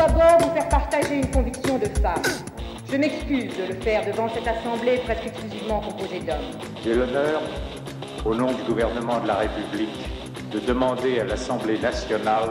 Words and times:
d'abord 0.00 0.38
vous 0.40 0.54
faire 0.54 0.68
partager 0.70 1.16
une 1.16 1.30
conviction 1.30 1.78
de 1.78 1.84
femme. 2.00 2.22
Je 2.90 2.96
m'excuse 2.96 3.52
de 3.58 3.74
le 3.74 3.80
faire 3.80 4.06
devant 4.06 4.28
cette 4.32 4.48
assemblée 4.48 4.96
presque 5.04 5.26
exclusivement 5.26 5.80
composée 5.80 6.20
d'hommes. 6.20 6.52
J'ai 6.82 6.94
l'honneur, 6.94 7.42
au 8.24 8.34
nom 8.34 8.50
du 8.52 8.62
gouvernement 8.62 9.20
de 9.20 9.28
la 9.28 9.34
République, 9.34 9.98
de 10.52 10.58
demander 10.60 11.20
à 11.20 11.24
l'Assemblée 11.24 11.78
nationale 11.78 12.48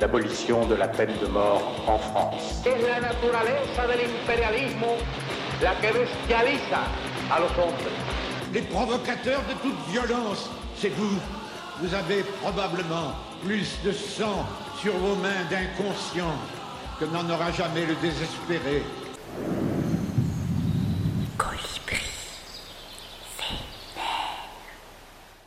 l'abolition 0.00 0.66
de 0.66 0.74
la 0.74 0.88
peine 0.88 1.12
de 1.22 1.28
mort 1.28 1.62
en 1.86 1.98
France. 1.98 2.62
Es 2.66 2.82
la 2.82 3.00
naturaleza 3.00 3.86
del 3.86 4.00
imperialismo 4.10 4.96
la 5.62 5.74
que 5.80 5.92
bestializa 5.92 6.82
a 7.30 7.38
los 7.38 7.52
hombres. 7.62 7.92
Les 8.52 8.62
provocateurs 8.62 9.42
de 9.48 9.54
toute 9.62 9.78
violence, 9.88 10.50
c'est 10.76 10.92
vous. 10.96 11.16
Vous 11.80 11.94
avez 11.94 12.24
probablement 12.42 13.14
plus 13.44 13.78
de 13.84 13.92
sang 13.92 14.44
sur 14.80 14.94
vos 14.94 15.14
mains 15.14 15.44
d'inconscients 15.48 16.36
que 16.98 17.04
n'en 17.04 17.30
aura 17.30 17.52
jamais 17.52 17.86
le 17.86 17.94
désespéré. 17.96 18.82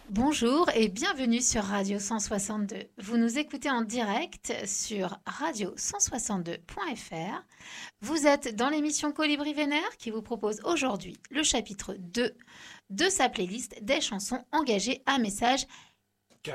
Bonjour 0.10 0.70
et 0.74 0.88
bienvenue 0.88 1.42
sur 1.42 1.64
Radio 1.64 2.00
162. 2.00 2.78
Vous 3.00 3.18
nous 3.18 3.38
écoutez 3.38 3.70
en 3.70 3.82
direct 3.82 4.54
sur 4.66 5.20
radio162.fr. 5.28 7.44
Vous 8.02 8.26
êtes 8.26 8.56
dans 8.56 8.70
l'émission 8.70 9.12
Colibri 9.12 9.54
Vénère 9.54 9.98
qui 9.98 10.12
vous 10.12 10.22
propose 10.22 10.62
aujourd'hui 10.64 11.18
le 11.32 11.44
chapitre 11.44 11.96
2 12.00 12.34
de 12.92 13.10
sa 13.10 13.28
playlist 13.28 13.84
des 13.84 14.00
chansons 14.00 14.46
engagées 14.52 15.02
à 15.06 15.18
message 15.18 15.66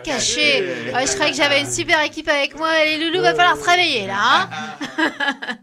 caché. 0.03 0.63
Ouais, 0.95 1.07
je 1.07 1.13
croyais 1.15 1.31
que 1.33 1.37
j'avais 1.37 1.61
une 1.61 1.71
super 1.71 2.03
équipe 2.03 2.29
avec 2.29 2.57
moi. 2.57 2.69
Les 2.85 2.99
loulous, 3.05 3.23
va 3.23 3.35
falloir 3.35 3.57
se 3.57 3.65
réveiller 3.69 4.07
là. 4.07 4.49
hein. 4.53 5.11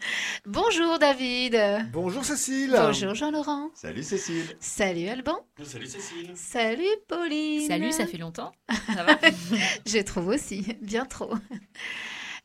Bonjour 0.45 0.99
David. 0.99 1.59
Bonjour 1.91 2.23
Cécile. 2.25 2.75
Bonjour 2.77 3.13
Jean-Laurent. 3.15 3.69
Salut 3.73 4.03
Cécile. 4.03 4.45
Salut 4.59 5.07
Alban. 5.07 5.39
Salut 5.63 5.87
Cécile. 5.87 6.31
Salut 6.35 6.85
Pauline. 7.07 7.67
Salut, 7.67 7.91
ça 7.91 8.05
fait 8.07 8.17
longtemps. 8.17 8.51
Ça 8.95 9.03
va? 9.03 9.17
Je 9.85 9.99
trouve 9.99 10.27
aussi, 10.29 10.65
bien 10.81 11.05
trop. 11.05 11.33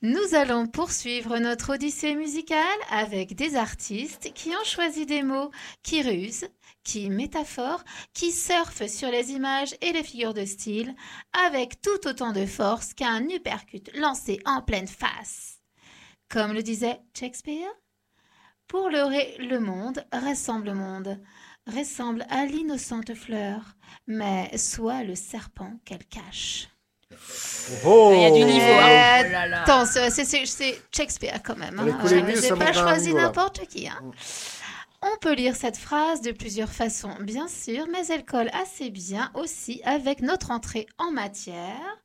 Nous 0.04 0.34
allons 0.34 0.66
poursuivre 0.66 1.38
notre 1.38 1.74
odyssée 1.74 2.16
musicale 2.16 2.58
avec 2.90 3.36
des 3.36 3.54
artistes 3.54 4.32
qui 4.34 4.48
ont 4.50 4.64
choisi 4.64 5.06
des 5.06 5.22
mots 5.22 5.52
qui 5.84 6.02
rusent, 6.02 6.48
qui 6.84 7.08
métaphorent, 7.10 7.84
qui 8.14 8.32
surfent 8.32 8.86
sur 8.88 9.10
les 9.10 9.30
images 9.32 9.74
et 9.80 9.92
les 9.92 10.02
figures 10.02 10.34
de 10.34 10.44
style 10.44 10.94
avec 11.46 11.80
tout 11.80 12.06
autant 12.08 12.32
de 12.32 12.46
force 12.46 12.92
qu'un 12.94 13.28
uppercut 13.28 13.90
lancé 13.96 14.40
en 14.44 14.62
pleine 14.62 14.88
face. 14.88 15.58
Comme 16.28 16.52
le 16.52 16.62
disait 16.62 17.00
Shakespeare, 17.18 17.70
pour 18.68 18.88
le 18.88 19.02
ré, 19.04 19.36
le 19.38 19.58
monde 19.60 20.04
ressemble 20.12 20.70
au 20.70 20.74
monde, 20.74 21.18
ressemble 21.66 22.24
à 22.30 22.46
l'innocente 22.46 23.14
fleur, 23.14 23.60
mais 24.06 24.56
soit 24.56 25.02
le 25.04 25.14
serpent 25.14 25.74
qu'elle 25.84 26.06
cache. 26.06 26.68
Oh 27.84 28.10
Il 28.14 28.22
y 28.22 28.24
a 28.24 28.30
du 28.30 28.42
niveau. 28.44 28.72
hein. 28.80 29.22
Oh 29.26 29.30
là 29.30 29.46
là. 29.46 29.62
Attends, 29.62 29.84
c'est 29.84 30.24
Shakespeare 30.90 31.42
quand 31.44 31.56
même. 31.56 31.78
Hein. 31.78 31.98
J'ai 32.06 32.36
ça 32.36 32.56
pas 32.56 32.72
choisi 32.72 33.12
n'importe 33.12 33.66
qui. 33.68 33.86
hein. 33.86 34.00
On 35.04 35.16
peut 35.20 35.34
lire 35.34 35.56
cette 35.56 35.76
phrase 35.76 36.20
de 36.20 36.30
plusieurs 36.30 36.70
façons, 36.70 37.14
bien 37.20 37.48
sûr, 37.48 37.86
mais 37.90 38.06
elle 38.08 38.24
colle 38.24 38.50
assez 38.52 38.90
bien 38.90 39.32
aussi 39.34 39.82
avec 39.84 40.22
notre 40.22 40.52
entrée 40.52 40.86
en 40.96 41.10
matière. 41.10 41.98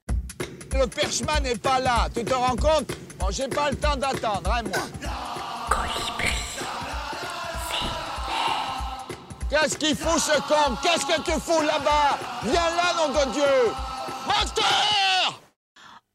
Le 0.73 0.87
perchman 0.87 1.39
n'est 1.43 1.55
pas 1.55 1.79
là, 1.79 2.07
tu 2.13 2.25
te 2.25 2.33
rends 2.33 2.55
compte? 2.55 2.91
Bon, 3.19 3.27
j'ai 3.29 3.47
pas 3.47 3.69
le 3.69 3.77
temps 3.77 3.95
d'attendre, 3.95 4.51
hein, 4.51 4.63
moi. 4.63 4.83
Qu'est-ce 9.49 9.77
qu'il 9.77 9.95
fout 9.95 10.19
ce 10.19 10.39
con? 10.41 10.75
Qu'est-ce 10.81 11.05
que 11.05 11.21
tu 11.21 11.39
fous 11.39 11.61
là-bas? 11.61 12.17
Viens 12.43 12.53
là, 12.53 12.93
nom 12.97 13.13
de 13.13 13.31
Dieu! 13.33 13.73
Moteur 14.25 15.41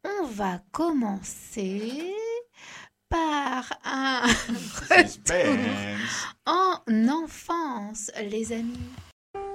On 0.04 0.26
va 0.26 0.58
commencer 0.70 2.14
par 3.62 3.78
un 3.84 4.28
Suspense. 5.02 6.26
en 6.46 6.78
enfance, 7.08 8.10
les 8.22 8.52
amis. 8.52 8.78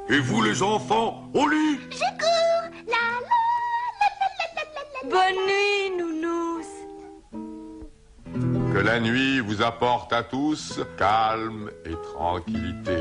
Et 0.09 0.19
vous 0.19 0.41
les 0.41 0.61
enfants, 0.61 1.29
au 1.33 1.47
lit? 1.47 1.79
Bonne 5.03 5.35
nuit, 5.45 5.97
nounous. 5.97 6.65
Que 8.73 8.79
la 8.79 8.99
nuit 8.99 9.39
vous 9.39 9.61
apporte 9.61 10.13
à 10.13 10.23
tous 10.23 10.79
calme 10.97 11.69
et 11.85 11.95
tranquillité. 12.13 12.97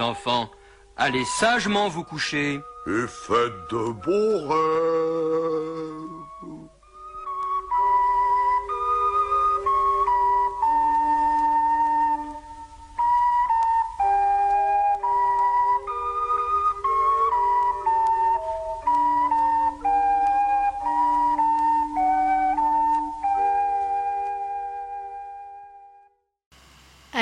Enfants. 0.00 0.50
Allez 0.96 1.24
sagement 1.24 1.88
vous 1.88 2.04
coucher. 2.04 2.60
Et 2.86 3.06
faites 3.08 3.70
de 3.70 3.92
beaux 3.92 4.48
rêves. 4.48 6.03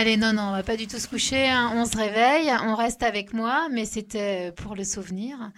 Allez, 0.03 0.17
non, 0.17 0.33
non, 0.33 0.49
on 0.49 0.51
va 0.51 0.65
pas 0.65 0.77
du 0.77 0.89
tout 0.89 0.99
se 0.99 1.07
coucher. 1.07 1.47
hein. 1.49 1.71
On 1.77 1.85
se 1.87 1.97
réveille, 1.97 2.51
on 2.65 2.75
reste 2.75 3.05
avec 3.05 3.33
moi, 3.33 3.69
mais 3.71 3.85
c'était 3.85 4.51
pour 4.51 4.75
le 4.75 4.83
souvenir. 4.83 5.53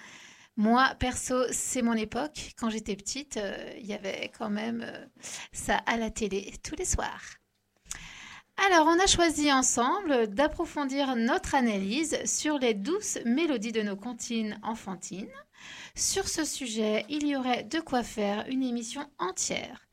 Moi, 0.58 0.86
perso, 0.98 1.44
c'est 1.50 1.80
mon 1.80 1.94
époque. 1.94 2.52
Quand 2.58 2.68
j'étais 2.68 2.94
petite, 2.94 3.38
euh, 3.38 3.72
il 3.78 3.86
y 3.86 3.94
avait 3.94 4.30
quand 4.36 4.50
même 4.50 4.84
euh, 4.86 5.06
ça 5.52 5.76
à 5.86 5.96
la 5.96 6.10
télé 6.10 6.52
tous 6.62 6.76
les 6.76 6.84
soirs. 6.84 7.22
Alors, 8.66 8.86
on 8.86 9.02
a 9.02 9.06
choisi 9.06 9.50
ensemble 9.50 10.26
d'approfondir 10.26 11.16
notre 11.16 11.54
analyse 11.54 12.18
sur 12.26 12.58
les 12.58 12.74
douces 12.74 13.16
mélodies 13.24 13.72
de 13.72 13.80
nos 13.80 13.96
comptines 13.96 14.60
enfantines. 14.62 15.32
Sur 15.94 16.28
ce 16.28 16.44
sujet, 16.44 17.06
il 17.08 17.26
y 17.26 17.34
aurait 17.34 17.62
de 17.62 17.80
quoi 17.80 18.02
faire 18.02 18.44
une 18.48 18.62
émission 18.62 19.06
entière. 19.18 19.88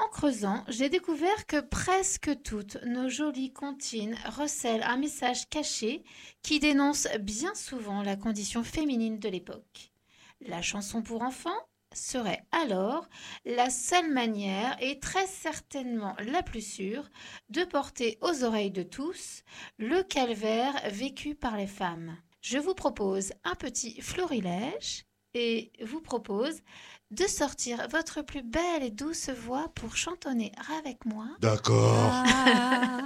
En 0.00 0.08
creusant, 0.10 0.62
j'ai 0.68 0.88
découvert 0.88 1.46
que 1.46 1.60
presque 1.60 2.42
toutes 2.42 2.76
nos 2.84 3.08
jolies 3.08 3.52
comptines 3.52 4.16
recèlent 4.36 4.84
un 4.84 4.96
message 4.96 5.48
caché 5.48 6.04
qui 6.42 6.60
dénonce 6.60 7.08
bien 7.20 7.52
souvent 7.56 8.02
la 8.02 8.14
condition 8.14 8.62
féminine 8.62 9.18
de 9.18 9.28
l'époque. 9.28 9.92
La 10.40 10.62
chanson 10.62 11.02
pour 11.02 11.22
enfants 11.22 11.66
serait 11.92 12.44
alors 12.52 13.08
la 13.44 13.70
seule 13.70 14.12
manière 14.12 14.76
et 14.80 15.00
très 15.00 15.26
certainement 15.26 16.14
la 16.20 16.44
plus 16.44 16.62
sûre 16.62 17.08
de 17.48 17.64
porter 17.64 18.18
aux 18.20 18.44
oreilles 18.44 18.70
de 18.70 18.84
tous 18.84 19.42
le 19.78 20.02
calvaire 20.02 20.74
vécu 20.90 21.34
par 21.34 21.56
les 21.56 21.66
femmes. 21.66 22.16
Je 22.40 22.58
vous 22.58 22.74
propose 22.74 23.32
un 23.42 23.56
petit 23.56 24.00
florilège 24.00 25.06
et 25.34 25.72
vous 25.82 26.00
propose 26.00 26.62
de 27.10 27.24
sortir 27.24 27.88
votre 27.90 28.22
plus 28.22 28.42
belle 28.42 28.82
et 28.82 28.90
douce 28.90 29.30
voix 29.30 29.68
pour 29.74 29.96
chantonner 29.96 30.52
avec 30.78 31.04
moi. 31.06 31.26
D'accord. 31.40 32.12
Ah. 32.12 33.04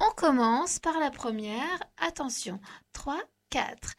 On 0.00 0.10
commence 0.14 0.78
par 0.78 0.98
la 1.00 1.10
première. 1.10 1.78
Attention, 1.96 2.60
3, 2.92 3.18
4. 3.50 3.94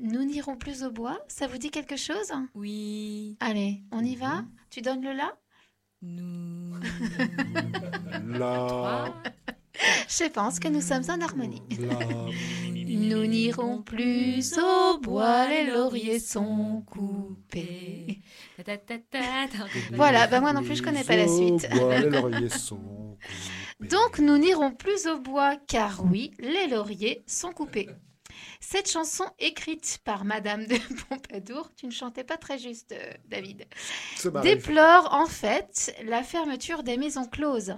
Nous 0.00 0.24
n'irons 0.24 0.56
plus 0.56 0.82
au 0.84 0.90
bois. 0.90 1.18
Ça 1.28 1.46
vous 1.46 1.58
dit 1.58 1.70
quelque 1.70 1.96
chose? 1.96 2.32
Oui. 2.54 3.36
Allez, 3.40 3.82
on 3.90 4.04
y 4.04 4.16
va? 4.16 4.42
Mhm. 4.42 4.50
Tu 4.70 4.80
donnes 4.82 5.02
le 5.02 5.12
là 5.12 5.36
Nous. 6.02 6.78
La, 8.26 9.12
Je 10.08 10.28
pense 10.28 10.58
que 10.58 10.68
nous 10.68 10.80
sommes 10.80 11.04
en 11.08 11.20
harmonie. 11.20 11.62
Nous 12.88 13.26
n'irons 13.26 13.82
plus 13.82 14.58
au 14.58 14.98
bois, 14.98 15.46
les 15.46 15.64
lauriers 15.64 16.18
sont 16.18 16.82
coupés. 16.86 18.20
Voilà, 19.92 20.26
bah 20.26 20.40
moi 20.40 20.52
non 20.52 20.62
plus 20.62 20.76
je 20.76 20.82
connais 20.82 21.04
pas 21.04 21.16
la 21.16 21.28
suite. 21.28 21.68
bois, 21.70 21.98
les 21.98 22.10
lauriers 22.10 22.48
sont 22.58 22.76
coupés. 22.76 23.88
Donc 23.88 24.18
nous 24.18 24.38
n'irons 24.38 24.72
plus 24.72 25.06
au 25.06 25.18
bois 25.18 25.56
car 25.68 26.04
oui, 26.04 26.32
les 26.38 26.66
lauriers 26.66 27.22
sont 27.26 27.52
coupés. 27.52 27.88
Cette 28.60 28.90
chanson 28.90 29.24
écrite 29.38 30.00
par 30.04 30.24
Madame 30.24 30.66
de 30.66 30.76
Pompadour, 31.08 31.70
tu 31.76 31.86
ne 31.86 31.92
chantais 31.92 32.24
pas 32.24 32.36
très 32.36 32.58
juste, 32.58 32.92
euh, 32.92 33.12
David, 33.26 33.66
déplore 34.42 35.08
en 35.12 35.26
fait 35.26 35.94
la 36.04 36.22
fermeture 36.22 36.82
des 36.82 36.96
maisons 36.96 37.26
closes. 37.26 37.76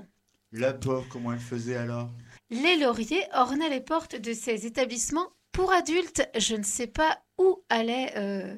La 0.53 0.73
pauvre, 0.73 1.07
comment 1.09 1.33
elle 1.33 1.39
faisait 1.39 1.77
alors? 1.77 2.09
Les 2.51 2.77
lauriers 2.77 3.25
ornaient 3.35 3.69
les 3.69 3.81
portes 3.81 4.17
de 4.17 4.33
ces 4.33 4.67
établissements 4.67 5.29
pour 5.53 5.73
adultes. 5.73 6.29
Je 6.37 6.57
ne 6.57 6.65
sais 6.65 6.89
pas 6.89 7.21
où 7.39 7.63
allait 7.69 8.13
euh, 8.17 8.57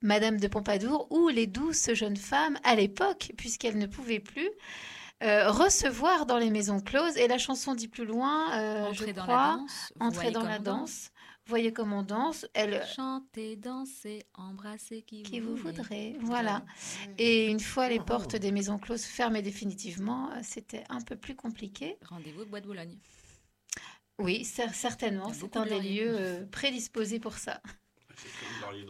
Madame 0.00 0.38
de 0.40 0.48
Pompadour 0.48 1.06
ou 1.10 1.28
les 1.28 1.46
douces 1.46 1.92
jeunes 1.92 2.16
femmes 2.16 2.58
à 2.64 2.74
l'époque, 2.74 3.32
puisqu'elles 3.36 3.76
ne 3.76 3.86
pouvaient 3.86 4.20
plus 4.20 4.48
euh, 5.22 5.50
recevoir 5.50 6.24
dans 6.24 6.38
les 6.38 6.50
maisons 6.50 6.80
closes. 6.80 7.18
Et 7.18 7.28
la 7.28 7.38
chanson 7.38 7.74
dit 7.74 7.88
plus 7.88 8.06
loin, 8.06 8.58
euh, 8.58 8.86
Entrer 8.86 9.08
je 9.08 9.12
dans 9.12 9.20
la 9.20 9.22
crois, 9.22 9.56
danse, 9.56 9.92
entrer 10.00 10.30
dans 10.30 10.44
la 10.44 10.58
danse. 10.58 11.10
Voyez 11.46 11.72
comme 11.74 11.92
on 11.92 12.02
danse. 12.02 12.46
Elle, 12.54 12.82
Chanter, 12.96 13.56
danser, 13.56 14.24
embrasser 14.34 15.02
qui, 15.02 15.22
qui 15.22 15.40
vous 15.40 15.56
vous 15.56 15.62
voudrez. 15.70 16.16
Voilà. 16.20 16.64
Et 17.18 17.48
une 17.48 17.60
fois 17.60 17.88
les 17.88 18.00
portes 18.00 18.36
des 18.36 18.50
maisons 18.50 18.78
closes 18.78 19.04
fermées 19.04 19.42
définitivement, 19.42 20.30
euh, 20.32 20.40
c'était 20.42 20.84
un 20.88 21.02
peu 21.02 21.16
plus 21.16 21.36
compliqué. 21.36 21.98
Rendez-vous 22.08 22.46
Bois 22.46 22.60
de 22.60 22.66
Boulogne. 22.66 22.98
Oui, 24.18 24.42
cer- 24.42 24.72
certainement. 24.72 25.32
C'est 25.34 25.56
un 25.56 25.64
de 25.64 25.70
des 25.70 25.80
lieux 25.80 26.16
euh, 26.18 26.46
prédisposés 26.46 27.20
pour 27.20 27.34
ça. 27.36 27.60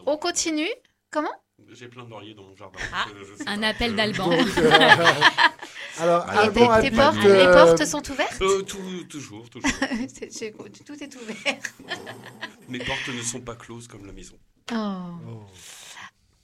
On 0.05 0.17
continue? 0.17 0.69
Comment? 1.11 1.33
J'ai 1.71 1.87
plein 1.87 2.03
de 2.03 2.09
lauriers 2.09 2.33
dans 2.33 2.43
mon 2.43 2.55
jardin. 2.55 2.79
Ah, 2.93 3.05
Je- 3.17 3.25
je 3.25 3.35
sais 3.37 3.47
un 3.49 3.59
pas. 3.59 3.67
appel 3.67 3.95
d'Alban. 3.95 4.29
Donc, 4.29 4.47
euh, 4.57 4.69
Alors, 5.99 6.25
Ah, 6.27 6.41
Alban 6.41 6.51
tes, 6.53 6.59
tes 6.59 6.69
habite, 6.87 6.95
portes, 6.95 7.25
euh, 7.25 7.45
les 7.47 7.51
portes 7.53 7.85
sont 7.85 8.11
ouvertes? 8.11 8.41
Euh, 8.41 8.61
tout- 8.63 9.03
toujours, 9.09 9.49
toujours. 9.49 9.71
Tout 10.85 11.03
est 11.03 11.15
ouvert. 11.15 11.57
Mes 12.69 12.79
portes 12.79 13.07
ne 13.07 13.21
sont 13.21 13.39
pas 13.41 13.55
closes 13.55 13.87
comme 13.87 14.05
la 14.05 14.11
maison. 14.13 14.35
Oh. 14.73 15.45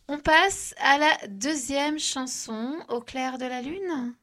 On 0.08 0.18
passe 0.20 0.74
à 0.80 0.98
la 0.98 1.18
deuxième 1.28 2.00
chanson, 2.00 2.76
Au 2.90 3.02
clair 3.02 3.38
de 3.38 3.46
la 3.46 3.62
lune. 3.62 4.14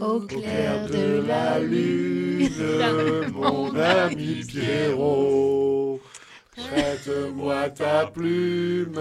Au 0.00 0.20
clair 0.20 0.86
de 0.88 1.22
la 1.26 1.58
lune, 1.60 3.30
mon 3.32 3.74
ami 3.76 4.44
Pierrot, 4.46 6.00
prête-moi 6.58 7.70
ta 7.70 8.06
plume 8.06 8.98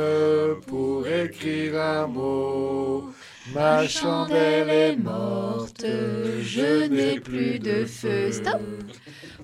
pour 0.68 1.07
écrire 1.07 1.81
un 1.81 2.07
mot. 2.07 3.13
Ma 3.54 3.88
chandelle 3.88 4.69
est 4.69 4.98
morte, 4.98 5.81
je 5.86 6.88
n'ai 6.88 7.19
plus 7.19 7.59
de 7.59 7.86
feu. 7.86 8.31
Stop. 8.31 8.62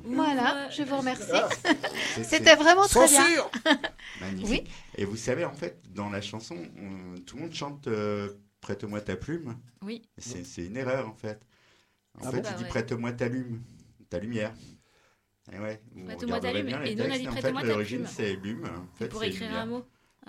Voilà, 0.03 0.69
je 0.69 0.83
vous 0.83 0.97
remercie. 0.97 1.23
C'est- 2.15 2.23
C'était 2.25 2.55
vraiment 2.55 2.85
très 2.85 3.07
bien. 3.07 3.23
Magnifique. 4.21 4.69
Et 4.97 5.05
vous 5.05 5.15
savez, 5.15 5.45
en 5.45 5.53
fait, 5.53 5.79
dans 5.93 6.09
la 6.09 6.19
chanson, 6.21 6.57
on- 6.77 7.19
tout 7.21 7.37
le 7.37 7.43
monde 7.43 7.53
chante 7.53 7.87
euh, 7.87 8.29
Prête-moi 8.59 9.01
ta 9.01 9.15
plume. 9.17 9.57
Oui. 9.81 10.01
C'est 10.17 10.45
c'est 10.45 10.65
une 10.65 10.77
erreur, 10.77 11.09
en 11.09 11.13
fait. 11.13 11.41
En 12.21 12.27
Ah 12.27 12.31
fait, 12.31 12.37
bon? 12.37 12.43
il 12.47 12.51
Bah 12.51 12.57
dit 12.57 12.63
ouais. 12.63 12.69
Prête-moi 12.69 13.11
ta 13.11 13.27
lume, 13.27 13.61
ta 14.09 14.19
lumière. 14.19 14.53
Et 15.51 15.59
ouais, 15.59 15.81
vous 15.93 16.05
Prête-moi 16.05 16.39
ta 16.39 16.53
lume. 16.53 16.67
bien 16.67 16.79
les 16.79 16.91
Et 16.91 16.95
nous, 16.95 17.03
on 17.03 17.11
a 17.11 17.17
dit 17.17 17.25
Prête-moi 17.25 17.63
l'origine, 17.63 18.05
c'est 18.07 18.33
lume. 18.35 18.65
En 18.65 18.97
fait, 18.97 19.07
pour 19.09 19.23
écrire 19.23 19.53
un 19.55 19.65
mot. 19.65 19.85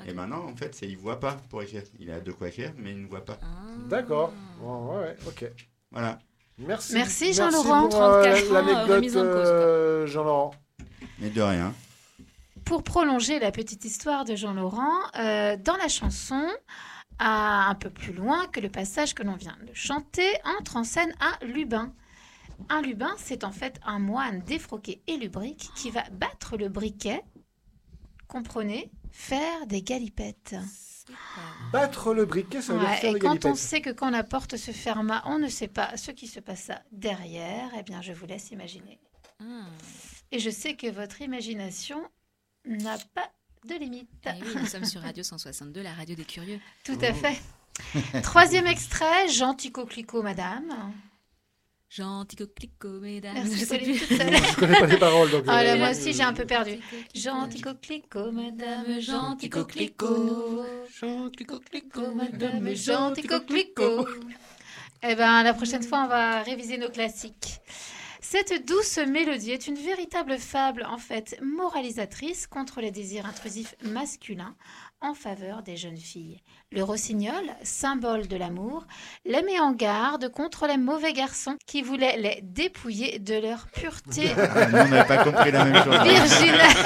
Et 0.07 0.13
maintenant, 0.13 0.45
en 0.45 0.57
fait, 0.57 0.75
c'est 0.75 0.89
il 0.89 0.97
voit 0.97 1.21
pas 1.21 1.37
pour 1.51 1.63
écrire. 1.63 1.83
Il 2.01 2.11
a 2.11 2.21
de 2.21 2.33
quoi 2.33 2.49
écrire, 2.49 2.73
mais 2.77 2.91
il 2.91 3.03
ne 3.03 3.07
voit 3.07 3.25
pas. 3.25 3.39
Ah. 3.43 3.47
D'accord. 3.89 4.33
Bon, 4.61 4.97
ouais, 4.97 5.05
ouais, 5.05 5.17
ok. 5.27 5.45
Voilà. 5.93 6.19
Merci. 6.59 6.95
Merci, 6.95 7.33
Jean-Laurent. 7.33 7.89
pour, 7.89 8.03
euh, 8.03 8.23
34 8.25 8.51
ans, 8.51 8.55
l'anecdote, 8.55 9.17
euh, 9.17 10.07
Jean-Laurent. 10.07 10.55
Mais 11.21 11.31
de 11.31 11.43
rien. 11.43 11.73
Pour 12.65 12.83
prolonger 12.83 13.39
la 13.39 13.53
petite 13.53 13.85
histoire 13.85 14.25
de 14.25 14.35
Jean-Laurent, 14.35 14.99
euh, 15.19 15.57
dans 15.57 15.77
la 15.77 15.89
chanson, 15.89 16.45
à 17.19 17.69
un 17.69 17.75
peu 17.75 17.91
plus 17.91 18.13
loin 18.13 18.47
que 18.49 18.61
le 18.61 18.69
passage 18.69 19.15
que 19.15 19.23
l'on 19.23 19.37
vient 19.37 19.57
de 19.67 19.75
chanter, 19.75 20.27
entre 20.59 20.77
en 20.77 20.85
scène 20.85 21.13
un 21.21 21.47
lubin. 21.47 21.93
Un 22.69 22.83
lubin, 22.83 23.15
c'est 23.19 23.45
en 23.45 23.53
fait 23.53 23.81
un 23.85 23.99
moine 23.99 24.41
défroqué 24.41 25.03
et 25.07 25.17
lubrique 25.17 25.71
qui 25.75 25.91
va 25.91 26.05
battre 26.11 26.57
le 26.57 26.69
briquet, 26.69 27.23
comprenez, 28.29 28.91
faire 29.13 29.67
des 29.67 29.83
galipettes. 29.83 30.57
Battre 31.73 32.15
le 32.15 32.25
briquet, 32.25 32.63
ça 32.63 32.73
veut 32.73 32.81
dire 32.81 32.89
Ouais, 32.89 32.97
faire 32.97 33.11
et 33.11 33.15
des 33.15 33.19
quand 33.21 33.45
on 33.45 33.55
sait 33.55 33.81
que 33.81 33.91
quand 33.91 34.11
la 34.11 34.25
porte 34.25 34.57
se 34.57 34.71
ferma, 34.71 35.23
on 35.27 35.39
ne 35.39 35.49
sait 35.49 35.69
pas 35.69 35.97
ce 35.97 36.11
qui 36.11 36.27
se 36.27 36.41
passa 36.41 36.83
derrière, 36.93 37.71
eh 37.79 37.83
bien 37.83 38.01
je 38.01 38.13
vous 38.13 38.27
laisse 38.27 38.51
imaginer. 38.51 38.99
Ah. 39.41 39.67
Et 40.33 40.39
je 40.39 40.51
sais 40.51 40.75
que 40.75 40.91
votre 40.91 41.21
imagination 41.21 42.03
n'a 42.65 42.97
pas 43.15 43.31
de 43.67 43.75
limite. 43.75 44.09
Eh 44.27 44.43
oui, 44.43 44.55
nous 44.57 44.67
sommes 44.67 44.85
sur 44.85 45.01
Radio 45.03 45.23
162, 45.23 45.83
la 45.83 45.93
radio 45.93 46.15
des 46.15 46.25
curieux. 46.25 46.61
Tout 46.85 46.99
à 47.03 47.13
fait. 47.13 47.41
Troisième 48.23 48.67
extrait, 48.67 49.29
Gentil 49.29 49.73
coquelicot, 49.73 50.23
madame. 50.23 50.93
Gentil 51.97 52.35
coquelicot, 52.35 52.99
mesdames. 53.01 53.35
Merci, 53.35 53.67
Je. 53.67 53.67
Je 53.67 54.57
connais 54.57 54.81
pas 54.81 54.87
les 54.87 54.97
paroles, 54.97 55.31
donc. 55.31 55.45
Ah 55.49 55.63
là, 55.63 55.75
euh, 55.75 55.79
moi 55.79 55.91
aussi, 55.91 56.13
j'ai 56.13 56.25
un 56.25 56.33
peu 56.33 56.45
perdu. 56.45 56.73
Gentil 57.15 57.61
coquelicot, 57.61 58.33
madame, 58.33 59.01
gentil 59.01 59.49
coquelicot. 59.49 60.65
Gentil 61.01 61.45
coquelicot, 61.45 62.15
madame, 62.17 62.75
gentil 62.75 63.23
coquelicot. 63.23 64.09
Eh 65.05 65.15
ben, 65.15 65.45
la 65.45 65.55
prochaine 65.55 65.85
fois, 65.85 66.03
on 66.05 66.09
va 66.09 66.43
réviser 66.43 66.79
nos 66.79 66.89
classiques. 66.89 67.61
Cette 68.21 68.67
douce 68.67 68.99
mélodie 68.99 69.53
est 69.53 69.69
une 69.69 69.77
véritable 69.77 70.39
fable, 70.39 70.85
en 70.91 70.99
fait, 70.99 71.39
moralisatrice 71.43 72.49
contre 72.49 72.81
les 72.81 72.91
désirs 72.91 73.27
intrusifs 73.27 73.77
masculins 73.83 74.57
en 75.05 75.15
faveur 75.15 75.63
des 75.63 75.77
jeunes 75.77 75.97
filles. 75.99 76.41
Le 76.73 76.83
rossignol, 76.83 77.45
symbole 77.63 78.27
de 78.27 78.37
l'amour, 78.37 78.87
les 79.25 79.43
met 79.43 79.61
en 79.61 79.73
garde 79.73 80.29
contre 80.31 80.67
les 80.67 80.77
mauvais 80.79 81.13
garçons 81.13 81.57
qui 81.67 81.83
voulaient 81.83 82.17
les 82.17 82.41
dépouiller 82.43 83.19
de 83.19 83.35
leur 83.35 83.67
pureté 83.69 84.31
Ah, 84.37 84.67
nous, 84.71 84.79
on 84.79 84.89
n'avait 84.89 85.05
pas 85.07 85.23
compris 85.25 85.53
la 85.53 85.65
même 85.65 85.85
chose. 85.85 86.03
virginale. 86.03 86.77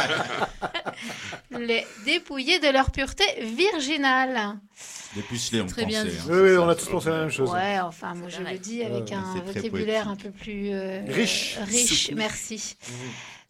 les 1.59 1.87
dépouiller 2.05 2.59
de 2.59 2.69
leur 2.69 2.91
pureté 2.91 3.25
virginale. 3.43 4.59
Dépucelé, 5.14 5.62
on 5.62 5.67
Très 5.67 5.87
bien 5.87 6.05
pensait. 6.05 6.17
dit. 6.17 6.21
hein. 6.23 6.29
Oui, 6.31 6.50
oui, 6.50 6.56
on 6.59 6.69
a 6.69 6.75
tous 6.75 6.88
pensé 6.88 7.09
la 7.11 7.21
même 7.21 7.31
chose. 7.31 7.50
Ouais, 7.50 7.81
enfin, 7.81 8.14
moi 8.14 8.29
je 8.29 8.43
le 8.43 8.59
dis 8.59 8.82
avec 8.82 9.11
un 9.12 9.23
vocabulaire 9.47 10.05
poétique. 10.05 10.26
un 10.26 10.31
peu 10.31 10.31
plus 10.37 10.71
euh, 10.73 11.00
Riche. 11.06 11.56
riche, 11.67 12.11
merci. 12.14 12.76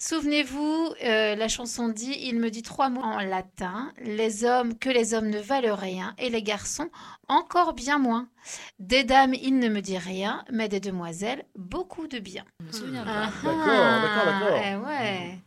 Souvenez-vous, 0.00 0.94
euh, 1.02 1.34
la 1.34 1.48
chanson 1.48 1.88
dit 1.88 2.14
Il 2.20 2.38
me 2.38 2.50
dit 2.50 2.62
trois 2.62 2.88
mots 2.88 3.02
en 3.02 3.18
latin 3.20 3.92
les 4.00 4.44
hommes, 4.44 4.78
que 4.78 4.88
les 4.88 5.12
hommes 5.12 5.28
ne 5.28 5.40
valent 5.40 5.74
rien, 5.74 6.14
et 6.18 6.30
les 6.30 6.42
garçons 6.42 6.88
encore 7.26 7.72
bien 7.74 7.98
moins. 7.98 8.28
Des 8.78 9.02
dames, 9.02 9.34
il 9.34 9.58
ne 9.58 9.68
me 9.68 9.80
dit 9.80 9.98
rien, 9.98 10.44
mais 10.52 10.68
des 10.68 10.78
demoiselles, 10.80 11.44
beaucoup 11.56 12.06
de 12.06 12.20
bien. 12.20 12.44
Ah, 12.60 13.30
D'accord, 13.42 13.56
d'accord, 13.66 14.24
d'accord. 14.26 14.60
eh 14.64 14.76
ouais. 14.76 15.38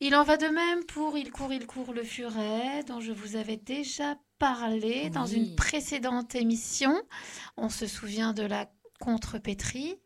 Il 0.00 0.14
en 0.14 0.22
va 0.24 0.36
de 0.36 0.46
même 0.46 0.84
pour 0.84 1.16
Il 1.16 1.32
court, 1.32 1.52
il 1.52 1.66
court 1.66 1.92
le 1.92 2.04
furet, 2.04 2.84
dont 2.86 3.00
je 3.00 3.12
vous 3.12 3.34
avais 3.34 3.56
déjà 3.56 4.16
parlé 4.38 5.10
dans 5.10 5.26
une 5.26 5.56
précédente 5.56 6.34
émission. 6.34 6.94
On 7.56 7.68
se 7.68 7.86
souvient 7.86 8.32
de 8.32 8.42
la 8.42 8.68
contrepétrie. 9.00 9.96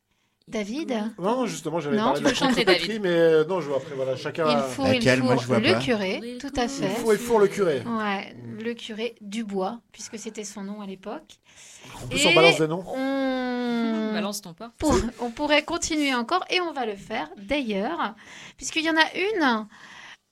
David 0.51 0.95
Non, 1.19 1.47
justement, 1.47 1.81
j'avais 1.81 1.97
parlé 1.97 2.21
tu 2.21 2.27
de 2.29 2.35
chanter, 2.35 2.65
David 2.65 3.01
mais 3.03 3.09
euh, 3.09 3.45
non, 3.45 3.61
je 3.61 3.69
vois 3.69 3.79
après, 3.79 3.95
voilà, 3.95 4.17
chacun 4.17 4.45
Il 4.49 4.57
a... 4.57 4.63
faut, 4.63 4.85
Laquelle 4.85 5.19
il 5.21 5.25
Moi, 5.25 5.37
faut 5.37 5.43
je 5.43 5.47
vois 5.47 5.59
le 5.61 5.73
pas. 5.73 5.79
curé, 5.81 6.39
tout 6.41 6.53
à 6.57 6.65
Il 6.65 6.69
fait. 6.69 6.89
faut, 6.89 7.13
il 7.13 7.19
faut 7.19 7.39
le 7.39 7.49
curé. 7.49 7.83
Ouais, 7.87 8.37
le 8.63 8.75
curé 8.75 9.15
Dubois, 9.21 9.81
puisque 9.93 10.19
c'était 10.19 10.45
son 10.45 10.63
nom 10.63 10.81
à 10.83 10.87
l'époque. 10.87 11.39
En 12.03 12.07
plus, 12.09 12.27
on 12.27 12.35
balance 12.35 12.59
des 12.59 12.69
noms. 12.69 12.85
On... 12.87 14.11
Balance 14.13 14.43
ton 14.43 14.53
pas. 14.55 14.73
pour- 14.79 14.95
on 15.21 15.31
pourrait 15.31 15.63
continuer 15.63 16.15
encore 16.15 16.45
et 16.51 16.61
on 16.61 16.73
va 16.73 16.85
le 16.85 16.97
faire 16.97 17.29
d'ailleurs, 17.37 18.15
puisqu'il 18.57 18.85
y 18.85 18.91
en 18.91 18.97
a 18.97 19.17
une, 19.17 19.67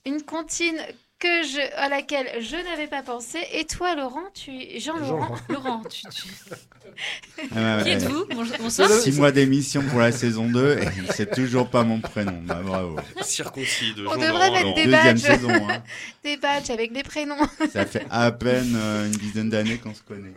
une 0.04 0.22
comptine 0.22 0.76
que 1.18 1.42
je, 1.42 1.60
à 1.76 1.88
laquelle 1.88 2.28
je 2.42 2.56
n'avais 2.56 2.86
pas 2.86 3.02
pensé. 3.02 3.38
Et 3.52 3.64
toi, 3.64 3.94
Laurent, 3.96 4.22
tu 4.34 4.52
Jean-Laurent. 4.78 5.36
Laurent, 5.48 5.82
tu, 5.90 6.02
tu- 6.08 6.28
Ah, 7.54 7.76
ouais, 7.76 7.82
Qui 7.84 7.90
êtes-vous 7.90 8.24
Bonsoir. 8.60 8.90
Six 8.90 9.12
mois 9.18 9.30
d'émission 9.30 9.82
pour 9.82 10.00
la 10.00 10.10
saison 10.10 10.48
2 10.48 10.78
et 10.78 10.88
c'est 11.14 11.30
toujours 11.30 11.68
pas 11.70 11.84
mon 11.84 12.00
prénom. 12.00 12.40
Bah, 12.42 12.60
bravo. 12.62 12.96
Circoncis 13.22 13.94
de 13.94 14.06
On 14.06 14.10
Jean-Laurent 14.12 14.26
devrait 14.26 14.50
mettre 14.50 14.64
Laurent. 14.64 14.74
des 14.74 14.86
badges, 14.86 15.18
saison. 15.20 15.50
hein. 15.70 15.82
des 16.24 16.36
badges 16.36 16.70
avec 16.70 16.92
des 16.92 17.02
prénoms. 17.04 17.36
Ça 17.72 17.86
fait 17.86 18.04
à 18.10 18.32
peine 18.32 18.74
euh, 18.76 19.06
une 19.06 19.12
dizaine 19.12 19.48
d'années 19.50 19.78
qu'on 19.78 19.94
se 19.94 20.02
connaît. 20.02 20.32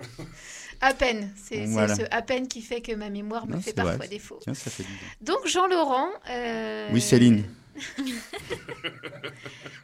À 0.81 0.93
peine. 0.93 1.31
C'est 1.35 1.65
Voilà. 1.65 1.95
ce 1.95 2.01
à 2.11 2.21
peine 2.21 2.47
qui 2.47 2.61
fait 2.61 2.81
que 2.81 2.91
ma 2.93 3.09
mémoire 3.09 3.47
me 3.47 3.53
Non, 3.53 3.61
fait 3.61 3.73
parfois 3.73 3.95
vrai. 3.97 4.07
défaut. 4.07 4.39
Tiens, 4.41 4.53
ça 4.53 4.69
fait 4.69 4.83
du 4.83 4.89
bien. 4.89 5.07
Donc 5.35 5.47
Jean-Laurent. 5.47 6.09
euh, 6.29 6.89
Oui, 6.91 7.01
Céline. 7.01 7.43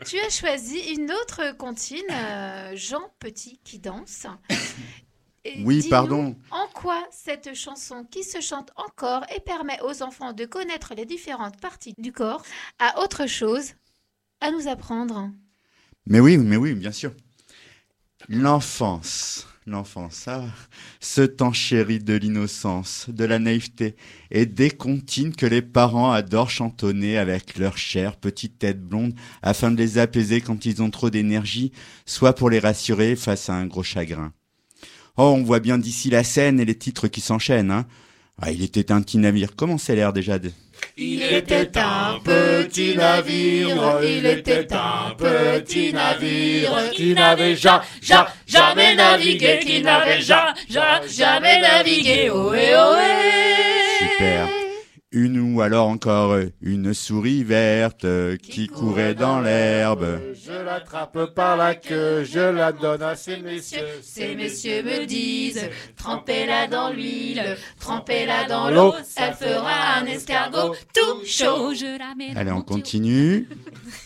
Tu 0.05 0.19
as 0.19 0.29
choisi 0.29 0.79
une 0.95 1.11
autre 1.11 1.55
comptine, 1.57 2.05
euh, 2.11 2.75
Jean 2.75 3.11
Petit 3.19 3.59
qui 3.63 3.79
danse. 3.79 4.27
Et 5.43 5.63
Oui, 5.63 5.85
pardon. 5.89 6.35
En 6.51 6.67
quoi 6.73 7.05
cette 7.11 7.53
chanson 7.55 8.05
qui 8.09 8.23
se 8.23 8.41
chante 8.41 8.71
encore 8.75 9.23
et 9.35 9.39
permet 9.39 9.79
aux 9.81 10.03
enfants 10.03 10.33
de 10.33 10.45
connaître 10.45 10.93
les 10.95 11.05
différentes 11.05 11.59
parties 11.59 11.93
du 11.97 12.11
corps 12.11 12.43
a 12.79 13.01
autre 13.01 13.27
chose 13.27 13.73
à 14.41 14.51
nous 14.51 14.67
apprendre? 14.67 15.29
Mais 16.05 16.19
oui, 16.19 16.37
mais 16.37 16.57
oui, 16.57 16.73
bien 16.73 16.91
sûr. 16.91 17.13
L'enfance, 18.29 19.47
l'enfance, 19.67 20.13
ça, 20.13 20.43
ce 20.99 21.21
temps 21.21 21.53
chéri 21.53 21.99
de 21.99 22.13
l'innocence, 22.13 23.05
de 23.09 23.25
la 23.25 23.37
naïveté, 23.37 23.95
et 24.31 24.45
des 24.45 24.71
comptines 24.71 25.35
que 25.35 25.45
les 25.45 25.61
parents 25.61 26.11
adorent 26.11 26.49
chantonner 26.49 27.17
avec 27.17 27.57
leur 27.57 27.77
chère 27.77 28.15
petite 28.15 28.59
tête 28.59 28.81
blonde 28.81 29.13
afin 29.41 29.71
de 29.71 29.77
les 29.77 29.97
apaiser 29.97 30.41
quand 30.41 30.65
ils 30.65 30.81
ont 30.81 30.89
trop 30.89 31.09
d'énergie, 31.09 31.71
soit 32.05 32.33
pour 32.33 32.49
les 32.49 32.59
rassurer 32.59 33.15
face 33.15 33.49
à 33.49 33.55
un 33.55 33.67
gros 33.67 33.83
chagrin. 33.83 34.33
Oh, 35.17 35.33
on 35.35 35.43
voit 35.43 35.59
bien 35.59 35.77
d'ici 35.77 36.09
la 36.09 36.23
scène 36.23 36.59
et 36.59 36.65
les 36.65 36.77
titres 36.77 37.07
qui 37.07 37.21
s'enchaînent, 37.21 37.71
hein. 37.71 37.85
Ah, 38.39 38.51
il 38.51 38.61
était 38.61 38.91
un 38.91 39.01
petit 39.01 39.17
navire. 39.17 39.55
Comment 39.55 39.79
c'est 39.79 39.95
l'air 39.95 40.13
déjà. 40.13 40.37
Il 40.99 41.21
était 41.21 41.77
un 41.77 42.19
petit 42.23 42.95
navire, 42.95 43.99
il 44.01 44.25
était 44.25 44.67
un 44.73 45.13
petit 45.13 45.93
navire 45.93 46.89
qui 46.91 47.13
n'avait 47.13 47.55
ja, 47.55 47.83
ja, 48.01 48.27
jamais 48.47 48.95
navigué, 48.95 49.59
qui 49.59 49.83
n'avait 49.83 50.21
ja, 50.21 50.55
ja, 50.67 51.01
jamais 51.07 51.61
navigué. 51.61 52.31
Ohé, 52.31 52.75
ohé. 52.75 53.07
Super. 53.99 54.66
Une 55.17 55.39
ou 55.39 55.61
alors 55.61 55.87
encore 55.87 56.37
une 56.61 56.93
souris 56.93 57.43
verte 57.43 58.05
qui 58.37 58.67
courait 58.67 59.15
dans 59.15 59.41
l'herbe. 59.41 60.19
Je 60.35 60.51
l'attrape 60.51 61.33
par 61.33 61.57
la 61.57 61.73
queue, 61.73 62.23
je 62.23 62.39
la 62.39 62.71
donne 62.71 63.01
à 63.01 63.15
ces 63.15 63.37
messieurs. 63.37 63.79
Ces 64.03 64.35
messieurs 64.35 64.83
me 64.83 65.05
disent, 65.07 65.71
trempez-la 65.95 66.67
dans 66.67 66.91
l'huile, 66.91 67.57
trempez-la 67.79 68.47
dans 68.47 68.69
l'eau, 68.69 68.93
ça 69.03 69.33
fera 69.33 69.97
un 69.99 70.05
escargot 70.05 70.75
tout 70.93 71.25
chaud. 71.25 71.73
Je 71.73 71.97
la 71.97 72.13
mets 72.13 72.37
Allez, 72.37 72.51
on 72.51 72.61
continue. 72.61 73.49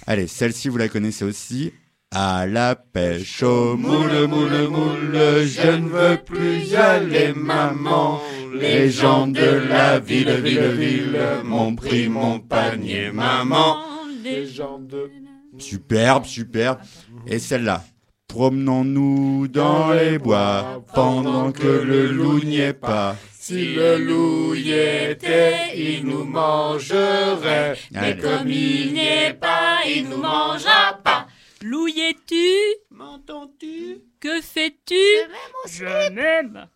Allez, 0.08 0.28
celle-ci, 0.28 0.70
vous 0.70 0.78
la 0.78 0.88
connaissez 0.88 1.26
aussi. 1.26 1.74
À 2.14 2.46
la 2.46 2.76
pêche 2.76 3.42
au 3.42 3.78
moule, 3.78 4.28
moule, 4.28 4.68
moule, 4.68 5.46
je 5.46 5.78
ne 5.78 5.88
veux 5.88 6.18
plus 6.18 6.72
y 6.72 6.76
aller, 6.76 7.32
maman. 7.34 8.20
Les 8.54 8.90
gens 8.92 9.28
de 9.28 9.62
la 9.70 9.98
ville, 9.98 10.42
ville, 10.44 10.72
ville 10.74 11.20
m'ont 11.46 11.74
pris 11.74 12.10
mon 12.10 12.40
panier, 12.40 13.12
maman. 13.14 13.78
Les 14.22 14.46
gens 14.46 14.78
de... 14.78 15.10
Superbe, 15.58 16.26
superbe. 16.26 16.80
Et 17.28 17.40
celle-là. 17.40 17.82
Promenons-nous 18.28 19.48
dans 19.48 19.92
les 19.92 20.18
bois 20.18 20.84
pendant 20.94 21.54
que 21.54 21.68
le 21.68 22.08
loup 22.08 22.44
n'y 22.44 22.60
est 22.60 22.74
pas. 22.74 23.16
Si 23.32 23.74
le 23.74 23.98
loup 23.98 24.54
y 24.54 24.72
était, 24.72 25.76
il 25.76 26.06
nous 26.06 26.26
mangerait. 26.26 27.78
Mais 27.92 28.18
comme 28.18 28.50
il 28.50 28.94
n'y 28.94 29.00
est 29.00 29.34
pas, 29.34 29.80
il 29.88 30.10
nous 30.10 30.18
mangera 30.18 31.00
pas. 31.04 31.21
Loup 31.64 31.88
y 31.88 32.00
es-tu 32.02 32.46
M'entends-tu? 32.90 34.00
Que 34.20 34.42
fais-tu? 34.42 34.96
Je 35.68 36.10
m'aime. 36.12 36.68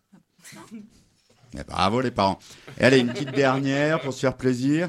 Eh, 1.58 1.64
Bravo 1.64 2.00
les 2.00 2.10
parents. 2.10 2.38
Et 2.78 2.84
allez, 2.84 2.98
une 3.00 3.12
petite 3.12 3.32
dernière 3.32 4.00
pour 4.00 4.12
se 4.12 4.20
faire 4.20 4.36
plaisir. 4.36 4.88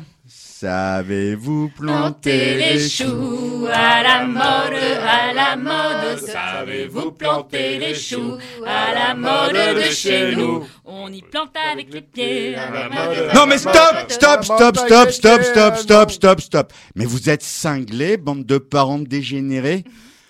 Savez-vous 0.60 1.70
planter 1.70 2.56
les 2.56 2.80
choux 2.80 3.68
à 3.72 4.02
la 4.02 4.26
mode, 4.26 4.74
à 5.04 5.32
la 5.32 5.56
mode. 5.56 6.20
Savez-vous 6.20 7.12
planter 7.12 7.78
les 7.78 7.94
choux 7.94 8.38
à 8.66 8.92
la 8.92 9.14
mode 9.14 9.54
de 9.54 9.92
chez 9.92 10.36
nous? 10.36 10.66
On 10.84 11.14
y 11.14 11.22
plante 11.22 11.56
avec 11.72 11.94
les 11.94 12.02
pieds. 12.02 12.56
À 12.56 12.72
la 12.72 12.90
mode. 12.90 13.36
Non 13.36 13.46
mais 13.46 13.60
stop, 13.60 14.10
stop, 14.10 14.44
stop, 14.44 14.78
stop, 14.78 15.12
stop, 15.12 15.42
stop, 15.44 15.76
stop, 15.78 16.12
stop, 16.12 16.42
stop. 16.42 16.74
Mais 16.96 17.06
vous 17.06 17.30
êtes 17.30 17.44
cinglés, 17.44 18.18
bande 18.18 18.44
de 18.44 18.58
parents 18.58 18.98
dégénérés. 18.98 19.84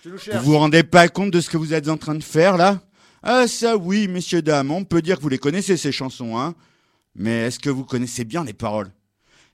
Vous 0.04 0.42
vous 0.42 0.58
rendez 0.58 0.84
pas 0.84 1.08
compte 1.08 1.32
de 1.32 1.40
ce 1.40 1.50
que 1.50 1.56
vous 1.56 1.74
êtes 1.74 1.88
en 1.88 1.96
train 1.96 2.16
de 2.16 2.24
faire 2.24 2.58
là? 2.58 2.82
Ah 3.24 3.48
ça 3.48 3.78
oui, 3.78 4.10
messieurs 4.10 4.42
dames, 4.42 4.72
on 4.72 4.84
peut 4.84 5.02
dire 5.02 5.20
que 5.20 5.22
vous 5.22 5.30
les 5.30 5.38
connaissez 5.38 5.78
ces 5.78 5.94
chansons, 5.94 6.38
hein. 6.38 6.54
Mais 7.16 7.46
est-ce 7.46 7.60
que 7.60 7.70
vous 7.70 7.86
connaissez 7.86 8.26
bien 8.26 8.44
les 8.44 8.52
paroles? 8.52 8.90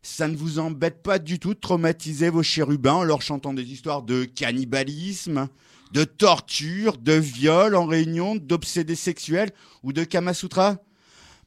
Ça 0.04 0.28
ne 0.28 0.36
vous 0.36 0.60
embête 0.60 1.02
pas 1.02 1.18
du 1.18 1.40
tout 1.40 1.56
de 1.56 1.60
traumatiser 1.60 2.30
vos 2.30 2.44
chérubins 2.44 2.94
en 2.94 3.04
leur 3.04 3.24
chantant 3.24 3.54
des 3.54 3.72
histoires 3.72 4.04
de 4.04 4.26
cannibalisme, 4.26 5.48
de 5.94 6.04
torture, 6.04 6.98
de 6.98 7.14
viol 7.14 7.76
en 7.76 7.88
réunion, 7.88 8.36
d'obsédés 8.36 8.96
sexuels 8.96 9.50
ou 9.82 9.94
de 9.94 10.04
Kamasutra 10.04 10.78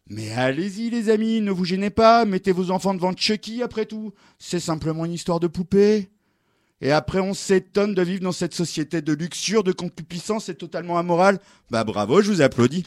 mais 0.08 0.30
allez-y 0.30 0.88
les 0.88 1.10
amis, 1.10 1.40
ne 1.40 1.50
vous 1.50 1.64
gênez 1.64 1.90
pas, 1.90 2.24
mettez 2.24 2.52
vos 2.52 2.70
enfants 2.70 2.94
devant 2.94 3.12
Chucky 3.16 3.62
après 3.62 3.86
tout. 3.86 4.12
C'est 4.38 4.60
simplement 4.60 5.04
une 5.04 5.12
histoire 5.12 5.40
de 5.40 5.48
poupée. 5.48 6.10
Et 6.80 6.92
après 6.92 7.18
on 7.18 7.34
s'étonne 7.34 7.94
de 7.94 8.02
vivre 8.02 8.22
dans 8.22 8.32
cette 8.32 8.54
société 8.54 9.02
de 9.02 9.12
luxure, 9.12 9.64
de 9.64 9.72
concupiscence 9.72 10.48
et 10.48 10.54
totalement 10.54 10.98
amorale. 10.98 11.40
Bah 11.70 11.82
bravo, 11.82 12.22
je 12.22 12.30
vous 12.30 12.40
applaudis. 12.40 12.86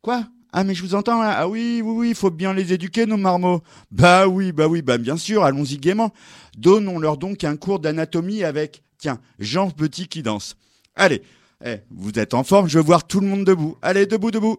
Quoi? 0.00 0.24
Ah 0.52 0.64
mais 0.64 0.74
je 0.74 0.82
vous 0.82 0.94
entends 0.94 1.20
là. 1.20 1.34
Ah 1.38 1.48
oui, 1.48 1.82
oui, 1.84 1.92
oui, 1.94 2.08
il 2.10 2.14
faut 2.14 2.30
bien 2.30 2.54
les 2.54 2.72
éduquer 2.72 3.06
nos 3.06 3.16
marmots. 3.16 3.62
Bah 3.90 4.26
oui, 4.26 4.52
bah 4.52 4.66
oui, 4.66 4.80
bah 4.82 4.96
bien 4.96 5.16
sûr, 5.16 5.44
allons-y 5.44 5.76
gaiement. 5.76 6.12
Donnons-leur 6.56 7.18
donc 7.18 7.44
un 7.44 7.56
cours 7.56 7.80
d'anatomie 7.80 8.44
avec, 8.44 8.82
tiens, 8.96 9.20
Jean 9.38 9.70
Petit 9.70 10.08
qui 10.08 10.22
danse. 10.22 10.56
Allez, 10.96 11.22
eh, 11.64 11.78
vous 11.90 12.18
êtes 12.18 12.34
en 12.34 12.44
forme, 12.44 12.68
je 12.68 12.78
veux 12.78 12.84
voir 12.84 13.06
tout 13.06 13.20
le 13.20 13.26
monde 13.26 13.44
debout. 13.44 13.76
Allez, 13.82 14.06
debout, 14.06 14.30
debout. 14.30 14.58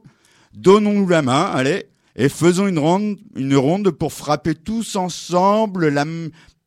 Donnons-nous 0.53 1.07
la 1.07 1.21
main, 1.21 1.43
allez, 1.43 1.87
et 2.15 2.29
faisons 2.29 2.67
une 2.67 2.79
ronde, 2.79 3.17
une 3.35 3.55
ronde 3.55 3.89
pour 3.91 4.13
frapper 4.13 4.55
tous 4.55 4.95
ensemble 4.95 5.89
la 5.89 6.05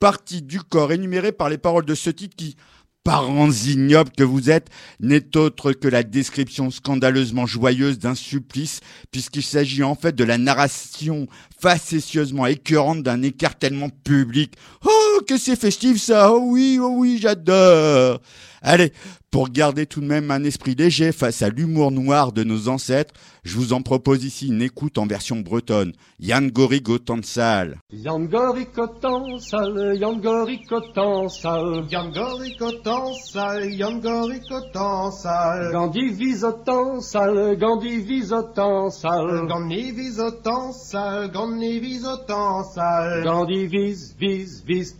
partie 0.00 0.42
du 0.42 0.60
corps 0.60 0.92
énumérée 0.92 1.32
par 1.32 1.48
les 1.48 1.58
paroles 1.58 1.84
de 1.84 1.94
ce 1.94 2.10
titre 2.10 2.34
qui, 2.36 2.56
parents 3.04 3.50
ignobles 3.50 4.12
que 4.16 4.22
vous 4.22 4.50
êtes, 4.50 4.68
n'est 5.00 5.36
autre 5.36 5.72
que 5.72 5.88
la 5.88 6.02
description 6.02 6.70
scandaleusement 6.70 7.46
joyeuse 7.46 7.98
d'un 7.98 8.14
supplice, 8.14 8.80
puisqu'il 9.10 9.42
s'agit 9.42 9.82
en 9.82 9.94
fait 9.94 10.14
de 10.14 10.24
la 10.24 10.38
narration 10.38 11.26
facétieusement 11.60 12.46
écœurante 12.46 13.02
d'un 13.02 13.22
écartèlement 13.22 13.90
public. 13.90 14.54
Oh, 14.84 15.20
que 15.26 15.36
c'est 15.36 15.60
festif 15.60 16.00
ça 16.00 16.32
Oh 16.32 16.40
oui, 16.44 16.78
oh 16.80 16.94
oui, 16.96 17.18
j'adore 17.20 18.20
Allez, 18.62 18.92
pour 19.32 19.48
garder 19.48 19.86
tout 19.86 20.00
de 20.00 20.06
même 20.06 20.30
un 20.30 20.44
esprit 20.44 20.74
léger 20.74 21.10
face 21.10 21.42
à 21.42 21.48
l'humour 21.48 21.90
noir 21.90 22.32
de 22.32 22.44
nos 22.44 22.68
ancêtres, 22.68 23.14
je 23.44 23.56
vous 23.56 23.72
en 23.72 23.82
propose 23.82 24.24
ici 24.24 24.48
une 24.48 24.62
écoute 24.62 24.98
en 24.98 25.06
version 25.06 25.40
bretonne. 25.40 25.94
Yann 26.20 26.50
Gorigo 26.50 26.98
Tansal. 26.98 27.78
Yangorikotan 27.90 29.38
sal, 29.38 29.96
yangorikotan 29.98 31.28
sal. 31.28 31.86
Yangorikotan 31.90 33.14
sal, 33.14 33.72
yangorikotan 33.72 35.10
sal. 35.10 35.72
Gandhi 35.72 36.12
visotan 36.12 37.00
sal, 37.00 37.56
Gandhi 37.56 37.98
visotan 37.98 38.90
sal. 38.90 39.48
Gandhi 39.48 39.90
visotan 39.92 40.72
sal, 40.72 41.30
Gandhi 41.32 41.80
visotan 41.80 42.62
sal. 42.74 43.24
Gandhi 43.24 43.66
vis, 43.66 44.14
vis, 44.20 44.62
vis. 44.68 44.94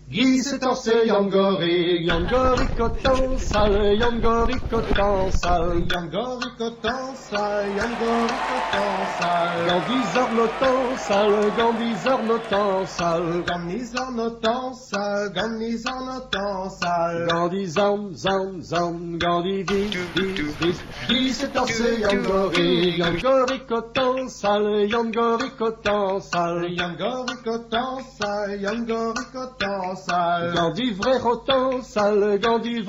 Yangori, 1.06 2.06
yangorikotan 2.06 3.38
salle, 3.52 3.94
Yangorico 3.96 4.80
danse, 4.96 5.46
Yangorico 5.92 6.70
danse, 6.80 7.36
Yangorico 7.76 8.56
danse, 8.72 9.30
Gambizor 9.66 10.30
no 10.32 10.46
danse, 10.58 11.52
Gambizor 11.56 12.22
no 12.22 12.38
danse, 12.48 13.44
Gambizor 13.46 14.10
no 14.12 14.28
danse, 14.40 15.30
Gambizor 15.34 16.00
no 16.06 16.18
danse, 16.30 17.26
Gandizam, 17.28 18.14
zam, 18.14 18.62
zam, 18.62 19.18
Gandi 19.18 19.62
vis, 19.64 19.94
vis, 20.14 20.56
vis, 20.60 20.78
vis, 21.08 21.32
c'est 21.32 21.52
danser 21.52 21.98
Yangori, 22.00 22.96
Yangorico 22.96 23.80
danse, 23.94 24.88
Yangorico 24.88 25.70
danse, 25.84 26.70
Yangorico 26.70 27.58
danse, 27.70 28.56
Yangorico 28.58 29.42
danse, 29.60 30.54
Gandhi 30.54 30.90
vrai 30.92 31.18
rotan, 31.18 31.82
sale, 31.82 32.38
Gandhi 32.38 32.80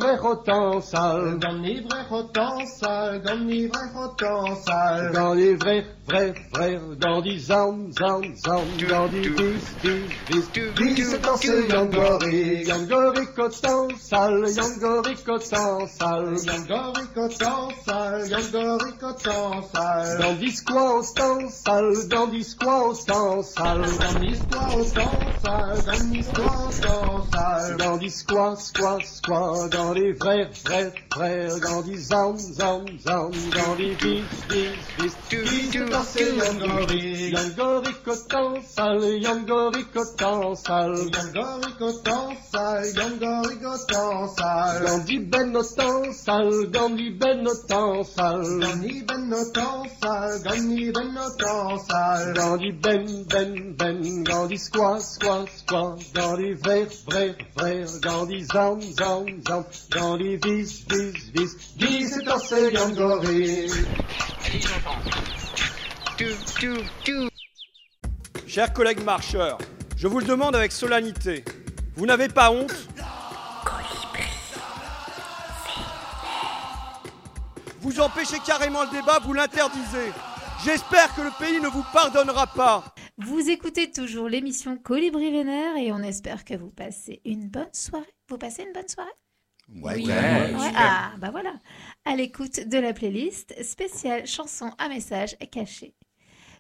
euh, 0.53 1.36
dans 1.38 1.57
les 1.63 1.81
vrais 1.81 2.05
potentiels, 2.07 3.22
dans 3.25 3.43
les 3.48 3.67
vrais 3.67 3.91
potentiels. 3.91 5.12
Dans 5.12 5.33
les 5.33 5.55
vrais, 5.55 5.83
vrais, 6.07 6.33
vrais, 6.53 6.79
dans 6.98 7.22
des 7.22 7.39
dans 7.48 9.07
des 9.07 9.29
vis, 9.29 9.75
vis, 9.81 10.05
vis, 10.29 10.50
vis, 10.77 11.17
dans 11.69 11.88
potentiel, 11.88 12.05
potentiel. 13.36 14.43
Potentiel, 14.45 15.01
potentiel. 17.25 18.29
Dans 20.19 20.33
des 20.33 20.51
squats 20.51 20.93
dans 22.10 22.27
des 22.27 22.43
squats. 22.43 22.93
Dans 23.07 23.38
des 24.27 24.43
squats 24.43 24.62
dans 25.88 26.07
des 26.10 26.22
squats. 26.22 26.74
Dans 27.77 27.98
des 27.98 28.10
squats, 28.10 28.55
squats, 28.55 29.67
dans 29.69 29.93
les 29.93 30.13
vrais 30.13 30.43
Frères, 30.44 30.52
frères, 30.66 30.92
frères, 31.14 31.60
Gandhi, 31.60 31.98
zam, 31.98 32.38
zam, 32.38 32.86
zam, 33.00 33.32
Gandhi, 33.50 33.96
vis, 33.96 34.28
vis, 34.50 34.76
vis, 34.98 35.16
vis, 35.32 35.72
danser 35.90 36.36
Yangori, 36.36 37.32
Yangori, 37.32 37.94
coton, 38.04 38.62
sale, 38.62 39.20
Yangori, 39.22 39.86
coton, 39.94 40.56
sale, 40.56 41.10
Yangori, 41.12 41.72
coton, 41.80 42.36
sale, 42.52 42.92
Yangori, 42.94 43.56
coton, 43.62 44.28
sale, 44.36 44.84
Gandhi, 44.84 45.20
ben, 45.20 45.56
autant, 45.56 46.12
sale, 46.14 46.68
Gandhi, 46.72 47.12
ben, 47.12 47.48
autant, 47.48 48.04
sale, 48.04 48.60
Gandhi, 48.60 49.02
ben, 49.02 49.32
autant, 49.32 49.88
sale, 50.02 50.42
Gandhi, 50.44 50.92
ben, 50.92 51.18
autant, 51.18 51.78
sale, 51.88 52.34
Gandhi, 52.34 52.72
ben, 52.72 53.24
ben, 53.30 53.76
ben, 53.78 54.24
Gandhi, 54.24 54.58
squat, 54.58 55.02
squat, 55.02 55.48
squat, 55.50 56.00
Gandhi, 56.14 56.54
vert, 56.54 56.94
vert, 57.10 57.38
vert, 57.56 58.02
Gandhi, 58.02 58.44
zam, 58.44 58.82
zam, 58.82 59.26
zam, 59.48 59.64
Chers 68.48 68.74
collègues 68.74 69.04
marcheurs, 69.04 69.58
je 69.96 70.08
vous 70.08 70.20
le 70.20 70.25
demande 70.25 70.56
avec 70.56 70.72
solennité. 70.72 71.44
Vous 71.96 72.06
n'avez 72.06 72.30
pas 72.30 72.52
honte? 72.52 72.74
Vous 77.82 78.00
empêchez 78.00 78.40
carrément 78.46 78.84
le 78.86 78.92
débat, 78.92 79.20
vous 79.20 79.34
l'interdisez. 79.34 80.12
J'espère 80.66 81.13
que 81.16 81.22
le 81.22 81.32
pays 81.38 81.60
ne 81.62 81.68
vous 81.68 81.84
pardonnera 81.94 82.48
pas. 82.48 82.86
Vous 83.18 83.50
écoutez 83.50 83.92
toujours 83.92 84.30
l'émission 84.30 84.78
Colibri 84.78 85.32
Vénère 85.32 85.75
et 85.78 85.92
on 85.92 86.00
espère 86.00 86.46
que 86.46 86.56
vous 86.56 86.72
passez 86.72 87.22
une 87.25 87.50
bonne 87.50 87.74
soirée. 87.74 88.16
Vous 88.30 88.38
passez 88.38 88.63
une 88.63 88.74
bonne 88.74 88.88
soirée? 88.88 89.12
Ouais, 89.75 89.96
Oui. 89.96 90.06
ouais, 90.06 90.53
Ouais, 90.53 90.60
super. 90.60 90.74
Ah, 90.75 91.13
bah 91.18 91.32
voilà. 91.32 91.53
À 92.06 92.15
l'écoute 92.15 92.60
de 92.68 92.77
la 92.77 92.94
playlist 92.94 93.62
spéciale 93.63 94.27
chansons 94.27 94.72
à 94.77 94.88
message 94.89 95.36
caché. 95.51 95.94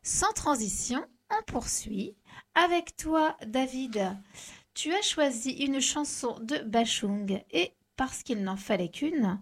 Sans 0.01 0.31
transition, 0.33 1.05
on 1.31 1.43
poursuit. 1.51 2.15
Avec 2.55 2.95
toi, 2.97 3.37
David, 3.45 4.15
tu 4.73 4.93
as 4.93 5.01
choisi 5.01 5.51
une 5.51 5.79
chanson 5.79 6.37
de 6.41 6.57
Bachung 6.59 7.41
et 7.51 7.71
parce 7.95 8.23
qu'il 8.23 8.43
n'en 8.43 8.57
fallait 8.57 8.89
qu'une, 8.89 9.39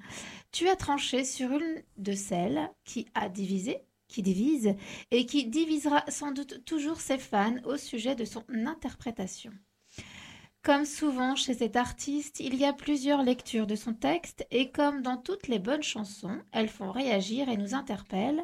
tu 0.51 0.67
as 0.67 0.75
tranché 0.75 1.23
sur 1.23 1.51
une 1.51 1.81
de 1.97 2.13
celles 2.13 2.69
qui 2.83 3.07
a 3.15 3.29
divisé, 3.29 3.77
qui 4.09 4.21
divise 4.21 4.75
et 5.09 5.25
qui 5.25 5.45
divisera 5.47 6.03
sans 6.09 6.31
doute 6.31 6.65
toujours 6.65 6.99
ses 6.99 7.17
fans 7.17 7.55
au 7.63 7.77
sujet 7.77 8.15
de 8.15 8.25
son 8.25 8.43
interprétation. 8.49 9.51
Comme 10.63 10.85
souvent 10.85 11.35
chez 11.35 11.55
cet 11.55 11.75
artiste, 11.75 12.39
il 12.39 12.53
y 12.53 12.65
a 12.65 12.73
plusieurs 12.73 13.23
lectures 13.23 13.65
de 13.65 13.75
son 13.75 13.95
texte 13.95 14.45
et 14.51 14.69
comme 14.69 15.01
dans 15.01 15.17
toutes 15.17 15.47
les 15.47 15.57
bonnes 15.57 15.81
chansons, 15.81 16.37
elles 16.51 16.69
font 16.69 16.91
réagir 16.91 17.49
et 17.49 17.57
nous 17.57 17.73
interpellent. 17.73 18.43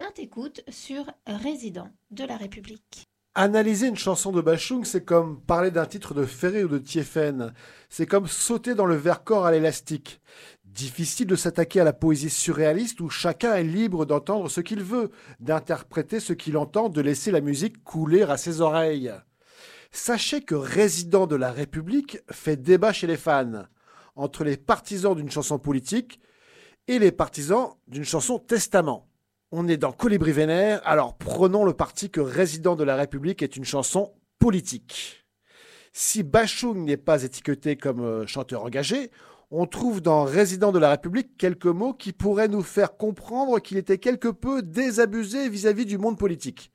On 0.00 0.10
t'écoute 0.10 0.64
sur 0.68 1.04
Résident 1.24 1.88
de 2.10 2.24
la 2.24 2.36
République. 2.36 3.04
Analyser 3.36 3.86
une 3.86 3.96
chanson 3.96 4.32
de 4.32 4.40
Bachung, 4.40 4.84
c'est 4.84 5.04
comme 5.04 5.40
parler 5.40 5.70
d'un 5.70 5.86
titre 5.86 6.14
de 6.14 6.24
Ferré 6.24 6.64
ou 6.64 6.68
de 6.68 6.78
Thieffen. 6.78 7.54
C'est 7.88 8.06
comme 8.06 8.26
sauter 8.26 8.74
dans 8.74 8.84
le 8.84 8.96
verre-corps 8.96 9.46
à 9.46 9.52
l'élastique. 9.52 10.20
Difficile 10.64 11.28
de 11.28 11.36
s'attaquer 11.36 11.78
à 11.78 11.84
la 11.84 11.92
poésie 11.92 12.28
surréaliste 12.28 13.00
où 13.00 13.08
chacun 13.08 13.54
est 13.54 13.62
libre 13.62 14.04
d'entendre 14.04 14.50
ce 14.50 14.60
qu'il 14.60 14.82
veut, 14.82 15.12
d'interpréter 15.38 16.18
ce 16.18 16.32
qu'il 16.32 16.56
entend, 16.56 16.88
de 16.88 17.00
laisser 17.00 17.30
la 17.30 17.40
musique 17.40 17.84
couler 17.84 18.22
à 18.24 18.36
ses 18.36 18.62
oreilles. 18.62 19.12
Sachez 19.94 20.40
que 20.40 20.54
Résident 20.54 21.26
de 21.26 21.36
la 21.36 21.52
République 21.52 22.18
fait 22.30 22.56
débat 22.56 22.94
chez 22.94 23.06
les 23.06 23.18
fans, 23.18 23.66
entre 24.16 24.42
les 24.42 24.56
partisans 24.56 25.14
d'une 25.14 25.30
chanson 25.30 25.58
politique 25.58 26.18
et 26.88 26.98
les 26.98 27.12
partisans 27.12 27.74
d'une 27.88 28.04
chanson 28.04 28.38
testament. 28.38 29.06
On 29.50 29.68
est 29.68 29.76
dans 29.76 29.92
Colibri 29.92 30.32
Vénère, 30.32 30.80
alors 30.84 31.18
prenons 31.18 31.66
le 31.66 31.74
parti 31.74 32.08
que 32.10 32.22
Résident 32.22 32.74
de 32.74 32.84
la 32.84 32.96
République 32.96 33.42
est 33.42 33.54
une 33.54 33.66
chanson 33.66 34.14
politique. 34.38 35.26
Si 35.92 36.22
Bachung 36.22 36.86
n'est 36.86 36.96
pas 36.96 37.22
étiqueté 37.22 37.76
comme 37.76 38.00
euh, 38.00 38.26
chanteur 38.26 38.64
engagé, 38.64 39.10
on 39.50 39.66
trouve 39.66 40.00
dans 40.00 40.24
Résident 40.24 40.72
de 40.72 40.78
la 40.78 40.88
République 40.88 41.36
quelques 41.36 41.66
mots 41.66 41.92
qui 41.92 42.14
pourraient 42.14 42.48
nous 42.48 42.62
faire 42.62 42.96
comprendre 42.96 43.60
qu'il 43.60 43.76
était 43.76 43.98
quelque 43.98 44.28
peu 44.28 44.62
désabusé 44.62 45.50
vis-à-vis 45.50 45.84
du 45.84 45.98
monde 45.98 46.16
politique. 46.18 46.72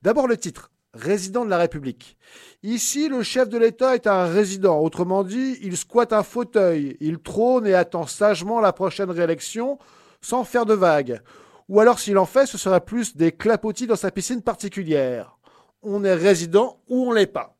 D'abord 0.00 0.26
le 0.26 0.38
titre, 0.38 0.70
Résident 0.94 1.44
de 1.44 1.50
la 1.50 1.58
République. 1.58 2.16
Ici, 2.62 3.08
le 3.08 3.22
chef 3.22 3.48
de 3.48 3.58
l'État 3.58 3.94
est 3.94 4.06
un 4.06 4.26
résident, 4.26 4.80
autrement 4.80 5.24
dit, 5.24 5.58
il 5.60 5.76
squatte 5.76 6.12
un 6.12 6.22
fauteuil, 6.22 6.96
il 7.00 7.18
trône 7.18 7.66
et 7.66 7.74
attend 7.74 8.06
sagement 8.06 8.60
la 8.60 8.72
prochaine 8.72 9.10
réélection 9.10 9.78
sans 10.20 10.44
faire 10.44 10.64
de 10.64 10.74
vagues. 10.74 11.20
Ou 11.68 11.80
alors 11.80 11.98
s'il 11.98 12.16
en 12.18 12.26
fait, 12.26 12.46
ce 12.46 12.58
serait 12.58 12.80
plus 12.80 13.16
des 13.16 13.32
clapotis 13.32 13.86
dans 13.86 13.96
sa 13.96 14.10
piscine 14.10 14.42
particulière. 14.42 15.36
On 15.82 16.04
est 16.04 16.14
résident 16.14 16.80
ou 16.88 17.08
on 17.08 17.12
l'est 17.12 17.26
pas. 17.26 17.56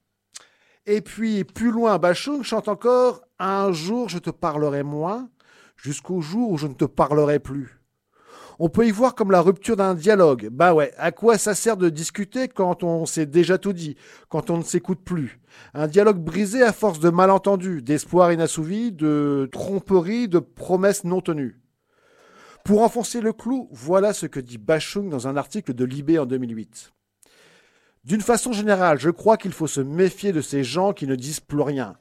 Et 0.87 1.01
puis, 1.01 1.45
plus 1.45 1.71
loin, 1.71 1.99
Bachung 1.99 2.43
chante 2.43 2.69
encore 2.69 3.23
Un 3.39 3.73
jour 3.73 4.09
je 4.09 4.19
te 4.19 4.31
parlerai 4.31 4.83
moins, 4.83 5.29
jusqu'au 5.77 6.21
jour 6.21 6.51
où 6.51 6.59
je 6.59 6.67
ne 6.67 6.75
te 6.75 6.85
parlerai 6.85 7.41
plus. 7.41 7.84
On 8.59 8.69
peut 8.69 8.87
y 8.87 8.91
voir 8.91 9.15
comme 9.15 9.31
la 9.31 9.41
rupture 9.41 9.77
d'un 9.77 9.95
dialogue. 9.95 10.49
Bah 10.51 10.75
ouais, 10.75 10.93
à 10.97 11.11
quoi 11.11 11.39
ça 11.39 11.55
sert 11.55 11.77
de 11.77 11.89
discuter 11.89 12.49
quand 12.49 12.85
on 12.85 13.05
s'est 13.07 13.27
déjà 13.27 13.59
tout 13.59 13.73
dit, 13.73 13.97
quand 14.29 14.51
on 14.51 14.59
ne 14.59 14.63
s'écoute 14.63 15.01
plus? 15.05 15.41
Un 15.75 15.89
dialogue 15.89 16.19
brisé 16.19 16.63
à 16.63 16.73
force 16.73 17.01
de 17.01 17.11
malentendus, 17.11 17.83
d'espoirs 17.83 18.33
inassouvis, 18.33 18.93
de 18.93 19.49
tromperies, 19.53 20.29
de 20.29 20.39
promesses 20.39 21.05
non 21.05 21.21
tenues. 21.21 21.61
Pour 22.65 22.83
enfoncer 22.83 23.21
le 23.21 23.33
clou, 23.33 23.69
voilà 23.73 24.13
ce 24.13 24.27
que 24.27 24.41
dit 24.41 24.59
Bachung 24.59 25.11
dans 25.11 25.29
un 25.29 25.37
article 25.37 25.75
de 25.75 25.85
Libé 25.85 26.19
en 26.19 26.27
2008. 26.27 26.93
D'une 28.05 28.21
façon 28.21 28.53
générale, 28.53 28.99
je 28.99 29.11
crois 29.11 29.37
qu'il 29.37 29.53
faut 29.53 29.67
se 29.67 29.81
méfier 29.81 30.33
de 30.33 30.41
ces 30.41 30.63
gens 30.63 30.93
qui 30.93 31.07
ne 31.07 31.15
disent 31.15 31.41
plus 31.41 31.61
rien. 31.61 31.97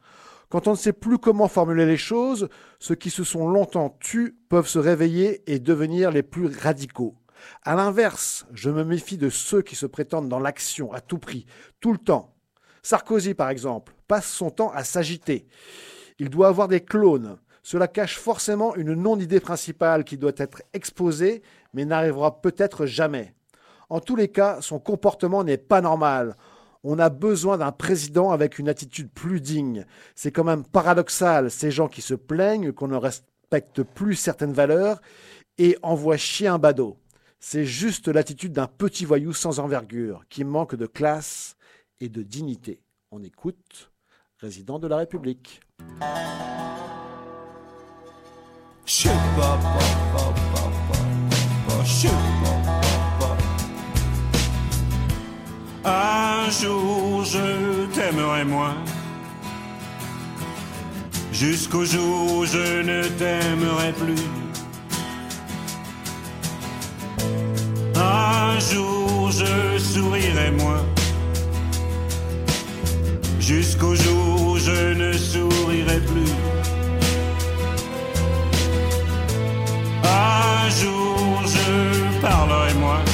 Quand 0.54 0.68
on 0.68 0.74
ne 0.74 0.78
sait 0.78 0.94
plus 0.94 1.18
comment 1.18 1.48
formuler 1.48 1.88
les 1.88 1.98
choses, 1.98 2.48
ceux 2.78 2.94
qui 2.94 3.10
se 3.10 3.24
sont 3.24 3.50
longtemps 3.50 3.98
tus 4.00 4.38
peuvent 4.50 4.68
se 4.68 4.78
réveiller 4.78 5.42
et 5.52 5.58
devenir 5.58 6.12
les 6.12 6.22
plus 6.22 6.46
radicaux. 6.46 7.16
À 7.63 7.74
l'inverse, 7.74 8.46
je 8.54 8.70
me 8.70 8.84
méfie 8.84 9.18
de 9.18 9.32
ceux 9.32 9.63
qui 9.63 9.76
se 9.76 9.88
prétendent 9.88 10.30
dans 10.30 10.39
l'action 10.39 10.94
à 10.94 11.02
tout 11.02 11.18
prix, 11.18 11.48
tout 11.80 11.92
le 11.92 11.98
temps. 11.98 12.36
Sarkozy, 12.84 13.34
par 13.34 13.50
exemple, 13.50 13.96
passe 14.08 14.28
son 14.28 14.52
temps 14.52 14.72
à 14.72 14.84
s'agiter. 14.84 15.48
Il 16.20 16.30
doit 16.30 16.50
avoir 16.50 16.68
des 16.68 16.82
clones. 16.82 17.39
Cela 17.63 17.88
cache 17.88 18.20
forcément 18.20 18.76
une 18.76 18.94
non-idée 18.94 19.39
principale 19.39 20.04
qui 20.04 20.20
doit 20.20 20.34
être 20.38 20.62
exposée, 20.74 21.42
mais 21.74 21.84
n'arrivera 21.84 22.42
peut-être 22.42 22.86
jamais. 22.86 23.34
En 23.89 24.02
tous 24.02 24.16
les 24.16 24.28
cas, 24.28 24.62
son 24.62 24.78
comportement 24.78 25.44
n'est 25.44 25.58
pas 25.58 25.82
normal. 25.82 26.36
On 26.84 27.00
a 27.00 27.10
besoin 27.10 27.58
d'un 27.58 27.72
président 27.72 28.32
avec 28.32 28.60
une 28.60 28.67
attitude 28.67 29.10
plus 29.10 29.39
digne. 29.39 29.86
C'est 30.15 30.32
quand 30.32 30.43
même 30.43 30.65
paradoxal, 30.65 31.50
ces 31.50 31.72
gens 31.72 31.88
qui 31.88 32.02
se 32.02 32.13
plaignent 32.13 32.74
qu'on 32.74 32.89
ne 32.89 32.98
respecte 32.98 33.84
plus 33.84 34.15
certaines 34.15 34.52
valeurs 34.52 35.02
et 35.58 35.78
envoient 35.82 36.17
chier 36.17 36.48
un 36.48 36.60
badaud. 36.60 36.98
C'est 37.39 37.65
juste 37.65 38.10
l'attitude 38.10 38.54
d'un 38.54 38.67
petit 38.67 39.06
voyou 39.06 39.34
sans 39.34 39.60
envergure, 39.60 40.24
qui 40.30 40.43
manque 40.43 40.76
de 40.76 40.86
classe 40.86 41.56
et 42.00 42.10
de 42.10 42.22
dignité. 42.22 42.82
On 43.12 43.24
écoute 43.24 43.91
Résident 44.39 44.80
de 44.80 44.88
la 44.88 44.98
République. 44.98 45.62
Un 56.45 56.49
jour 56.49 57.23
je 57.23 57.86
t'aimerai 57.93 58.43
moins, 58.43 58.75
jusqu'au 61.32 61.86
jour 61.86 62.34
où 62.34 62.45
je 62.45 62.82
ne 62.82 63.03
t'aimerai 63.19 63.93
plus. 63.93 64.25
Un 67.95 68.60
jour 68.60 69.32
je 69.32 69.77
sourirai 69.77 70.51
moins, 70.51 70.84
jusqu'au 73.39 73.95
jour 73.95 74.41
où 74.41 74.58
je 74.58 74.93
ne 74.93 75.13
sourirai 75.13 75.99
plus. 76.01 76.34
Un 80.03 80.69
jour 80.69 81.41
je 81.45 82.19
parlerai 82.21 82.73
moins 82.73 83.12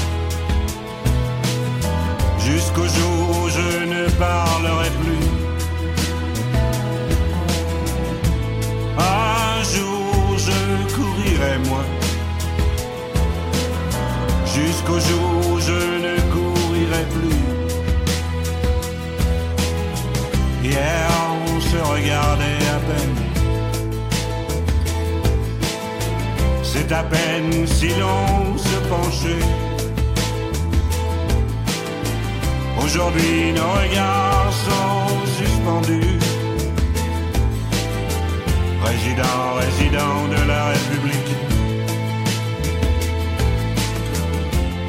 À 26.91 27.03
peine 27.03 27.67
si 27.67 27.89
l'on 27.89 28.57
se 28.57 28.77
penchait. 28.89 29.45
Aujourd'hui, 32.83 33.53
nos 33.53 33.71
regards 33.79 34.51
sont 34.51 35.25
suspendus. 35.37 36.17
Résident, 38.83 39.53
résident 39.59 40.27
de 40.29 40.47
la 40.47 40.65
République. 40.69 41.31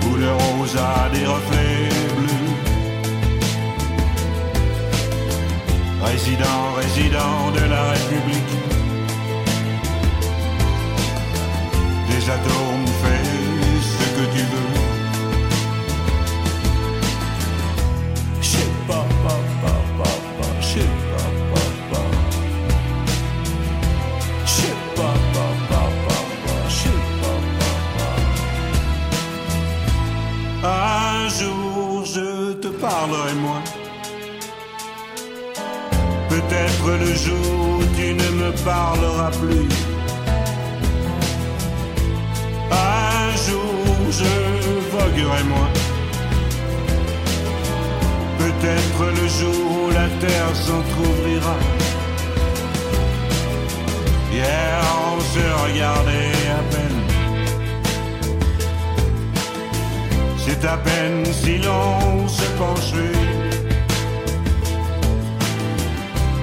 Où 0.07 0.17
le 0.17 0.33
rose 0.33 0.77
a 0.79 1.11
des 1.11 1.27
reflets 1.27 1.89
bleus. 2.17 2.49
Résident, 6.03 6.73
résident 6.79 7.51
de 7.53 7.65
la 7.69 7.83
République. 7.91 8.80
Pas, 19.63 19.81
pas, 19.99 20.19
pas, 20.39 20.61
je 20.61 20.67
sais 20.67 20.91
pas, 21.11 21.31
pas, 21.53 21.69
pas. 21.91 22.09
Je 24.45 24.51
sais 24.51 24.79
pas, 24.97 25.17
pas, 25.35 25.53
pas, 25.69 25.91
pas, 26.07 26.25
pas, 26.45 26.63
je 26.69 26.75
sais 26.75 27.01
pas, 27.21 27.39
pas, 27.59 27.77
pas. 30.63 30.69
Un 30.69 31.29
jour 31.29 32.05
je 32.05 32.53
te 32.55 32.69
parlerai 32.69 33.35
moi. 33.35 33.61
Peut-être 36.29 36.87
le 37.05 37.15
jour 37.15 37.79
où 37.79 37.85
tu 37.97 38.15
ne 38.15 38.29
me 38.41 38.51
parleras 38.65 39.31
plus. 39.31 39.90
Voguerai 45.21 45.45
moi. 45.45 45.69
Peut-être 48.39 49.05
le 49.21 49.29
jour 49.29 49.83
où 49.83 49.91
la 49.91 50.09
terre 50.21 50.55
s'entr'ouvrira. 50.55 51.57
Hier 54.33 54.81
on 55.13 55.21
se 55.21 55.45
regardait 55.65 56.33
à 56.59 56.63
peine. 56.73 57.01
C'est 60.39 60.65
à 60.65 60.77
peine 60.77 61.25
si 61.33 61.59
l'on 61.59 62.29
se 62.29 62.45
penchait. 62.59 63.19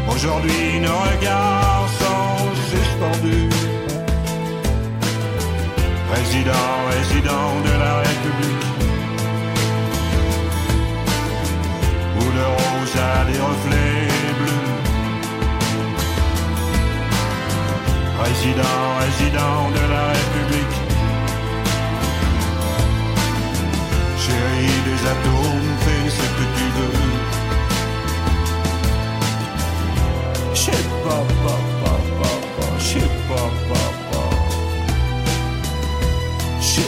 Aujourd'hui 0.10 0.80
nos 0.82 1.00
regards 1.12 1.88
sont 2.02 2.38
suspendus. 2.72 3.50
Résident, 6.14 6.68
résident 6.90 7.62
de 7.66 7.80
la 7.80 7.98
République. 8.00 8.57
Des 12.96 13.40
reflets 13.40 14.08
bleus. 14.40 14.68
Résident, 18.24 18.80
résident 19.02 19.60
de 19.78 19.84
la 19.94 20.04
République. 20.16 20.78
Chérie 24.24 24.80
des 24.88 25.02
atomes, 25.14 25.72
fais 25.84 26.10
ce 26.10 26.28
que 26.38 26.46
tu 26.58 26.66
veux. 26.78 27.00
Je 30.54 30.60
sais 30.60 30.86
pas, 31.04 31.24
pas, 31.44 31.62
pas, 31.84 32.02
pas, 32.20 32.38
pas, 32.56 32.74
je 32.80 32.86
sais 32.86 33.12
pas, 33.28 33.50
pas, 33.70 33.90
pas. 34.12 34.32
Je 36.62 36.82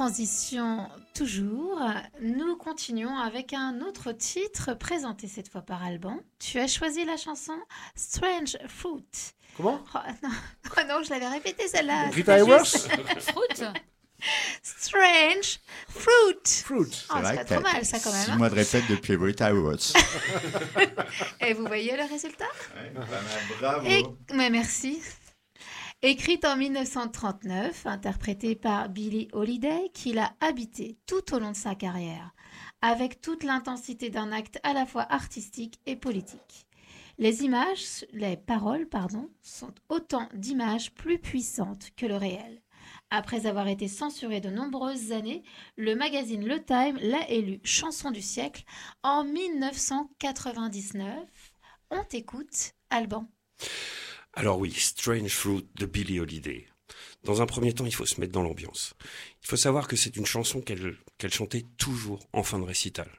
transition, 0.00 0.88
toujours, 1.14 1.78
nous 2.22 2.56
continuons 2.56 3.18
avec 3.18 3.52
un 3.52 3.82
autre 3.82 4.12
titre 4.12 4.72
présenté 4.72 5.28
cette 5.28 5.50
fois 5.50 5.60
par 5.60 5.82
Alban. 5.82 6.20
Tu 6.38 6.58
as 6.58 6.68
choisi 6.68 7.04
la 7.04 7.18
chanson 7.18 7.52
Strange 7.94 8.56
Fruit. 8.66 9.04
Comment 9.58 9.84
oh, 9.94 9.98
non. 10.22 10.30
Oh 10.78 10.80
non, 10.88 11.02
je 11.02 11.10
l'avais 11.10 11.28
répété 11.28 11.68
celle-là. 11.68 12.08
Rita 12.14 12.38
Hayworth 12.38 12.78
Fruit 13.18 13.66
Strange 14.62 15.60
Fruit. 15.90 16.62
Fruit. 16.64 17.06
Oh, 17.10 17.16
c'est 17.22 17.34
pas 17.34 17.44
trop 17.44 17.60
mal 17.60 17.84
ça 17.84 17.98
quand 17.98 18.12
même. 18.12 18.24
Six 18.24 18.30
hein. 18.30 18.36
mois 18.38 18.48
de 18.48 18.54
répète 18.54 18.84
depuis 18.88 19.16
Rita 19.16 19.50
Hayworth. 19.50 19.92
Et 21.42 21.52
vous 21.52 21.66
voyez 21.66 21.94
le 21.94 22.08
résultat? 22.08 22.48
Bravo. 23.60 23.86
Et- 23.86 24.06
ouais, 24.34 24.48
merci. 24.48 25.02
Écrite 26.02 26.46
en 26.46 26.56
1939, 26.56 27.84
interprétée 27.84 28.54
par 28.54 28.88
Billie 28.88 29.28
Holiday, 29.34 29.90
qui 29.92 30.14
l'a 30.14 30.32
habité 30.40 30.96
tout 31.04 31.34
au 31.34 31.38
long 31.38 31.50
de 31.50 31.56
sa 31.56 31.74
carrière, 31.74 32.34
avec 32.80 33.20
toute 33.20 33.44
l'intensité 33.44 34.08
d'un 34.08 34.32
acte 34.32 34.58
à 34.62 34.72
la 34.72 34.86
fois 34.86 35.02
artistique 35.12 35.78
et 35.84 35.96
politique. 35.96 36.66
Les 37.18 37.42
images, 37.44 38.06
les 38.14 38.38
paroles, 38.38 38.88
pardon, 38.88 39.28
sont 39.42 39.74
autant 39.90 40.26
d'images 40.32 40.90
plus 40.94 41.18
puissantes 41.18 41.90
que 41.98 42.06
le 42.06 42.16
réel. 42.16 42.62
Après 43.10 43.44
avoir 43.44 43.68
été 43.68 43.86
censuré 43.86 44.40
de 44.40 44.48
nombreuses 44.48 45.12
années, 45.12 45.42
le 45.76 45.94
magazine 45.94 46.48
Le 46.48 46.64
Time 46.64 46.96
l'a 47.02 47.28
élu 47.28 47.60
chanson 47.62 48.10
du 48.10 48.22
siècle 48.22 48.64
en 49.02 49.22
1999. 49.24 51.12
On 51.90 52.02
t'écoute, 52.04 52.72
Alban. 52.88 53.26
Alors 54.34 54.58
oui, 54.58 54.72
Strange 54.72 55.34
Fruit 55.34 55.66
de 55.74 55.86
Billie 55.86 56.20
Holiday. 56.20 56.66
Dans 57.24 57.42
un 57.42 57.46
premier 57.46 57.72
temps, 57.72 57.84
il 57.84 57.94
faut 57.94 58.06
se 58.06 58.20
mettre 58.20 58.32
dans 58.32 58.42
l'ambiance. 58.42 58.94
Il 59.42 59.48
faut 59.48 59.56
savoir 59.56 59.88
que 59.88 59.96
c'est 59.96 60.16
une 60.16 60.26
chanson 60.26 60.60
qu'elle 60.60 60.96
qu'elle 61.18 61.32
chantait 61.32 61.66
toujours 61.76 62.26
en 62.32 62.42
fin 62.42 62.58
de 62.58 62.64
récital. 62.64 63.10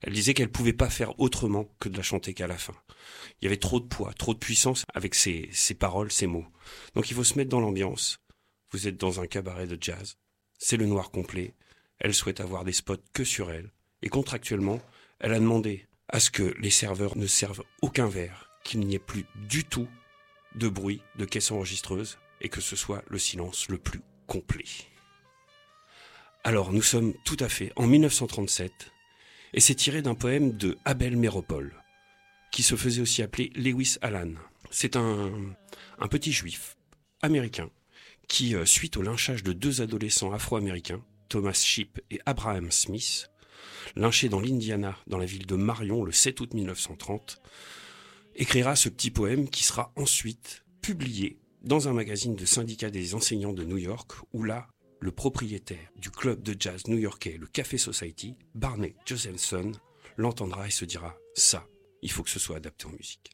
Elle 0.00 0.12
disait 0.12 0.34
qu'elle 0.34 0.50
pouvait 0.50 0.72
pas 0.72 0.90
faire 0.90 1.18
autrement 1.20 1.68
que 1.78 1.88
de 1.88 1.96
la 1.96 2.02
chanter 2.02 2.34
qu'à 2.34 2.46
la 2.46 2.58
fin. 2.58 2.74
Il 3.40 3.44
y 3.44 3.46
avait 3.46 3.58
trop 3.58 3.78
de 3.78 3.86
poids, 3.86 4.12
trop 4.14 4.34
de 4.34 4.38
puissance 4.38 4.84
avec 4.92 5.14
ses, 5.14 5.48
ses 5.52 5.74
paroles, 5.74 6.10
ses 6.10 6.26
mots. 6.26 6.46
Donc 6.94 7.10
il 7.10 7.14
faut 7.14 7.24
se 7.24 7.38
mettre 7.38 7.50
dans 7.50 7.60
l'ambiance. 7.60 8.18
Vous 8.72 8.88
êtes 8.88 8.96
dans 8.96 9.20
un 9.20 9.26
cabaret 9.26 9.66
de 9.66 9.78
jazz. 9.80 10.16
C'est 10.58 10.76
le 10.76 10.86
noir 10.86 11.10
complet. 11.10 11.54
Elle 11.98 12.14
souhaite 12.14 12.40
avoir 12.40 12.64
des 12.64 12.72
spots 12.72 12.96
que 13.12 13.22
sur 13.22 13.52
elle. 13.52 13.70
Et 14.02 14.08
contractuellement, 14.08 14.80
elle 15.20 15.34
a 15.34 15.38
demandé 15.38 15.86
à 16.08 16.18
ce 16.18 16.30
que 16.30 16.54
les 16.58 16.70
serveurs 16.70 17.16
ne 17.16 17.26
servent 17.26 17.64
aucun 17.82 18.08
verre, 18.08 18.50
qu'il 18.64 18.80
n'y 18.80 18.94
ait 18.96 18.98
plus 18.98 19.26
du 19.48 19.64
tout 19.64 19.88
de 20.54 20.68
bruit 20.68 21.02
de 21.16 21.24
caisse 21.24 21.50
enregistreuse 21.50 22.18
et 22.40 22.48
que 22.48 22.60
ce 22.60 22.76
soit 22.76 23.02
le 23.08 23.18
silence 23.18 23.68
le 23.68 23.78
plus 23.78 24.00
complet. 24.26 24.64
Alors 26.44 26.72
nous 26.72 26.82
sommes 26.82 27.14
tout 27.24 27.36
à 27.40 27.48
fait 27.48 27.72
en 27.76 27.86
1937 27.86 28.92
et 29.54 29.60
c'est 29.60 29.74
tiré 29.74 30.02
d'un 30.02 30.14
poème 30.14 30.56
de 30.56 30.76
Abel 30.84 31.16
Méropole 31.16 31.74
qui 32.50 32.62
se 32.62 32.76
faisait 32.76 33.02
aussi 33.02 33.22
appeler 33.22 33.50
Lewis 33.56 33.96
Allan. 34.00 34.34
C'est 34.70 34.96
un, 34.96 35.56
petit 36.10 36.32
juif 36.32 36.76
américain 37.22 37.70
qui, 38.28 38.54
euh, 38.54 38.64
suite 38.64 38.96
au 38.96 39.02
lynchage 39.02 39.42
de 39.42 39.52
deux 39.52 39.82
adolescents 39.82 40.32
afro-américains, 40.32 41.02
Thomas 41.28 41.52
Sheep 41.52 42.00
et 42.10 42.20
Abraham 42.26 42.70
Smith, 42.70 43.28
lynchés 43.96 44.28
dans 44.28 44.40
l'Indiana, 44.40 44.96
dans 45.06 45.18
la 45.18 45.26
ville 45.26 45.46
de 45.46 45.56
Marion, 45.56 46.04
le 46.04 46.12
7 46.12 46.40
août 46.40 46.54
1930, 46.54 47.40
écrira 48.36 48.76
ce 48.76 48.88
petit 48.88 49.10
poème 49.10 49.48
qui 49.48 49.64
sera 49.64 49.92
ensuite 49.96 50.64
publié 50.82 51.38
dans 51.62 51.88
un 51.88 51.92
magazine 51.92 52.36
de 52.36 52.44
syndicat 52.44 52.90
des 52.90 53.14
enseignants 53.14 53.52
de 53.52 53.64
New 53.64 53.78
York, 53.78 54.12
où 54.32 54.42
là, 54.42 54.68
le 55.00 55.12
propriétaire 55.12 55.90
du 55.96 56.10
club 56.10 56.42
de 56.42 56.54
jazz 56.58 56.86
new-yorkais, 56.88 57.36
le 57.38 57.46
Café 57.46 57.78
Society, 57.78 58.36
Barney 58.54 58.94
Josephson, 59.06 59.72
l'entendra 60.16 60.66
et 60.66 60.70
se 60.70 60.84
dira 60.84 61.14
ça, 61.34 61.66
il 62.02 62.10
faut 62.10 62.22
que 62.22 62.30
ce 62.30 62.38
soit 62.38 62.56
adapté 62.56 62.86
en 62.86 62.90
musique. 62.90 63.30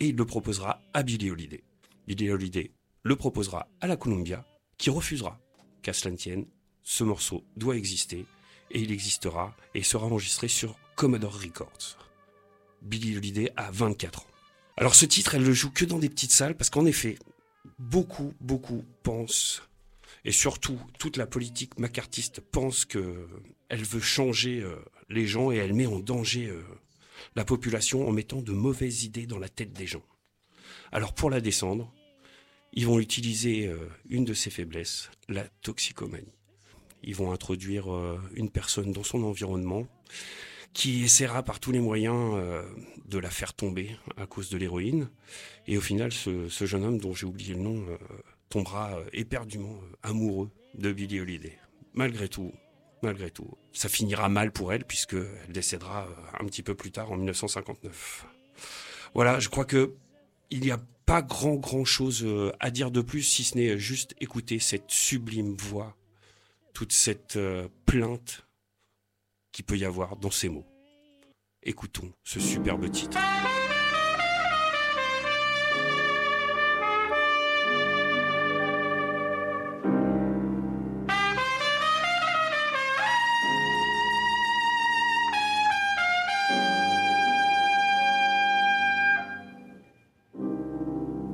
Et 0.00 0.08
il 0.08 0.16
le 0.16 0.24
proposera 0.24 0.80
à 0.94 1.02
Billie 1.02 1.30
Holiday. 1.30 1.62
Billie 2.06 2.30
Holiday 2.30 2.72
le 3.02 3.16
proposera 3.16 3.68
à 3.80 3.86
la 3.86 3.96
Columbia, 3.96 4.44
qui 4.78 4.90
refusera 4.90 5.38
qu'à 5.82 5.92
cela 5.92 6.12
ne 6.12 6.16
tienne, 6.16 6.46
ce 6.82 7.04
morceau 7.04 7.44
doit 7.56 7.76
exister, 7.76 8.24
et 8.70 8.80
il 8.80 8.90
existera 8.90 9.54
et 9.74 9.82
sera 9.82 10.06
enregistré 10.06 10.48
sur 10.48 10.78
Commodore 10.96 11.40
Records. 11.40 11.98
Billie 12.82 13.16
Holiday 13.16 13.52
a 13.56 13.70
24 13.70 14.20
ans. 14.20 14.35
Alors 14.76 14.94
ce 14.94 15.06
titre, 15.06 15.34
elle 15.34 15.44
le 15.44 15.54
joue 15.54 15.70
que 15.70 15.84
dans 15.84 15.98
des 15.98 16.10
petites 16.10 16.32
salles, 16.32 16.56
parce 16.56 16.68
qu'en 16.68 16.84
effet, 16.84 17.18
beaucoup, 17.78 18.34
beaucoup 18.40 18.84
pensent, 19.02 19.62
et 20.24 20.32
surtout 20.32 20.78
toute 20.98 21.16
la 21.16 21.26
politique 21.26 21.78
macartiste 21.78 22.40
pense 22.40 22.84
que 22.84 23.26
elle 23.68 23.84
veut 23.84 24.00
changer 24.00 24.60
euh, 24.60 24.76
les 25.08 25.26
gens 25.26 25.50
et 25.50 25.56
elle 25.56 25.72
met 25.72 25.86
en 25.86 25.98
danger 25.98 26.46
euh, 26.46 26.62
la 27.34 27.44
population 27.44 28.06
en 28.06 28.12
mettant 28.12 28.42
de 28.42 28.52
mauvaises 28.52 29.04
idées 29.04 29.26
dans 29.26 29.38
la 29.38 29.48
tête 29.48 29.72
des 29.72 29.86
gens. 29.86 30.04
Alors 30.92 31.14
pour 31.14 31.30
la 31.30 31.40
descendre, 31.40 31.92
ils 32.72 32.86
vont 32.86 32.98
utiliser 32.98 33.66
euh, 33.66 33.88
une 34.08 34.24
de 34.24 34.34
ses 34.34 34.50
faiblesses, 34.50 35.10
la 35.28 35.44
toxicomanie. 35.62 36.34
Ils 37.02 37.14
vont 37.14 37.32
introduire 37.32 37.86
une 38.34 38.50
personne 38.50 38.90
dans 38.90 39.04
son 39.04 39.22
environnement 39.22 39.86
qui 40.76 41.04
essaiera 41.04 41.42
par 41.42 41.58
tous 41.58 41.72
les 41.72 41.80
moyens 41.80 42.34
euh, 42.34 42.62
de 43.06 43.18
la 43.18 43.30
faire 43.30 43.54
tomber 43.54 43.96
à 44.18 44.26
cause 44.26 44.50
de 44.50 44.58
l'héroïne. 44.58 45.08
Et 45.66 45.78
au 45.78 45.80
final, 45.80 46.12
ce, 46.12 46.50
jeune 46.50 46.84
homme 46.84 46.98
dont 46.98 47.14
j'ai 47.14 47.24
oublié 47.24 47.54
le 47.54 47.60
nom 47.60 47.82
euh, 47.88 47.96
tombera 48.50 48.98
euh, 48.98 49.04
éperdument 49.14 49.80
amoureux 50.02 50.50
de 50.74 50.92
Billie 50.92 51.18
Holiday. 51.18 51.58
Malgré 51.94 52.28
tout, 52.28 52.52
malgré 53.00 53.30
tout, 53.30 53.56
ça 53.72 53.88
finira 53.88 54.28
mal 54.28 54.52
pour 54.52 54.70
elle 54.70 54.84
puisque 54.84 55.14
elle 55.14 55.52
décédera 55.52 56.08
un 56.38 56.44
petit 56.44 56.62
peu 56.62 56.74
plus 56.74 56.90
tard 56.90 57.10
en 57.10 57.16
1959. 57.16 58.26
Voilà, 59.14 59.40
je 59.40 59.48
crois 59.48 59.64
que 59.64 59.94
il 60.50 60.60
n'y 60.60 60.72
a 60.72 60.80
pas 61.06 61.22
grand 61.22 61.54
grand 61.54 61.86
chose 61.86 62.26
à 62.60 62.70
dire 62.70 62.90
de 62.90 63.00
plus 63.00 63.22
si 63.22 63.44
ce 63.44 63.56
n'est 63.56 63.78
juste 63.78 64.14
écouter 64.20 64.58
cette 64.58 64.90
sublime 64.90 65.54
voix, 65.54 65.96
toute 66.74 66.92
cette 66.92 67.38
plainte 67.86 68.45
qu'il 69.56 69.64
peut 69.64 69.78
y 69.78 69.86
avoir 69.86 70.16
dans 70.16 70.30
ces 70.30 70.50
mots. 70.50 70.66
Écoutons 71.62 72.12
ce 72.22 72.38
superbe 72.38 72.90
titre. 72.90 73.18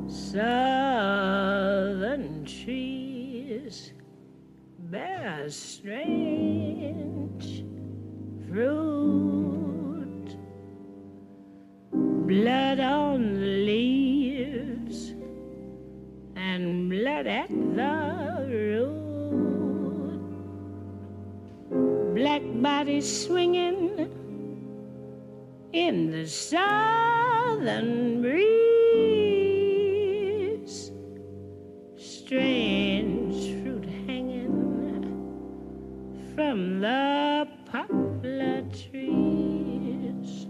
Southern 0.07 1.25
trees 2.45 3.93
bear 4.79 5.51
strange 5.51 6.53
fruit, 8.53 10.37
blood 11.91 12.81
on 12.81 13.33
the 13.41 13.57
leaves 13.65 15.15
and 16.37 16.91
blood 16.91 17.27
at 17.27 17.49
the 17.49 18.47
root, 18.51 20.21
black 22.15 22.43
bodies 22.61 23.25
swinging 23.25 24.11
in 25.73 26.11
the 26.11 26.27
southern 26.27 28.21
breeze. 28.21 28.43
Strange 31.97 33.63
fruit 33.63 33.87
hanging 34.07 34.53
from 36.35 36.81
the 36.81 37.49
trees. 38.73 40.47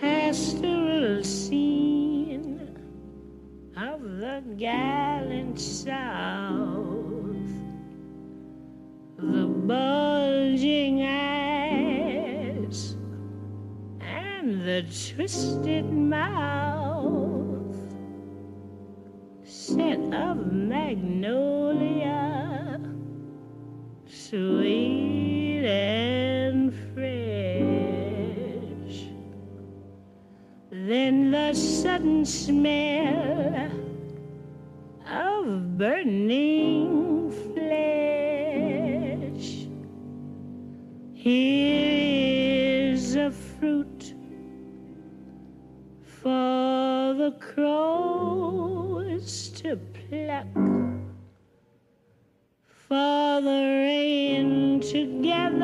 Pastoral 0.00 1.22
scene 1.22 2.60
of 3.76 4.00
the 4.02 4.42
gallant 4.56 5.60
South, 5.60 6.19
the 14.80 15.14
twisted 15.14 15.84
mouth, 15.92 17.76
scent 19.44 20.14
of 20.14 20.52
magnolia, 20.52 22.30
sweet 24.06 25.66
and 25.66 26.72
fresh. 26.94 27.10
Then 30.70 31.30
the 31.30 31.52
sudden 31.52 32.24
smell 32.24 33.70
of 35.06 35.76
burning 35.76 37.30
flesh. 37.52 37.68
Here 41.12 41.59
the 47.30 47.36
crows 47.54 49.28
to 49.50 49.76
pluck, 49.76 50.46
for 52.66 53.40
the 53.40 53.62
rain 53.86 54.80
to 54.80 55.22
gather 55.22 55.58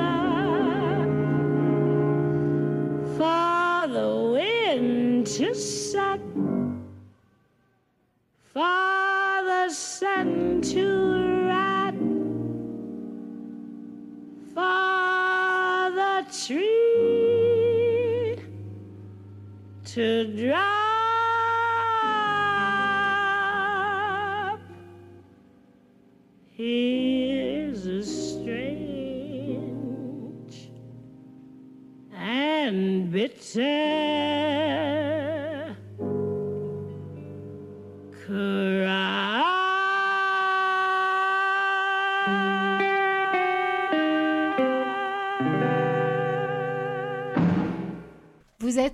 for 3.16 3.88
the 3.88 4.10
wind 4.32 5.26
to 5.26 5.54
suck, 5.54 6.20
for 8.52 9.42
the 9.50 9.68
sun 9.70 10.60
to 10.60 11.48
rot, 11.48 11.94
for 14.54 15.90
the 15.96 16.14
tree 16.46 18.36
to 19.84 20.06
drop. 20.36 20.85
A 26.68 28.02
strange 28.02 28.50
and 32.12 33.12
bitter 33.12 34.35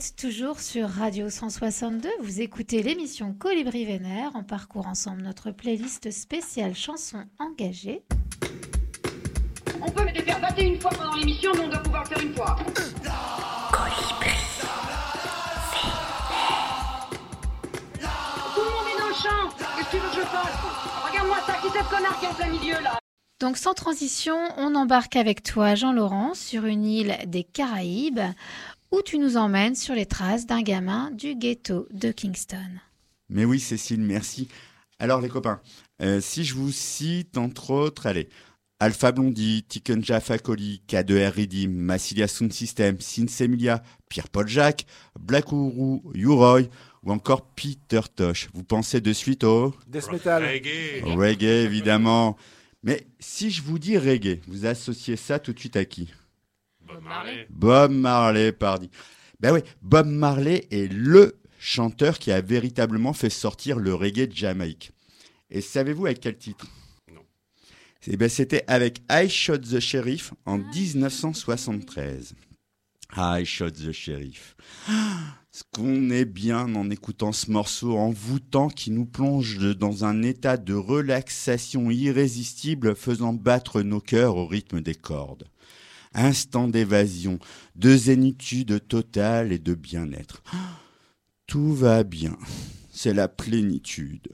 êtes 0.03 0.17
toujours 0.17 0.59
sur 0.59 0.88
Radio 0.88 1.31
162, 1.31 2.09
vous 2.23 2.41
écoutez 2.41 2.83
l'émission 2.83 3.35
Colibri 3.35 3.85
Vénère, 3.85 4.33
on 4.35 4.43
parcourt 4.43 4.88
ensemble 4.88 5.23
notre 5.23 5.53
playlist 5.53 6.11
spéciale 6.11 6.75
chansons 6.75 7.25
engagées. 7.38 8.03
On 9.81 9.88
peut 9.91 10.03
me 10.03 10.12
défaire 10.12 10.41
battre 10.41 10.61
une 10.61 10.81
fois 10.81 10.91
pendant 10.91 11.15
l'émission, 11.15 11.53
mais 11.55 11.61
on 11.61 11.69
doit 11.69 11.79
pouvoir 11.79 12.03
le 12.03 12.09
faire 12.09 12.25
une 12.25 12.35
fois. 12.35 12.57
Tout 18.55 18.61
le 18.61 18.71
monde 18.71 18.87
est 18.93 18.99
dans 18.99 19.09
le 19.09 19.15
champ. 19.15 19.57
Qu'est-ce 19.77 19.87
que 19.87 19.91
tu 19.91 19.97
veux 19.99 20.09
que 20.09 20.17
je 20.17 20.21
fasse 20.23 20.57
Regarde-moi 21.11 21.38
ça, 21.47 21.53
qui 21.62 21.69
c'est 21.73 21.79
ce 21.79 21.91
connard 21.91 22.19
qui 22.19 22.25
est 22.25 22.29
en 22.29 22.35
plein 22.35 22.49
milieu 22.49 22.83
là 22.83 22.99
Donc 23.41 23.57
sans 23.57 23.75
transition, 23.75 24.37
on 24.57 24.75
embarque 24.75 25.15
avec 25.15 25.45
toi 25.45 25.77
Jean-Laurent 25.77 26.35
sur 26.35 26.65
une 26.65 26.85
île 26.85 27.19
des 27.27 27.45
Caraïbes 27.45 28.21
où 28.93 29.03
tu 29.03 29.19
nous 29.19 29.37
emmènes 29.37 29.75
sur 29.75 29.95
les 29.95 30.07
traces 30.07 30.47
d'un 30.47 30.63
gamin 30.63 31.11
du 31.11 31.35
ghetto 31.35 31.89
de 31.93 32.13
Kingston. 32.13 32.79
Mais 33.31 33.45
oui, 33.45 33.59
Cécile, 33.59 34.03
merci. 34.03 34.49
Alors, 34.99 35.21
les 35.21 35.29
copains, 35.29 35.61
euh, 36.03 36.21
si 36.21 36.45
je 36.45 36.55
vous 36.55 36.71
cite, 36.71 37.39
entre 37.39 37.71
autres, 37.71 38.07
allez, 38.07 38.29
Alpha 38.79 39.11
Blondie, 39.13 39.65
Tiken 39.67 40.05
Jaffa 40.05 40.39
Coli, 40.39 40.83
K2R 40.89 41.33
Redeem, 41.33 41.73
Massilia 41.73 42.29
Sound 42.29 42.53
System, 42.53 43.01
Sinsemilia, 43.01 43.83
Pierre-Paul 44.09 44.47
Jacques, 44.47 44.87
Black 45.19 45.53
Ourou, 45.53 46.03
Uroy, 46.15 46.69
ou 47.03 47.13
encore 47.13 47.47
Peter 47.55 48.01
Tosh. 48.15 48.49
Vous 48.53 48.65
pensez 48.65 49.01
de 49.01 49.13
suite 49.13 49.45
au... 49.45 49.75
Death 49.87 50.13
metal. 50.13 50.45
Au 51.05 51.15
reggae, 51.15 51.65
évidemment. 51.65 52.37
Mais 52.83 53.07
si 53.21 53.51
je 53.51 53.63
vous 53.63 53.79
dis 53.79 53.97
reggae, 53.97 54.41
vous 54.49 54.67
associez 54.67 55.17
ça 55.17 55.39
tout 55.39 55.53
de 55.53 55.59
suite 55.59 55.77
à 55.77 55.85
qui? 55.85 56.09
Bob 56.93 57.03
Marley. 57.05 57.47
Bob 57.51 57.91
Marley, 57.93 58.53
pardi. 58.53 58.91
Ben 59.41 59.53
oui, 59.53 59.61
Bob 59.81 60.07
Marley 60.07 60.67
est 60.71 60.93
le 60.93 61.39
chanteur 61.59 62.19
qui 62.19 62.31
a 62.33 62.41
véritablement 62.41 63.13
fait 63.13 63.31
sortir 63.31 63.79
le 63.79 63.95
reggae 63.95 64.27
de 64.29 64.35
Jamaïque. 64.35 64.93
Et 65.51 65.61
savez-vous 65.61 66.07
avec 66.07 66.21
quel 66.21 66.37
titre? 66.37 66.67
Non. 67.13 67.23
Eh 68.07 68.17
ben, 68.17 68.29
C'était 68.29 68.65
avec 68.67 69.03
I 69.11 69.29
Shot 69.29 69.59
the 69.59 69.81
Sheriff 69.81 70.33
en 70.45 70.59
1973. 70.59 72.35
I 73.17 73.45
Shot 73.45 73.71
the 73.71 73.93
Sheriff. 73.93 74.57
Ah, 74.89 75.39
Ce 75.55 75.65
qu'on 75.71 76.09
est 76.09 76.25
bien 76.25 76.75
en 76.75 76.89
écoutant 76.89 77.33
ce 77.33 77.51
morceau 77.51 77.99
envoûtant 77.99 78.69
qui 78.69 78.91
nous 78.91 79.05
plonge 79.05 79.59
dans 79.77 80.07
un 80.07 80.23
état 80.23 80.57
de 80.57 80.73
relaxation 80.73 81.91
irrésistible 81.91 82.97
faisant 82.97 83.35
battre 83.35 83.83
nos 83.83 84.01
cœurs 84.01 84.37
au 84.37 84.47
rythme 84.47 84.81
des 84.81 84.95
cordes. 84.95 85.45
Instant 86.14 86.68
d'évasion, 86.68 87.38
de 87.77 87.96
zénitude 87.96 88.87
totale 88.87 89.53
et 89.53 89.59
de 89.59 89.75
bien-être. 89.75 90.42
Tout 91.46 91.75
va 91.75 92.03
bien, 92.03 92.37
c'est 92.90 93.14
la 93.14 93.29
plénitude. 93.29 94.29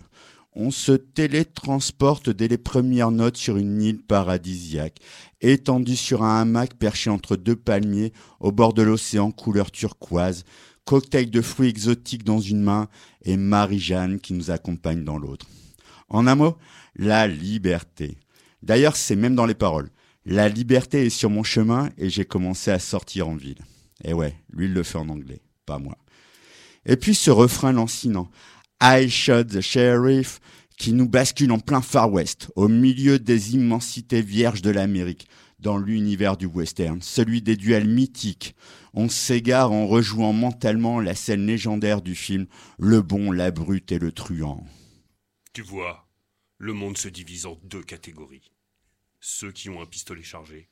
On 0.55 0.71
se 0.71 0.93
télétransporte 0.93 2.31
dès 2.31 2.49
les 2.49 2.59
premières 2.59 3.13
notes 3.13 3.37
sur 3.37 3.57
une 3.57 3.81
île 3.81 4.03
paradisiaque, 4.03 4.99
étendue 5.41 5.95
sur 5.95 6.25
un 6.25 6.41
hamac 6.41 6.75
perché 6.75 7.11
entre 7.11 7.37
deux 7.37 7.55
palmiers 7.55 8.13
au 8.41 8.51
bord 8.51 8.75
de 8.75 8.83
l'océan 8.83 9.31
couleur 9.31 9.71
turquoise, 9.71 10.45
cocktail 10.85 11.31
de 11.31 11.43
fruits 11.43 11.69
exotiques 11.69 12.25
dans 12.25 12.41
une 12.41 12.63
main 12.63 12.89
et 13.23 13.37
Marie-Jeanne 13.37 14.21
qui 14.21 14.33
nous 14.33 14.51
accompagne 14.51 15.05
dans 15.05 15.19
l'autre. 15.19 15.47
En 16.09 16.27
un 16.27 16.35
mot, 16.35 16.57
la 16.97 17.29
liberté. 17.29 18.19
D'ailleurs, 18.63 18.97
c'est 18.97 19.15
même 19.15 19.35
dans 19.35 19.47
les 19.47 19.55
paroles. 19.55 19.91
La 20.31 20.51
liberté 20.51 21.07
est 21.07 21.11
sur 21.11 21.31
mon 21.31 21.43
chemin 21.43 21.89
et 21.97 22.11
j'ai 22.11 22.27
commencé 22.27 22.71
à 22.71 22.79
sortir 22.79 23.31
en 23.31 23.35
ville. 23.35 23.65
Et 24.05 24.13
ouais, 24.13 24.35
lui 24.53 24.67
il 24.67 24.75
le 24.75 24.83
fait 24.83 24.99
en 24.99 25.09
anglais, 25.09 25.41
pas 25.65 25.79
moi. 25.79 25.97
Et 26.85 26.97
puis 26.97 27.15
ce 27.15 27.31
refrain 27.31 27.73
lancinant. 27.73 28.31
I 28.83 29.09
shot 29.09 29.45
the 29.45 29.63
sheriff 29.63 30.39
qui 30.77 30.93
nous 30.93 31.09
bascule 31.09 31.51
en 31.51 31.59
plein 31.59 31.81
Far 31.81 32.13
West, 32.13 32.51
au 32.57 32.69
milieu 32.69 33.19
des 33.19 33.55
immensités 33.55 34.21
vierges 34.21 34.61
de 34.61 34.69
l'Amérique, 34.69 35.29
dans 35.61 35.79
l'univers 35.79 36.37
du 36.37 36.45
western, 36.45 37.01
celui 37.01 37.41
des 37.41 37.57
duels 37.57 37.89
mythiques. 37.89 38.55
On 38.93 39.09
s'égare 39.09 39.73
en 39.73 39.87
rejouant 39.87 40.35
mentalement 40.35 41.01
la 41.01 41.15
scène 41.15 41.47
légendaire 41.47 42.03
du 42.03 42.15
film 42.15 42.47
Le 42.79 43.01
bon, 43.01 43.33
la 43.33 43.51
brute 43.51 43.93
et 43.93 43.99
le 43.99 44.13
truand. 44.13 44.63
Tu 45.55 45.63
vois, 45.63 46.07
le 46.59 46.75
monde 46.75 46.99
se 46.99 47.09
divise 47.09 47.47
en 47.47 47.59
deux 47.65 47.83
catégories. 47.83 48.53
Ceux 49.21 49.53
qui 49.53 49.69
ont 49.69 49.81
un 49.83 49.87
pistolet 49.87 50.23
chargé 50.23 50.69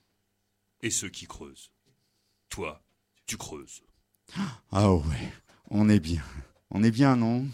et 0.82 0.90
ceux 0.90 1.08
qui 1.08 1.26
creusent. 1.26 1.70
Toi, 2.48 2.84
tu 3.26 3.36
creuses. 3.36 3.82
Ah 4.70 4.92
ouais, 4.92 5.32
on 5.70 5.88
est 5.88 6.00
bien. 6.00 6.22
On 6.70 6.82
est 6.82 6.90
bien, 6.90 7.16
non? 7.16 7.46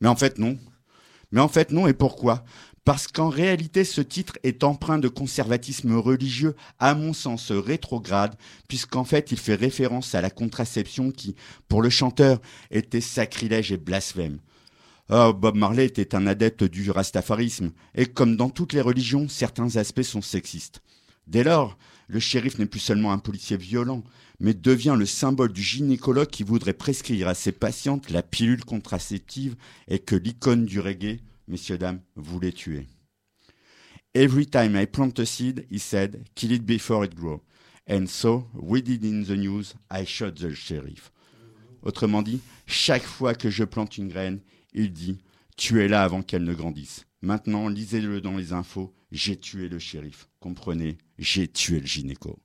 Mais 0.00 0.08
en 0.08 0.16
fait, 0.16 0.38
non. 0.38 0.58
Mais 1.30 1.40
en 1.40 1.48
fait, 1.48 1.70
non, 1.70 1.86
et 1.86 1.94
pourquoi? 1.94 2.44
Parce 2.84 3.06
qu'en 3.06 3.28
réalité, 3.28 3.84
ce 3.84 4.00
titre 4.00 4.38
est 4.42 4.64
empreint 4.64 4.98
de 4.98 5.08
conservatisme 5.08 5.94
religieux, 5.94 6.56
à 6.78 6.94
mon 6.94 7.12
sens 7.12 7.52
rétrograde, 7.52 8.34
puisqu'en 8.66 9.04
fait, 9.04 9.30
il 9.30 9.38
fait 9.38 9.56
référence 9.56 10.14
à 10.14 10.22
la 10.22 10.30
contraception 10.30 11.10
qui, 11.10 11.36
pour 11.68 11.82
le 11.82 11.90
chanteur, 11.90 12.40
était 12.70 13.02
sacrilège 13.02 13.72
et 13.72 13.76
blasphème. 13.76 14.40
Oh, 15.10 15.32
Bob 15.32 15.56
Marley 15.56 15.86
était 15.86 16.14
un 16.14 16.26
adepte 16.26 16.64
du 16.64 16.90
rastafarisme, 16.90 17.72
et 17.94 18.04
comme 18.04 18.36
dans 18.36 18.50
toutes 18.50 18.74
les 18.74 18.82
religions, 18.82 19.26
certains 19.26 19.76
aspects 19.76 20.02
sont 20.02 20.20
sexistes. 20.20 20.82
Dès 21.26 21.44
lors, 21.44 21.78
le 22.08 22.20
shérif 22.20 22.58
n'est 22.58 22.66
plus 22.66 22.80
seulement 22.80 23.12
un 23.12 23.18
policier 23.18 23.56
violent, 23.56 24.04
mais 24.38 24.52
devient 24.52 24.96
le 24.98 25.06
symbole 25.06 25.52
du 25.52 25.62
gynécologue 25.62 26.28
qui 26.28 26.42
voudrait 26.42 26.74
prescrire 26.74 27.26
à 27.26 27.34
ses 27.34 27.52
patientes 27.52 28.10
la 28.10 28.22
pilule 28.22 28.64
contraceptive 28.64 29.56
et 29.88 29.98
que 29.98 30.14
l'icône 30.14 30.66
du 30.66 30.78
reggae, 30.78 31.20
messieurs, 31.48 31.78
dames, 31.78 32.00
voulait 32.16 32.52
tuer. 32.52 32.86
Every 34.14 34.46
time 34.46 34.76
I 34.76 34.86
plant 34.86 35.18
a 35.18 35.24
seed, 35.24 35.66
he 35.70 35.78
said, 35.78 36.22
kill 36.34 36.52
it 36.52 36.66
before 36.66 37.04
it 37.04 37.14
grows. 37.14 37.40
And 37.88 38.06
so, 38.06 38.46
we 38.54 38.82
did 38.82 39.04
in 39.04 39.22
the 39.22 39.38
news, 39.38 39.74
I 39.90 40.04
shot 40.04 40.32
the 40.32 40.52
sheriff. 40.52 41.12
Autrement 41.82 42.22
dit, 42.22 42.40
chaque 42.66 43.04
fois 43.04 43.34
que 43.34 43.48
je 43.48 43.64
plante 43.64 43.96
une 43.96 44.08
graine, 44.08 44.40
il 44.72 44.92
dit, 44.92 45.18
tuez-la 45.56 46.02
avant 46.02 46.22
qu'elle 46.22 46.44
ne 46.44 46.54
grandisse. 46.54 47.06
Maintenant, 47.20 47.68
lisez-le 47.68 48.20
dans 48.20 48.36
les 48.36 48.52
infos, 48.52 48.94
j'ai 49.10 49.36
tué 49.36 49.68
le 49.68 49.78
shérif. 49.78 50.28
Comprenez, 50.40 50.98
j'ai 51.18 51.48
tué 51.48 51.80
le 51.80 51.86
gynéco. 51.86 52.38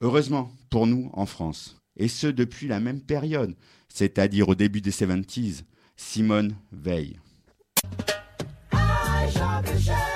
Heureusement 0.00 0.52
pour 0.70 0.86
nous 0.86 1.10
en 1.14 1.26
France, 1.26 1.78
et 1.96 2.08
ce 2.08 2.26
depuis 2.26 2.68
la 2.68 2.80
même 2.80 3.00
période, 3.00 3.56
c'est-à-dire 3.88 4.48
au 4.48 4.54
début 4.54 4.80
des 4.80 4.90
70s, 4.90 5.62
Simone 5.96 6.54
Veil. 6.70 7.18
All 8.72 10.15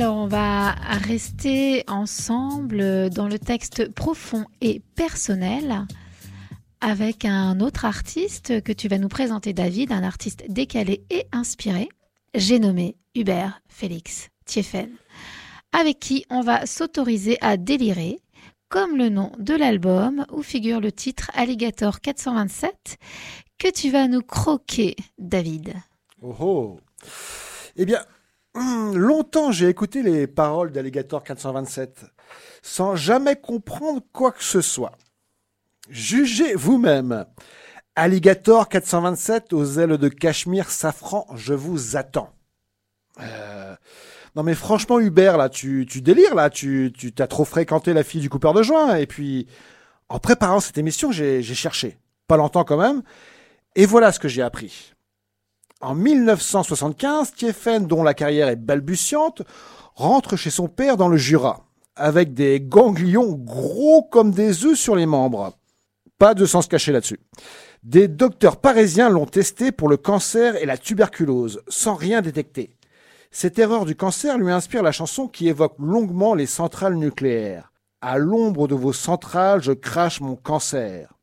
Alors, 0.00 0.16
on 0.16 0.28
va 0.28 0.70
rester 0.70 1.84
ensemble 1.86 3.10
dans 3.10 3.28
le 3.28 3.38
texte 3.38 3.92
profond 3.92 4.46
et 4.62 4.80
personnel 4.94 5.84
avec 6.80 7.26
un 7.26 7.60
autre 7.60 7.84
artiste 7.84 8.62
que 8.62 8.72
tu 8.72 8.88
vas 8.88 8.96
nous 8.96 9.10
présenter, 9.10 9.52
David, 9.52 9.92
un 9.92 10.02
artiste 10.02 10.44
décalé 10.48 11.04
et 11.10 11.26
inspiré. 11.32 11.90
J'ai 12.34 12.58
nommé 12.58 12.96
Hubert 13.14 13.60
Félix 13.68 14.30
Thieffen, 14.46 14.88
avec 15.78 16.00
qui 16.00 16.24
on 16.30 16.40
va 16.40 16.64
s'autoriser 16.64 17.36
à 17.42 17.58
délirer, 17.58 18.20
comme 18.70 18.96
le 18.96 19.10
nom 19.10 19.32
de 19.38 19.52
l'album 19.52 20.24
où 20.32 20.42
figure 20.42 20.80
le 20.80 20.92
titre 20.92 21.30
Alligator 21.34 22.00
427, 22.00 22.96
que 23.58 23.70
tu 23.70 23.90
vas 23.90 24.08
nous 24.08 24.22
croquer, 24.22 24.96
David? 25.18 25.74
Oh 26.22 26.34
oh 26.40 26.80
Eh 27.76 27.84
bien, 27.84 28.02
hum, 28.54 28.96
longtemps 28.96 29.52
j'ai 29.52 29.68
écouté 29.68 30.02
les 30.02 30.26
paroles 30.26 30.72
d'Alligator 30.72 31.22
427 31.22 32.04
sans 32.62 32.94
jamais 32.96 33.36
comprendre 33.36 34.02
quoi 34.12 34.32
que 34.32 34.44
ce 34.44 34.60
soit. 34.60 34.92
Jugez 35.88 36.54
vous-même. 36.54 37.24
Alligator 37.96 38.68
427 38.68 39.52
aux 39.52 39.64
ailes 39.78 39.98
de 39.98 40.08
cachemire 40.08 40.70
safran, 40.70 41.26
je 41.34 41.54
vous 41.54 41.96
attends. 41.96 42.32
Euh, 43.20 43.74
Non 44.36 44.42
mais 44.44 44.54
franchement 44.54 45.00
Hubert, 45.00 45.36
là, 45.36 45.48
tu, 45.48 45.86
tu 45.88 46.00
délires, 46.00 46.34
là, 46.34 46.50
tu 46.50 46.92
tu 46.96 47.12
t'as 47.12 47.26
trop 47.26 47.44
fréquenté 47.44 47.92
la 47.92 48.04
fille 48.04 48.20
du 48.20 48.30
coupeur 48.30 48.54
de 48.54 48.62
joint, 48.62 48.94
et 48.96 49.06
puis 49.06 49.48
en 50.08 50.18
préparant 50.20 50.60
cette 50.60 50.78
émission, 50.78 51.10
j'ai 51.12 51.42
j'ai 51.42 51.54
cherché. 51.54 51.98
Pas 52.28 52.36
longtemps 52.36 52.64
quand 52.64 52.76
même. 52.78 53.02
Et 53.74 53.86
voilà 53.86 54.12
ce 54.12 54.20
que 54.20 54.28
j'ai 54.28 54.42
appris. 54.42 54.92
En 55.82 55.94
1975, 55.94 57.32
Thieffen, 57.32 57.86
dont 57.86 58.02
la 58.02 58.12
carrière 58.12 58.48
est 58.48 58.56
balbutiante, 58.56 59.40
rentre 59.94 60.36
chez 60.36 60.50
son 60.50 60.68
père 60.68 60.98
dans 60.98 61.08
le 61.08 61.16
Jura, 61.16 61.64
avec 61.96 62.34
des 62.34 62.60
ganglions 62.60 63.32
gros 63.32 64.02
comme 64.02 64.30
des 64.30 64.66
œufs 64.66 64.78
sur 64.78 64.94
les 64.94 65.06
membres. 65.06 65.56
Pas 66.18 66.34
de 66.34 66.44
sens 66.44 66.66
caché 66.66 66.92
là-dessus. 66.92 67.20
Des 67.82 68.08
docteurs 68.08 68.58
parisiens 68.58 69.08
l'ont 69.08 69.24
testé 69.24 69.72
pour 69.72 69.88
le 69.88 69.96
cancer 69.96 70.56
et 70.56 70.66
la 70.66 70.76
tuberculose, 70.76 71.62
sans 71.68 71.94
rien 71.94 72.20
détecter. 72.20 72.76
Cette 73.30 73.58
erreur 73.58 73.86
du 73.86 73.96
cancer 73.96 74.36
lui 74.36 74.52
inspire 74.52 74.82
la 74.82 74.92
chanson 74.92 75.28
qui 75.28 75.48
évoque 75.48 75.76
longuement 75.78 76.34
les 76.34 76.44
centrales 76.44 76.96
nucléaires. 76.96 77.72
À 78.02 78.18
l'ombre 78.18 78.68
de 78.68 78.74
vos 78.74 78.92
centrales, 78.92 79.62
je 79.62 79.72
crache 79.72 80.20
mon 80.20 80.36
cancer. 80.36 81.14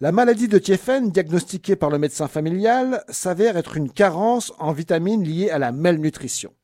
La 0.00 0.12
maladie 0.12 0.46
de 0.46 0.58
Thieffen, 0.58 1.10
diagnostiquée 1.10 1.74
par 1.74 1.90
le 1.90 1.98
médecin 1.98 2.28
familial, 2.28 3.02
s'avère 3.08 3.56
être 3.56 3.76
une 3.76 3.90
carence 3.90 4.52
en 4.60 4.70
vitamines 4.70 5.24
liée 5.24 5.50
à 5.50 5.58
la 5.58 5.72
malnutrition. 5.72 6.54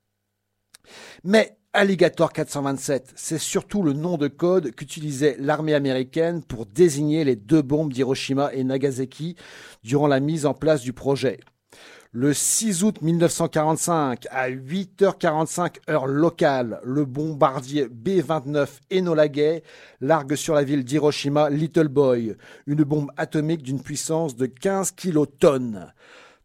Mais 1.24 1.58
Alligator 1.72 2.32
427, 2.32 3.12
c'est 3.16 3.38
surtout 3.38 3.82
le 3.82 3.92
nom 3.92 4.18
de 4.18 4.28
code 4.28 4.70
qu'utilisait 4.70 5.36
l'armée 5.40 5.74
américaine 5.74 6.44
pour 6.44 6.64
désigner 6.64 7.24
les 7.24 7.34
deux 7.34 7.62
bombes 7.62 7.92
d'Hiroshima 7.92 8.54
et 8.54 8.62
Nagasaki 8.62 9.34
durant 9.82 10.06
la 10.06 10.20
mise 10.20 10.46
en 10.46 10.54
place 10.54 10.82
du 10.82 10.92
projet. 10.92 11.40
Le 12.16 12.32
6 12.32 12.84
août 12.84 13.02
1945, 13.02 14.28
à 14.30 14.48
8h45 14.48 15.78
heure 15.90 16.06
locale, 16.06 16.78
le 16.84 17.04
bombardier 17.04 17.88
B-29 17.88 18.68
Enola 18.92 19.26
Gay 19.26 19.64
largue 20.00 20.36
sur 20.36 20.54
la 20.54 20.62
ville 20.62 20.84
d'Hiroshima 20.84 21.50
Little 21.50 21.88
Boy, 21.88 22.36
une 22.68 22.84
bombe 22.84 23.10
atomique 23.16 23.64
d'une 23.64 23.82
puissance 23.82 24.36
de 24.36 24.46
15 24.46 24.92
kilotonnes. 24.92 25.92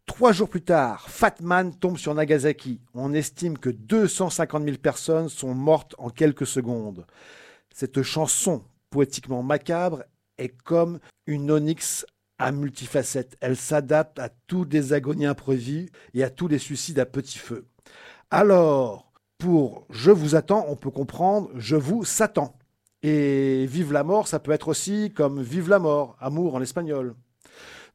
Trois 0.08 0.32
jours 0.32 0.50
plus 0.50 0.64
tard, 0.64 1.08
Fatman 1.08 1.76
tombe 1.76 2.00
sur 2.00 2.16
Nagasaki. 2.16 2.82
On 2.96 3.14
estime 3.14 3.60
que 3.60 3.70
250 3.70 4.64
000 4.64 4.78
personnes 4.78 5.30
sont 5.30 5.54
mortes 5.54 5.94
en 6.00 6.10
quelques 6.10 6.48
secondes. 6.48 7.06
Cette 7.72 8.02
chanson 8.02 8.64
poétiquement 8.90 9.44
macabre 9.44 10.02
est 10.40 10.58
comme 10.64 10.98
une 11.28 11.52
onyx 11.52 12.08
à 12.40 12.52
multifacettes. 12.52 13.38
Elle 13.42 13.58
s'adapte 13.58 14.18
à 14.20 14.30
tous 14.48 14.66
les 14.72 14.94
agonies 14.94 15.26
imprévues 15.26 15.90
et 16.14 16.24
à 16.24 16.30
tous 16.30 16.48
les 16.48 16.58
suicides 16.58 17.00
à 17.00 17.06
petit 17.06 17.38
feu. 17.38 17.68
Alors, 18.32 19.12
pour 19.38 19.86
Je 19.90 20.12
vous 20.12 20.36
attends, 20.36 20.66
on 20.70 20.76
peut 20.76 20.92
comprendre 20.92 21.50
Je 21.56 21.76
vous 21.76 22.04
Satan. 22.04 22.56
Et 23.04 23.66
Vive 23.68 23.94
la 23.94 24.04
mort, 24.04 24.28
ça 24.28 24.40
peut 24.40 24.52
être 24.52 24.68
aussi 24.68 25.12
comme 25.14 25.42
Vive 25.42 25.70
la 25.70 25.80
mort, 25.80 26.18
amour 26.20 26.56
en 26.56 26.62
espagnol. 26.62 27.16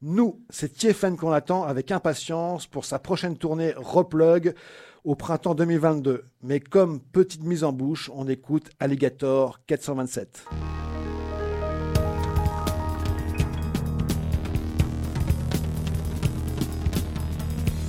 Nous, 0.01 0.43
c'est 0.51 0.73
Thieffen 0.73 1.17
qu'on 1.17 1.33
attend 1.33 1.65
avec 1.65 1.91
impatience 1.91 2.67
pour 2.67 2.85
sa 2.85 2.99
prochaine 2.99 3.37
tournée 3.37 3.73
Replug 3.77 4.55
au 5.05 5.15
printemps 5.15 5.55
2022. 5.55 6.25
Mais 6.43 6.61
comme 6.61 7.01
petite 7.01 7.45
mise 7.45 7.65
en 7.65 7.73
bouche, 7.73 8.11
on 8.15 8.29
écoute 8.29 8.71
Alligator 8.81 9.61
427. 9.67 10.45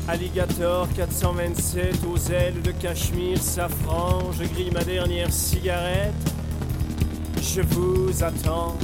Alligator 0.08 0.88
427 0.96 2.06
aux 2.06 2.32
ailes 2.32 2.62
de 2.62 2.70
cachemire 2.70 3.42
safran, 3.42 4.32
je 4.34 4.44
grille 4.44 4.70
ma 4.72 4.84
dernière 4.84 5.32
cigarette. 5.32 6.14
Je 7.42 7.62
vous 7.62 8.24
attends. 8.24 8.78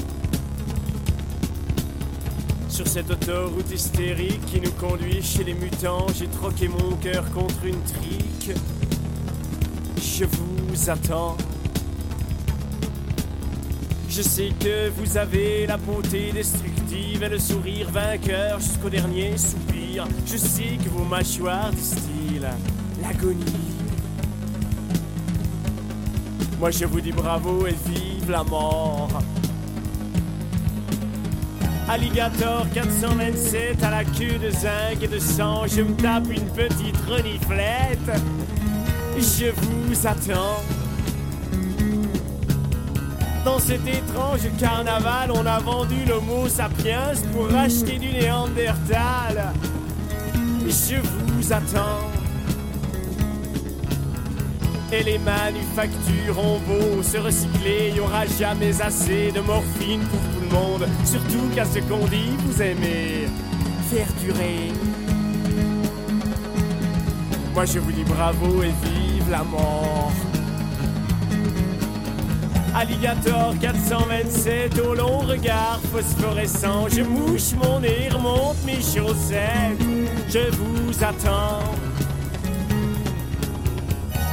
Sur 2.69 2.87
cette 2.87 3.11
autoroute 3.11 3.71
hystérique 3.71 4.43
qui 4.47 4.61
nous 4.61 4.71
conduit 4.71 5.21
chez 5.21 5.43
les 5.43 5.53
mutants, 5.53 6.07
j'ai 6.17 6.27
troqué 6.27 6.67
mon 6.67 6.95
cœur 6.95 7.23
contre 7.31 7.65
une 7.65 7.81
trique. 7.83 8.57
Je 9.97 10.25
vous 10.25 10.89
attends. 10.89 11.37
Je 14.13 14.21
sais 14.21 14.49
que 14.59 14.89
vous 14.89 15.17
avez 15.17 15.65
la 15.65 15.77
beauté 15.77 16.33
destructive 16.33 17.23
et 17.23 17.29
le 17.29 17.39
sourire 17.39 17.89
vainqueur 17.89 18.59
jusqu'au 18.59 18.89
dernier 18.89 19.37
soupir. 19.37 20.05
Je 20.25 20.35
sais 20.35 20.77
que 20.83 20.89
vos 20.89 21.05
mâchoires 21.05 21.71
distillent 21.71 22.41
l'agonie. 23.01 23.45
Moi 26.59 26.71
je 26.71 26.83
vous 26.83 26.99
dis 26.99 27.13
bravo 27.13 27.65
et 27.65 27.75
vive 27.85 28.29
la 28.29 28.43
mort. 28.43 29.21
Alligator 31.87 32.67
427 32.73 33.81
à 33.81 33.91
la 33.91 34.03
queue 34.03 34.37
de 34.37 34.49
zinc 34.49 35.01
et 35.01 35.07
de 35.07 35.19
sang, 35.19 35.67
je 35.67 35.83
me 35.83 35.95
tape 35.95 36.29
une 36.29 36.49
petite 36.49 36.97
reniflette. 37.07 38.21
Je 39.17 39.51
vous 39.51 40.05
attends. 40.05 40.80
Dans 43.43 43.57
cet 43.57 43.87
étrange 43.87 44.47
carnaval, 44.59 45.31
on 45.33 45.45
a 45.45 45.59
vendu 45.59 46.05
l'homo 46.07 46.47
sapiens 46.47 47.13
pour 47.33 47.53
acheter 47.55 47.97
du 47.97 48.11
néandertal. 48.11 49.51
Je 50.67 50.97
vous 50.97 51.51
attends. 51.51 52.07
Et 54.93 55.03
les 55.03 55.17
manufactures 55.19 56.37
ont 56.37 56.59
beau 56.59 57.01
se 57.01 57.17
recycler, 57.17 57.93
n'y 57.93 57.99
aura 57.99 58.25
jamais 58.25 58.79
assez 58.81 59.31
de 59.31 59.39
morphine 59.39 60.01
pour 60.01 60.19
tout 60.19 60.41
le 60.41 60.55
monde. 60.55 60.87
Surtout 61.03 61.49
qu'à 61.55 61.65
ce 61.65 61.79
qu'on 61.79 62.05
dit, 62.07 62.35
vous 62.45 62.61
aimez 62.61 63.27
faire 63.89 64.07
durer. 64.21 64.71
Moi 67.53 67.65
je 67.65 67.79
vous 67.79 67.91
dis 67.91 68.03
bravo 68.03 68.61
et 68.63 68.73
vive 68.83 69.29
la 69.31 69.43
mort. 69.43 70.11
Alligator 72.73 73.53
427 73.59 74.79
au 74.79 74.93
long 74.93 75.19
regard 75.19 75.79
phosphorescent. 75.91 76.87
Je 76.89 77.01
mouche 77.01 77.53
mon 77.61 77.81
nez, 77.81 78.09
remonte 78.09 78.63
mes 78.65 78.81
chaussettes. 78.81 79.77
Je 80.29 80.49
vous 80.55 81.03
attends. 81.03 81.59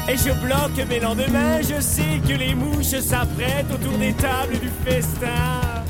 Et 0.09 0.17
je 0.17 0.33
bloque 0.41 0.89
mes 0.89 1.01
lendemains. 1.01 1.61
Je 1.63 1.81
sais 1.81 2.21
que 2.27 2.35
les 2.35 2.55
mouches 2.55 3.01
s'apprêtent 3.01 3.73
autour 3.73 3.99
des 3.99 4.13
tables 4.13 4.59
du 4.59 4.71
festin. 4.85 5.83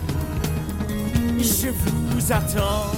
Je 1.38 1.68
vous 1.68 2.32
attends. 2.32 2.92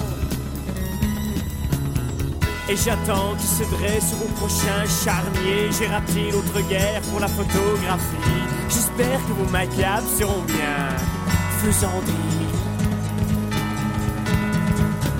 Et 2.68 2.76
j'attends 2.76 3.34
qu'il 3.36 3.48
se 3.48 3.70
dresse 3.74 4.14
au 4.22 4.28
prochain 4.38 4.84
charnier. 5.04 5.70
J'ai 5.76 5.88
raté 5.88 6.30
l'autre 6.30 6.60
guerre 6.68 7.00
pour 7.10 7.18
la 7.18 7.26
photographie. 7.26 8.59
J'espère 8.70 9.18
que 9.26 9.32
vos 9.32 9.50
macabres 9.50 10.08
seront 10.18 10.42
bien 10.42 10.96
faisandis. 11.58 12.12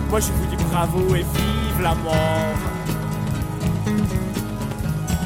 Moi 0.09 0.20
je 0.20 0.26
vous 0.26 0.57
dis 0.57 0.64
bravo 0.70 1.14
et 1.14 1.24
vive 1.24 1.82
la 1.82 1.94
mort. 1.96 2.70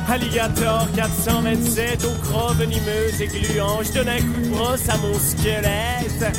Alligator 0.09 0.89
427, 0.95 2.05
au 2.05 2.23
croc 2.23 2.57
venimeuse 2.57 3.21
et 3.21 3.27
gluant, 3.27 3.83
je 3.83 3.93
donne 3.93 4.09
un 4.09 4.19
coup 4.19 4.41
de 4.43 4.49
brosse 4.49 4.89
à 4.89 4.97
mon 4.99 5.19
squelette. 5.19 6.37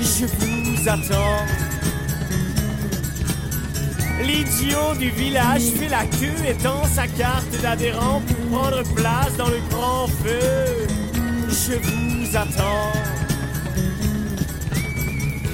Je 0.00 0.26
vous 0.26 0.88
attends. 0.88 1.44
L'idiot 4.22 4.94
du 4.98 5.10
village 5.10 5.62
fait 5.78 5.88
la 5.88 6.04
queue 6.04 6.46
et 6.48 6.54
tend 6.54 6.84
sa 6.86 7.06
carte 7.06 7.60
d'adhérent 7.62 8.22
prendre 8.50 8.82
place 8.94 9.36
dans 9.36 9.48
le 9.48 9.60
grand 9.70 10.06
feu. 10.06 10.86
Je 11.48 11.74
vous 11.74 12.36
attends. 12.36 12.92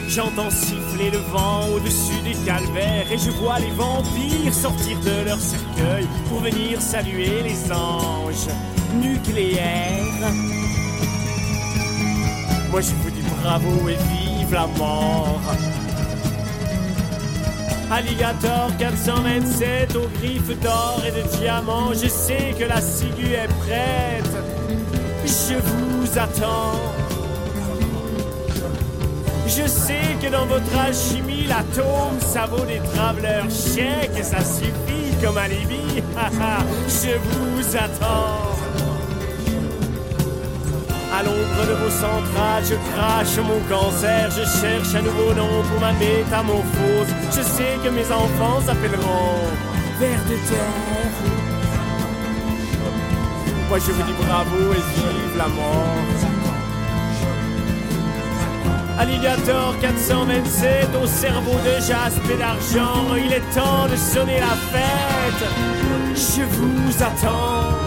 J'entends 0.09 0.51
siffler 0.51 1.11
le 1.11 1.19
vent 1.19 1.69
au-dessus 1.69 2.21
des 2.25 2.35
calvaires 2.45 3.11
et 3.13 3.19
je 3.19 3.31
vois 3.31 3.61
les 3.61 3.71
vampires 3.71 4.53
sortir 4.53 4.99
de 5.01 5.25
leur 5.25 5.39
cercueil 5.39 6.07
pour 6.29 6.41
venir 6.41 6.81
saluer 6.81 7.43
les 7.45 7.73
anges 7.73 8.49
nucléaires. 8.95 10.33
Moi 12.73 12.81
je 12.81 12.91
vous 12.91 13.11
dis 13.11 13.23
bravo 13.41 13.89
et 13.89 13.97
vive 13.97 14.53
la 14.53 14.67
mort. 14.67 15.41
Alligator 17.91 18.71
427 18.79 19.97
aux 19.97 20.09
griffes 20.19 20.61
d'or 20.61 21.03
et 21.05 21.11
de 21.11 21.27
diamants, 21.39 21.93
je 21.93 22.09
sais 22.09 22.55
que 22.57 22.65
la 22.65 22.81
ciguë 22.81 23.33
est 23.33 23.49
prête. 23.59 24.31
Je 25.25 25.55
vous 25.55 26.19
attends. 26.19 26.79
Je 29.47 29.67
sais 29.67 30.17
que 30.23 30.31
dans 30.31 30.47
votre 30.47 30.79
alchimie, 30.79 31.47
l'atome, 31.49 32.21
ça 32.21 32.47
vaut 32.47 32.65
des 32.65 32.81
travelers 32.95 33.51
chèques 33.51 34.17
et 34.17 34.23
ça 34.23 34.39
suffit 34.39 35.17
comme 35.21 35.37
alibi. 35.37 35.81
Je 36.89 37.17
vous 37.19 37.77
attends. 37.77 38.60
À 41.21 41.23
l'ombre 41.23 41.67
de 41.69 41.75
vos 41.75 41.91
centrales, 41.91 42.65
je 42.65 42.77
crache 42.95 43.37
mon 43.47 43.61
cancer, 43.69 44.31
je 44.31 44.43
cherche 44.59 44.95
un 44.95 45.03
nouveau 45.03 45.35
nom 45.35 45.63
pour 45.71 45.79
ma 45.79 45.93
métamorphose. 45.93 47.09
Je 47.37 47.43
sais 47.43 47.79
que 47.85 47.91
mes 47.91 48.11
enfants 48.11 48.59
s'appelleront 48.65 49.45
vers 49.99 50.25
de 50.25 50.37
terre. 50.49 51.21
Moi 53.69 53.79
je 53.81 53.93
vous 53.93 54.03
dis 54.03 54.15
bravo 54.25 54.73
et 54.73 54.83
vive 54.95 55.37
la 55.37 55.49
mort. 55.49 55.99
Alligator 58.99 59.79
427 59.79 60.89
au 61.03 61.07
cerveau 61.07 61.59
de 61.67 61.83
jaspe 61.83 62.31
et 62.33 62.39
d'argent, 62.39 63.15
il 63.15 63.31
est 63.31 63.55
temps 63.55 63.89
de 63.91 63.97
sonner 63.97 64.41
la 64.41 64.57
fête. 64.73 65.45
Je 66.15 66.45
vous 66.45 67.03
attends. 67.03 67.80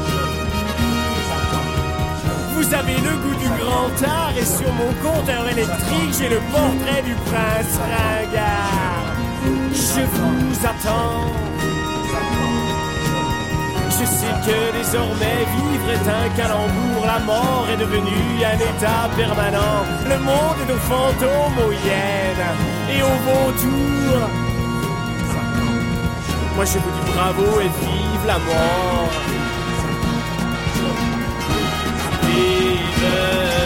Vous 2.63 2.73
avez 2.73 2.95
le 2.95 3.17
goût 3.17 3.35
du 3.35 3.49
grand 3.61 3.91
art 4.07 4.31
et 4.39 4.45
sur 4.45 4.71
mon 4.71 4.93
compteur 5.03 5.45
électrique, 5.49 6.13
j'ai 6.17 6.29
le 6.29 6.39
portrait 6.49 7.01
du 7.03 7.13
prince 7.27 7.77
ringard. 7.91 9.03
Je 9.73 10.01
vous 10.13 10.65
attends. 10.65 11.27
Je 13.89 14.05
sais 14.05 14.33
que 14.45 14.77
désormais 14.77 15.43
vivre 15.57 15.89
est 15.91 16.07
un 16.07 16.29
calembour, 16.37 17.05
la 17.05 17.19
mort 17.19 17.67
est 17.71 17.77
devenue 17.77 18.45
un 18.45 18.55
état 18.55 19.09
permanent. 19.17 19.83
Le 20.07 20.17
monde 20.19 20.57
est 20.65 20.71
aux 20.71 20.83
fantômes, 20.87 21.67
aux 21.67 21.71
hyènes 21.73 22.47
et 22.93 23.03
aux 23.03 23.19
vautours. 23.27 24.29
Moi 26.55 26.63
je 26.63 26.79
vous 26.79 26.91
dis 26.91 27.11
bravo 27.13 27.59
et 27.59 27.71
vive 27.85 28.25
la 28.25 28.39
mort. 28.39 29.42
Vive 33.03 33.62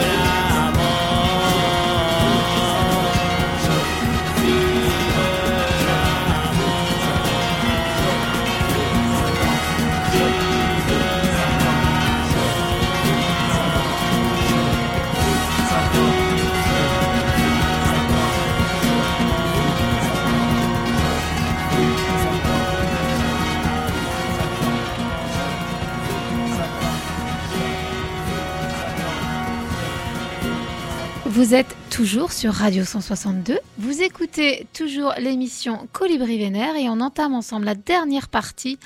Vous 31.38 31.54
êtes 31.54 31.76
toujours 31.92 32.32
sur 32.32 32.52
Radio 32.52 32.84
162. 32.84 33.60
Vous 33.78 34.02
écoutez 34.02 34.66
toujours 34.74 35.14
l'émission 35.20 35.88
Colibri 35.94 36.40
Vénère 36.40 36.76
et 36.76 36.90
on 36.90 37.00
entame 37.00 37.36
ensemble 37.36 37.66
la 37.66 37.76
dernière 37.76 38.28
partie 38.28 38.80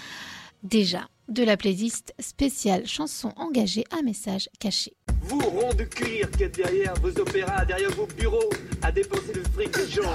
déjà 0.61 1.07
de 1.29 1.45
la 1.45 1.55
playlist 1.55 2.13
spéciale 2.19 2.85
chansons 2.85 3.31
engagées 3.37 3.85
à 3.97 4.01
message 4.01 4.49
caché. 4.59 4.91
Vous, 5.21 5.39
ronds 5.39 5.73
de 5.75 5.85
cuir 5.85 6.29
qui 6.31 6.43
êtes 6.43 6.57
derrière 6.57 6.93
vos 6.95 7.17
opéras, 7.21 7.63
derrière 7.63 7.91
vos 7.91 8.07
bureaux, 8.17 8.49
à 8.81 8.91
dépenser 8.91 9.31
le 9.33 9.43
fric 9.43 9.73
des 9.73 9.89
gens. 9.89 10.11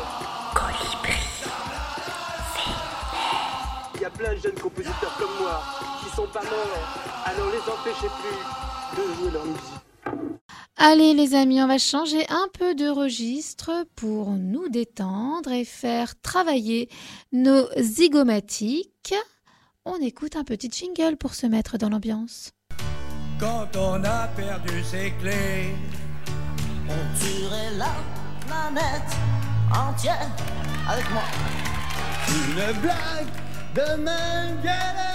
Il 3.95 4.03
y 4.03 4.05
a 4.05 4.11
plein 4.11 4.35
de 4.35 4.41
jeunes 4.41 4.61
compositeurs 4.61 5.17
comme 5.19 5.39
moi 5.41 5.63
qui 6.05 6.15
sont 6.15 6.29
pas 6.31 6.43
morts, 6.43 7.25
alors 7.25 7.51
les 7.51 7.73
empêchez 7.73 8.13
plus 8.21 9.01
de 9.01 9.15
jouer 9.15 9.31
leur 9.33 9.47
musique. 9.47 9.86
Allez 10.79 11.15
les 11.15 11.35
amis, 11.35 11.63
on 11.63 11.67
va 11.67 11.79
changer 11.79 12.27
un 12.29 12.49
peu 12.53 12.75
de 12.75 12.87
registre 12.87 13.87
pour 13.97 14.33
nous 14.33 14.69
détendre 14.69 15.51
et 15.51 15.65
faire 15.65 16.21
travailler 16.21 16.91
nos 17.33 17.67
zygomatiques. 17.79 19.15
On 19.87 19.97
écoute 20.03 20.37
un 20.37 20.45
petit 20.45 20.71
jingle 20.71 21.17
pour 21.17 21.35
se 21.35 21.47
mettre 21.47 21.79
dans 21.79 21.89
l'ambiance. 21.89 22.51
Quand 23.41 23.75
on 23.75 24.05
a 24.05 24.29
perdu 24.37 24.85
ses 24.85 25.15
clés, 25.19 25.75
on 26.91 27.19
tuerait 27.19 27.79
la 27.79 27.95
planète 28.47 29.17
entière 29.73 30.31
avec 30.87 31.11
moi. 31.11 31.23
Une 32.29 32.81
blague 32.83 33.33
de 33.75 34.03
Mengele. 34.03 35.07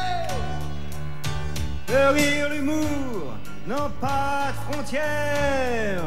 N'ont 3.67 3.91
pas 3.99 4.51
de 4.51 4.71
frontières. 4.71 6.03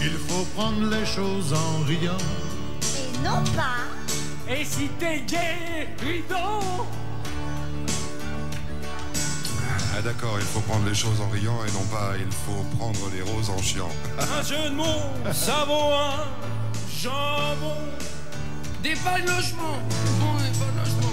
Il 0.00 0.16
faut 0.28 0.44
prendre 0.56 0.88
les 0.90 1.06
choses 1.06 1.52
en 1.52 1.84
riant. 1.84 2.16
Et 2.82 3.18
non 3.24 3.42
pas. 3.56 3.86
Et 4.50 4.64
si 4.64 4.88
t'es 4.98 5.20
gay, 5.26 5.88
rideau 6.00 6.86
Ah 9.96 10.02
d'accord, 10.02 10.36
il 10.38 10.46
faut 10.46 10.60
prendre 10.60 10.86
les 10.86 10.94
choses 10.94 11.20
en 11.20 11.28
riant 11.28 11.58
et 11.66 11.72
non 11.72 11.84
pas 11.90 12.12
il 12.16 12.30
faut 12.30 12.64
prendre 12.78 13.10
les 13.12 13.22
roses 13.22 13.50
en 13.50 13.58
chiant. 13.60 13.90
Un 14.38 14.42
jeu 14.42 14.70
de 14.70 14.74
mots, 14.74 14.84
ça 15.32 15.64
vaut 15.66 15.92
un 15.92 16.24
jambon. 17.02 17.76
Des 18.82 18.94
pas 18.94 19.20
de 19.20 19.26
logement. 19.26 19.78
Bon, 20.20 20.36
des 20.36 20.58
pas 20.58 20.70
de 20.72 20.78
logement. 20.78 21.12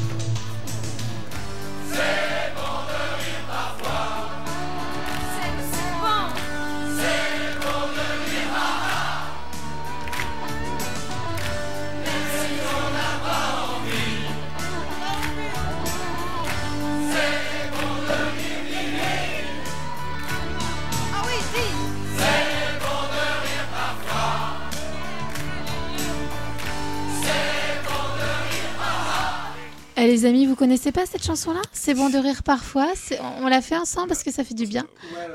C'est 1.91 2.53
bon 2.55 2.75
de. 2.87 3.14
C'est 5.71 5.93
bon. 6.01 6.21
C'est 6.97 7.44
Eh, 30.05 30.07
les 30.07 30.25
amis, 30.25 30.45
vous 30.45 30.55
connaissez 30.55 30.91
pas 30.91 31.07
cette 31.07 31.25
chanson-là? 31.25 31.61
C'est 31.73 31.95
bon 31.95 32.09
de 32.09 32.19
rire 32.19 32.43
parfois. 32.43 32.93
On 33.41 33.47
l'a 33.47 33.59
fait 33.61 33.75
ensemble 33.75 34.09
parce 34.09 34.21
que 34.21 34.31
ça 34.31 34.43
fait 34.43 34.53
du 34.53 34.67
bien. 34.67 34.85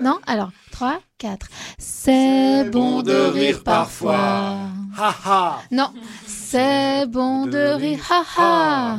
Non? 0.01 0.21
Alors, 0.29 0.53
3, 0.71 1.01
4. 1.19 1.49
C'est 1.77 2.71
bon 2.71 3.03
de 3.03 3.13
rire 3.13 3.65
parfois. 3.65 4.59
Haha. 4.97 5.59
Non, 5.73 5.93
c'est 6.25 7.05
bon 7.09 7.47
de 7.47 7.73
rire, 7.73 7.99
haha. 8.09 8.99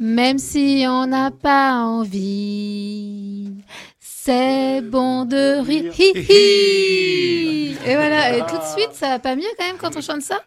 Même 0.00 0.38
si 0.38 0.84
on 0.88 1.06
n'a 1.06 1.30
pas 1.30 1.74
envie. 1.84 3.52
C'est 4.00 4.80
bon 4.80 5.26
de 5.26 5.60
rire. 5.60 5.92
Hi, 5.96 6.12
hi. 6.28 7.76
Et 7.86 7.94
voilà, 7.94 8.36
et 8.36 8.40
tout 8.40 8.58
de 8.58 8.64
suite, 8.76 8.94
ça 8.94 9.10
va 9.10 9.18
pas 9.20 9.36
mieux 9.36 9.44
quand 9.56 9.66
même 9.66 9.76
quand 9.76 9.96
on 9.96 10.00
chante 10.00 10.22
ça? 10.22 10.40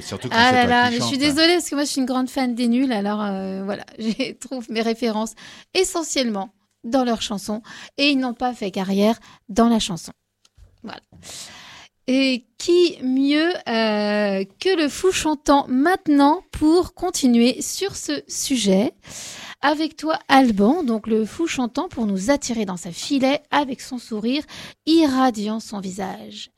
Surtout 0.00 0.28
quand 0.28 0.36
Ah 0.38 0.52
là 0.52 0.66
là, 0.66 0.90
mais 0.90 0.96
je 0.96 1.02
suis 1.02 1.12
chantes. 1.12 1.18
désolée 1.20 1.54
parce 1.54 1.68
que 1.70 1.74
moi 1.74 1.84
je 1.84 1.90
suis 1.90 2.00
une 2.00 2.06
grande 2.06 2.30
fan 2.30 2.54
des 2.54 2.68
nuls, 2.68 2.92
alors 2.92 3.22
euh, 3.22 3.62
voilà, 3.64 3.84
je 3.98 4.32
trouve 4.34 4.70
mes 4.70 4.82
références 4.82 5.32
essentiellement 5.74 6.50
dans 6.84 7.04
leurs 7.04 7.22
chansons 7.22 7.62
et 7.98 8.10
ils 8.10 8.18
n'ont 8.18 8.34
pas 8.34 8.54
fait 8.54 8.70
carrière 8.70 9.18
dans 9.48 9.68
la 9.68 9.78
chanson. 9.78 10.12
Voilà. 10.82 11.00
Et 12.08 12.46
qui 12.58 12.98
mieux 13.02 13.52
euh, 13.68 14.44
que 14.58 14.76
le 14.76 14.88
fou 14.88 15.12
chantant 15.12 15.66
maintenant 15.68 16.42
pour 16.50 16.94
continuer 16.94 17.62
sur 17.62 17.94
ce 17.94 18.22
sujet? 18.26 18.92
Avec 19.64 19.96
toi 19.96 20.18
Alban, 20.26 20.82
donc 20.82 21.06
le 21.06 21.24
fou 21.24 21.46
chantant 21.46 21.88
pour 21.88 22.06
nous 22.06 22.30
attirer 22.32 22.64
dans 22.64 22.76
sa 22.76 22.90
filet 22.90 23.40
avec 23.52 23.80
son 23.80 23.98
sourire 23.98 24.42
irradiant 24.86 25.60
son 25.60 25.78
visage. 25.78 26.50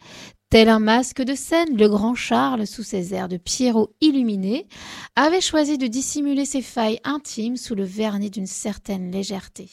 Tel 0.55 0.69
un 0.69 0.79
masque 0.79 1.21
de 1.21 1.35
scène, 1.35 1.77
le 1.77 1.89
grand 1.89 2.15
Charles, 2.15 2.69
sous 2.69 2.85
ses 2.85 3.13
airs 3.13 3.27
de 3.27 3.39
Pierrot 3.39 3.93
illuminé, 4.01 4.69
avait 5.17 5.41
choisi 5.41 5.79
de 5.79 5.89
dissimuler 5.89 6.45
ses 6.45 6.63
failles 6.63 7.01
intimes 7.03 7.57
sous 7.57 7.75
le 7.75 7.83
vernis 7.83 8.31
d'une 8.31 8.47
certaine 8.47 9.11
légèreté. 9.11 9.69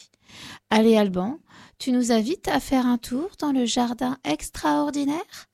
Allez 0.72 0.98
Alban, 0.98 1.38
tu 1.78 1.92
nous 1.92 2.12
invites 2.12 2.48
à 2.48 2.60
faire 2.60 2.88
un 2.88 2.98
tour 2.98 3.30
dans 3.38 3.52
le 3.52 3.68
jardin 3.68 4.18
extraordinaire? 4.24 5.50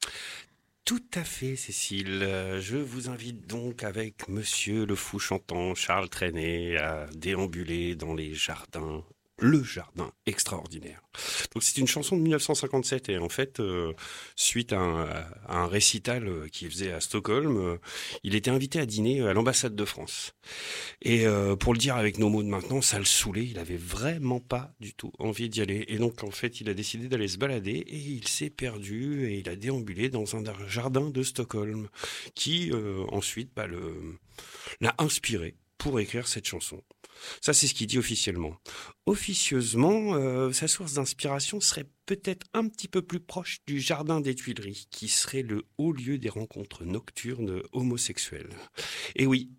Tout 0.85 1.03
à 1.13 1.25
fait, 1.25 1.57
Cécile. 1.57 2.25
Je 2.61 2.77
vous 2.77 3.09
invite 3.09 3.47
donc 3.47 3.83
avec 3.83 4.29
Monsieur 4.29 4.85
le 4.85 4.95
fou 4.95 5.19
chantant 5.19 5.75
Charles 5.75 6.07
Trenet 6.07 6.77
à 6.77 7.05
déambuler 7.13 7.97
dans 7.97 8.13
les 8.13 8.33
jardins. 8.33 9.03
Le 9.39 9.61
jardin 9.63 10.11
extraordinaire. 10.25 11.01
Donc 11.53 11.61
c'est 11.61 11.77
une 11.77 11.85
chanson 11.85 12.17
de 12.17 12.21
1957 12.23 13.09
et 13.09 13.17
en 13.19 13.29
fait, 13.29 13.59
euh, 13.59 13.93
suite 14.35 14.73
à 14.73 14.79
un, 15.47 15.67
récital 15.67 16.27
euh, 16.27 16.47
qu'il 16.47 16.71
faisait 16.71 16.91
à 16.91 16.99
Stockholm, 17.01 17.57
euh, 17.57 17.77
il 18.23 18.33
était 18.33 18.49
invité 18.49 18.79
à 18.79 18.87
dîner 18.87 19.21
à 19.21 19.33
l'ambassade 19.33 19.75
de 19.75 19.85
France. 19.85 20.33
Et 21.03 21.25
pour 21.59 21.73
le 21.73 21.79
dire 21.79 21.95
avec 21.95 22.17
nos 22.17 22.29
mots 22.29 22.41
de 22.41 22.47
maintenant, 22.47 22.81
ça 22.81 22.97
le 22.97 23.05
saoulait. 23.05 23.45
Il 23.45 23.59
avait 23.59 23.77
vraiment 23.77 24.39
pas 24.39 24.73
du 24.79 24.93
tout 24.93 25.11
envie 25.19 25.49
d'y 25.49 25.61
aller. 25.61 25.85
Et 25.87 25.97
donc 25.97 26.23
en 26.23 26.31
fait, 26.31 26.59
il 26.59 26.69
a 26.69 26.73
décidé 26.73 27.07
d'aller 27.07 27.27
se 27.27 27.37
balader 27.37 27.71
et 27.71 27.97
il 27.97 28.27
s'est 28.27 28.49
perdu 28.49 29.27
et 29.27 29.39
il 29.39 29.49
a 29.49 29.55
déambulé 29.55 30.09
dans 30.09 30.35
un 30.35 30.43
jardin 30.67 31.09
de 31.09 31.23
Stockholm 31.23 31.89
qui 32.33 32.71
ensuite 33.09 33.51
bah, 33.55 33.67
l'a 34.81 34.95
inspiré 34.97 35.55
pour 35.77 35.99
écrire 35.99 36.27
cette 36.27 36.47
chanson. 36.47 36.81
Ça, 37.41 37.53
c'est 37.53 37.67
ce 37.67 37.73
qu'il 37.73 37.87
dit 37.87 37.97
officiellement. 37.97 38.55
Officieusement, 39.05 40.15
euh, 40.15 40.51
sa 40.51 40.67
source 40.67 40.93
d'inspiration 40.93 41.59
serait 41.59 41.87
peut-être 42.05 42.47
un 42.53 42.67
petit 42.67 42.87
peu 42.87 43.01
plus 43.01 43.19
proche 43.19 43.59
du 43.65 43.79
Jardin 43.79 44.21
des 44.21 44.35
Tuileries, 44.35 44.87
qui 44.91 45.07
serait 45.07 45.43
le 45.43 45.65
haut 45.77 45.91
lieu 45.91 46.17
des 46.17 46.29
rencontres 46.29 46.83
nocturnes 46.85 47.61
homosexuelles. 47.73 48.53
Et 49.15 49.25
oui, 49.25 49.49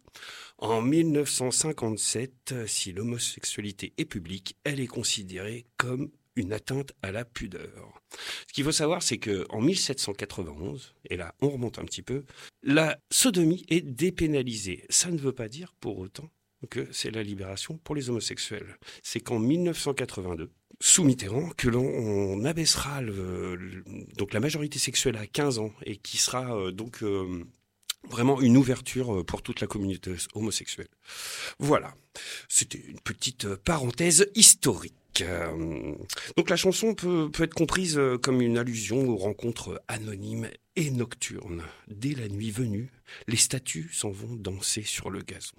en 0.59 0.82
1957, 0.82 2.66
si 2.66 2.92
l'homosexualité 2.92 3.92
est 3.96 4.04
publique, 4.04 4.56
elle 4.64 4.80
est 4.80 4.86
considérée 4.86 5.66
comme 5.76 6.11
une 6.38 6.52
atteinte 6.52 6.92
à 7.02 7.12
la 7.12 7.24
pudeur. 7.24 8.00
Ce 8.46 8.52
qu'il 8.52 8.64
faut 8.64 8.72
savoir, 8.72 9.02
c'est 9.02 9.18
que 9.18 9.44
en 9.50 9.61
1791, 9.61 10.94
et 11.11 11.16
là 11.16 11.34
on 11.40 11.50
remonte 11.50 11.78
un 11.78 11.84
petit 11.84 12.02
peu, 12.02 12.24
la 12.62 12.98
sodomie 13.11 13.64
est 13.68 13.80
dépénalisée. 13.80 14.86
Ça 14.88 15.11
ne 15.11 15.18
veut 15.18 15.32
pas 15.32 15.48
dire 15.48 15.74
pour 15.80 15.98
autant 15.98 16.30
que 16.70 16.88
c'est 16.92 17.11
la 17.11 17.22
libération 17.22 17.78
pour 17.78 17.94
les 17.94 18.11
homosexuels. 18.11 18.78
C'est 19.02 19.20
qu'en 19.20 19.38
1982, 19.38 20.50
sous 20.80 21.04
Mitterrand, 21.04 21.50
que 21.56 21.68
l'on 21.68 21.86
on 21.86 22.44
abaissera 22.44 23.00
donc 24.16 24.32
la 24.32 24.40
majorité 24.40 24.78
sexuelle 24.78 25.16
à 25.16 25.26
15 25.26 25.59
ans 25.59 25.72
et 25.84 25.96
qui 25.96 26.18
sera 26.18 26.56
euh, 26.56 26.70
donc 26.70 27.02
euh, 27.02 27.44
vraiment 28.09 28.40
une 28.40 28.56
ouverture 28.56 29.18
euh, 29.18 29.24
pour 29.24 29.42
toute 29.42 29.61
la 29.61 29.66
communauté 29.66 30.12
homosexuelle. 30.34 30.88
Voilà, 31.59 31.94
c'était 32.48 32.78
une 32.78 33.00
petite 33.00 33.54
parenthèse 33.56 34.30
historique. 34.34 34.94
Donc 36.36 36.48
la 36.48 36.54
chanson 36.54 36.94
peut, 36.94 37.28
être 37.40 37.54
comprise 37.54 38.00
comme 38.22 38.40
une 38.40 38.56
allusion 38.56 39.09
aux 39.09 39.16
rencontres 39.16 39.82
anonymes 39.88 40.48
et 40.76 40.92
nocturnes. 40.92 41.64
Dès 41.88 42.14
la 42.14 42.28
nuit 42.28 42.52
venue, 42.52 42.92
les 43.26 43.36
statues 43.36 43.90
s'en 43.92 44.11
vont 44.11 44.36
danser 44.36 44.82
sur 44.82 45.11
le 45.11 45.22
gazon. 45.22 45.56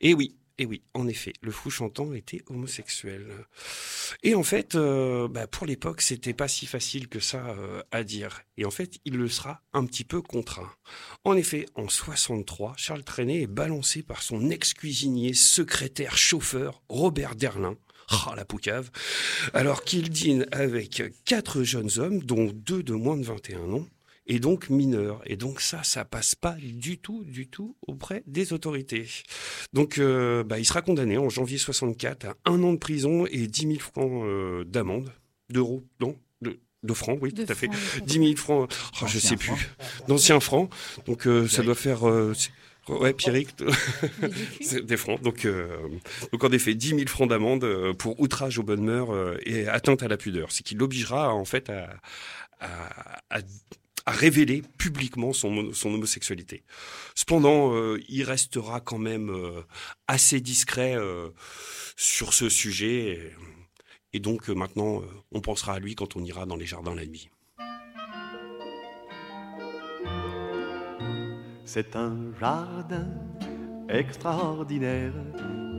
Et 0.00 0.14
oui, 0.14 0.36
et 0.58 0.66
oui, 0.66 0.82
en 0.94 1.08
effet, 1.08 1.32
le 1.40 1.50
fou 1.50 1.70
chantant 1.70 2.12
était 2.12 2.42
homosexuel. 2.46 3.26
Et 4.22 4.34
en 4.34 4.42
fait, 4.42 4.74
euh, 4.74 5.26
bah, 5.26 5.46
pour 5.46 5.66
l'époque, 5.66 6.02
c'était 6.02 6.34
pas 6.34 6.46
si 6.46 6.66
facile 6.66 7.08
que 7.08 7.20
ça 7.20 7.56
euh, 7.58 7.82
à 7.90 8.04
dire. 8.04 8.42
Et 8.58 8.64
en 8.64 8.70
fait, 8.70 8.98
il 9.04 9.16
le 9.16 9.28
sera 9.28 9.62
un 9.72 9.86
petit 9.86 10.04
peu 10.04 10.20
contraint. 10.20 10.70
En 11.24 11.36
effet, 11.36 11.66
en 11.74 11.88
63, 11.88 12.74
Charles 12.76 13.02
Trenet 13.02 13.42
est 13.42 13.46
balancé 13.46 14.02
par 14.02 14.22
son 14.22 14.50
ex-cuisinier, 14.50 15.32
secrétaire, 15.32 16.16
chauffeur, 16.16 16.82
Robert 16.88 17.34
Derlin. 17.34 17.76
Ah, 18.10 18.34
la 18.36 18.44
poucave. 18.44 18.90
Alors 19.54 19.84
qu'il 19.84 20.10
dîne 20.10 20.46
avec 20.52 21.02
quatre 21.24 21.62
jeunes 21.62 21.90
hommes, 21.96 22.22
dont 22.22 22.50
deux 22.52 22.82
de 22.82 22.92
moins 22.92 23.16
de 23.16 23.24
21 23.24 23.72
ans, 23.72 23.86
et 24.26 24.38
donc 24.38 24.70
mineurs. 24.70 25.20
Et 25.26 25.36
donc 25.36 25.60
ça, 25.60 25.82
ça 25.82 26.04
passe 26.04 26.34
pas 26.34 26.56
du 26.60 26.98
tout, 26.98 27.24
du 27.24 27.48
tout 27.48 27.76
auprès 27.86 28.22
des 28.26 28.52
autorités. 28.52 29.06
Donc 29.72 29.98
euh, 29.98 30.44
bah, 30.44 30.58
il 30.58 30.64
sera 30.64 30.82
condamné 30.82 31.18
en 31.18 31.28
janvier 31.28 31.58
64 31.58 32.26
à 32.26 32.34
un 32.46 32.62
an 32.62 32.72
de 32.72 32.78
prison 32.78 33.26
et 33.30 33.46
10 33.46 33.60
000 33.62 33.74
francs 33.80 34.24
euh, 34.24 34.64
d'amende, 34.64 35.12
d'euros, 35.50 35.84
non 36.00 36.16
de, 36.40 36.58
de 36.82 36.92
francs, 36.94 37.18
oui, 37.22 37.32
De 37.32 37.44
tout 37.44 37.52
à 37.52 37.54
fait. 37.54 37.66
francs, 37.66 37.78
oui. 38.00 38.02
10 38.06 38.14
000 38.18 38.36
francs, 38.36 38.72
oh, 39.02 39.06
je 39.06 39.18
sais 39.18 39.36
plus, 39.36 39.52
d'anciens 40.08 40.40
francs. 40.40 40.70
Donc 41.06 41.26
euh, 41.26 41.48
ça 41.48 41.62
doit 41.62 41.74
faire... 41.74 42.08
euh, 42.08 42.34
Ouais, 42.88 43.12
Pierrick, 43.12 43.50
c'est 44.60 44.84
des 44.84 44.96
francs. 44.96 45.22
Donc, 45.22 45.44
euh, 45.44 45.76
donc 46.32 46.42
en 46.42 46.50
effet, 46.50 46.74
10 46.74 46.88
000 46.88 47.00
francs 47.06 47.28
d'amende 47.28 47.64
pour 47.96 48.18
outrage 48.20 48.58
aux 48.58 48.64
bonnes 48.64 48.82
mœurs 48.82 49.38
et 49.46 49.68
atteinte 49.68 50.02
à 50.02 50.08
la 50.08 50.16
pudeur. 50.16 50.50
C'est 50.50 50.64
qui 50.64 50.74
l'obligera 50.74 51.32
en 51.32 51.44
fait 51.44 51.70
à, 51.70 51.94
à, 52.58 53.20
à- 53.30 53.40
à 54.06 54.12
révéler 54.12 54.62
publiquement 54.78 55.32
son, 55.32 55.72
son 55.72 55.94
homosexualité. 55.94 56.64
Cependant, 57.14 57.74
euh, 57.74 58.00
il 58.08 58.24
restera 58.24 58.80
quand 58.80 58.98
même 58.98 59.30
euh, 59.30 59.62
assez 60.08 60.40
discret 60.40 60.96
euh, 60.96 61.30
sur 61.96 62.34
ce 62.34 62.48
sujet. 62.48 63.32
Et, 64.12 64.16
et 64.16 64.20
donc 64.20 64.48
maintenant, 64.48 65.02
on 65.30 65.40
pensera 65.40 65.74
à 65.74 65.78
lui 65.78 65.94
quand 65.94 66.16
on 66.16 66.24
ira 66.24 66.46
dans 66.46 66.56
les 66.56 66.66
jardins 66.66 66.94
la 66.94 67.06
nuit. 67.06 67.30
C'est 71.64 71.96
un 71.96 72.32
jardin 72.38 73.08
extraordinaire. 73.88 75.14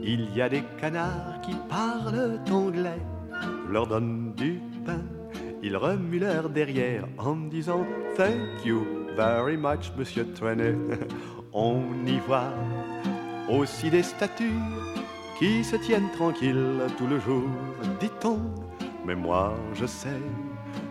Il 0.01 0.35
y 0.35 0.41
a 0.41 0.49
des 0.49 0.63
canards 0.79 1.39
qui 1.41 1.53
parlent 1.69 2.39
anglais. 2.49 3.01
Je 3.67 3.71
leur 3.71 3.87
donne 3.87 4.33
du 4.35 4.59
pain. 4.85 5.01
Ils 5.65 5.77
remuent 5.77 6.19
leur 6.19 6.49
derrière 6.49 7.05
en 7.17 7.37
disant 7.37 7.85
Thank 8.17 8.65
you 8.65 8.85
very 9.15 9.55
much, 9.55 9.93
monsieur 9.97 10.27
Trenet. 10.33 10.75
On 11.53 11.83
y 12.05 12.19
voit 12.27 12.51
aussi 13.49 13.89
des 13.89 14.03
statues 14.03 14.59
qui 15.39 15.63
se 15.63 15.77
tiennent 15.77 16.11
tranquilles 16.11 16.81
tout 16.97 17.07
le 17.07 17.17
jour, 17.17 17.47
dit-on. 18.01 18.39
Mais 19.05 19.15
moi, 19.15 19.53
je 19.73 19.85
sais 19.85 20.21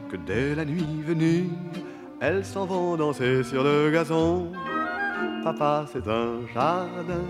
que 0.08 0.16
dès 0.16 0.54
la 0.54 0.64
nuit 0.64 1.02
venue, 1.06 1.50
elles 2.20 2.44
s'en 2.44 2.64
vont 2.64 2.96
danser 2.96 3.42
sur 3.42 3.62
le 3.62 3.90
gazon. 3.90 4.52
Papa, 5.44 5.84
c'est 5.92 6.08
un 6.08 6.46
jardin 6.54 7.26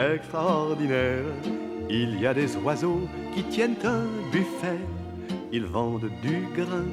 extraordinaire. 0.00 1.26
Il 1.88 2.20
y 2.20 2.26
a 2.26 2.34
des 2.34 2.56
oiseaux 2.56 3.02
qui 3.34 3.44
tiennent 3.44 3.76
un 3.84 4.02
buffet. 4.32 4.80
Ils 5.52 5.64
vendent 5.64 6.10
du 6.22 6.46
grain, 6.54 6.86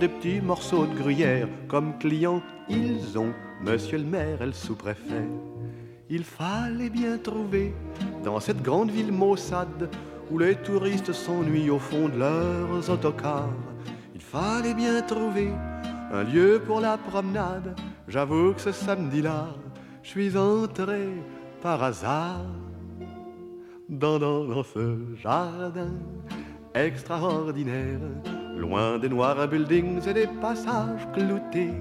des 0.00 0.08
petits 0.08 0.40
morceaux 0.40 0.86
de 0.86 0.94
gruyère. 0.94 1.48
Comme 1.68 1.98
clients, 1.98 2.42
ils 2.68 3.18
ont 3.18 3.32
monsieur 3.62 3.98
le 3.98 4.04
maire 4.04 4.40
et 4.40 4.46
le 4.46 4.52
sous-préfet. 4.52 5.28
Il 6.08 6.24
fallait 6.24 6.90
bien 6.90 7.18
trouver 7.18 7.74
dans 8.24 8.40
cette 8.40 8.62
grande 8.62 8.90
ville 8.90 9.12
maussade 9.12 9.90
où 10.30 10.38
les 10.38 10.56
touristes 10.56 11.12
s'ennuient 11.12 11.70
au 11.70 11.78
fond 11.78 12.08
de 12.08 12.18
leurs 12.18 12.90
autocars. 12.90 13.54
Il 14.14 14.20
fallait 14.20 14.74
bien 14.74 15.02
trouver 15.02 15.52
un 16.12 16.24
lieu 16.24 16.60
pour 16.66 16.80
la 16.80 16.96
promenade. 16.96 17.78
J'avoue 18.08 18.54
que 18.54 18.60
ce 18.60 18.72
samedi-là, 18.72 19.48
je 20.02 20.08
suis 20.08 20.36
entré 20.36 21.08
par 21.62 21.82
hasard 21.82 22.46
dans, 23.88 24.18
dans, 24.18 24.44
dans 24.44 24.62
ce 24.64 24.96
jardin 25.22 25.92
extraordinaire, 26.74 27.98
loin 28.56 28.98
des 28.98 29.08
noirs 29.08 29.48
buildings 29.48 30.06
et 30.08 30.14
des 30.14 30.28
passages 30.40 31.06
cloutés. 31.12 31.74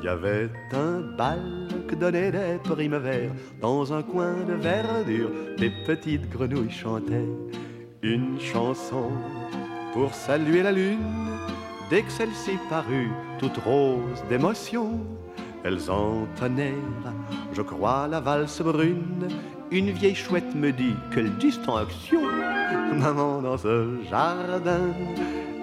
Il 0.00 0.04
y 0.04 0.08
avait 0.08 0.50
un 0.72 1.00
bal 1.16 1.68
que 1.88 1.94
donnaient 1.94 2.30
des 2.30 2.58
primevères 2.62 3.32
dans 3.60 3.92
un 3.92 4.02
coin 4.02 4.34
de 4.46 4.54
verdure. 4.54 5.30
Des 5.56 5.70
petites 5.86 6.28
grenouilles 6.30 6.70
chantaient 6.70 7.28
une 8.02 8.38
chanson 8.40 9.10
pour 9.92 10.14
saluer 10.14 10.62
la 10.62 10.72
lune. 10.72 10.98
Dès 11.90 12.02
que 12.02 12.12
celle-ci 12.12 12.58
parut, 12.68 13.10
toute 13.38 13.56
rose 13.58 14.22
d'émotion, 14.28 15.00
elles 15.64 15.90
entonnèrent, 15.90 16.74
je 17.52 17.62
crois, 17.62 18.06
la 18.06 18.20
valse 18.20 18.60
brune. 18.60 19.28
Une 19.70 19.90
vieille 19.90 20.14
chouette 20.14 20.54
me 20.54 20.70
dit 20.70 20.94
quelle 21.12 21.36
distinction, 21.38 22.20
maman, 22.94 23.40
dans 23.42 23.58
ce 23.58 24.02
jardin 24.10 24.94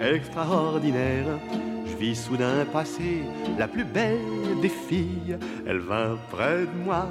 extraordinaire. 0.01 1.25
Je 1.85 1.95
vis 1.97 2.15
soudain 2.15 2.65
passer 2.71 3.23
la 3.57 3.67
plus 3.67 3.85
belle 3.85 4.59
des 4.61 4.69
filles. 4.69 5.37
Elle 5.65 5.79
vint 5.79 6.17
près 6.31 6.61
de 6.61 6.83
moi 6.83 7.07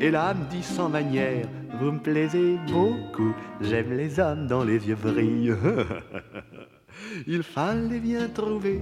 et 0.00 0.10
là 0.10 0.34
me 0.34 0.44
dit 0.50 0.62
sans 0.62 0.88
manière 0.88 1.46
Vous 1.80 1.92
me 1.92 1.98
plaisez 1.98 2.58
beaucoup, 2.70 3.34
j'aime 3.60 3.96
les 3.96 4.18
hommes 4.20 4.46
dont 4.46 4.64
les 4.64 4.86
yeux 4.88 4.96
brillent. 5.00 5.56
Il 7.26 7.42
fallait 7.42 8.00
bien 8.00 8.28
trouver 8.28 8.80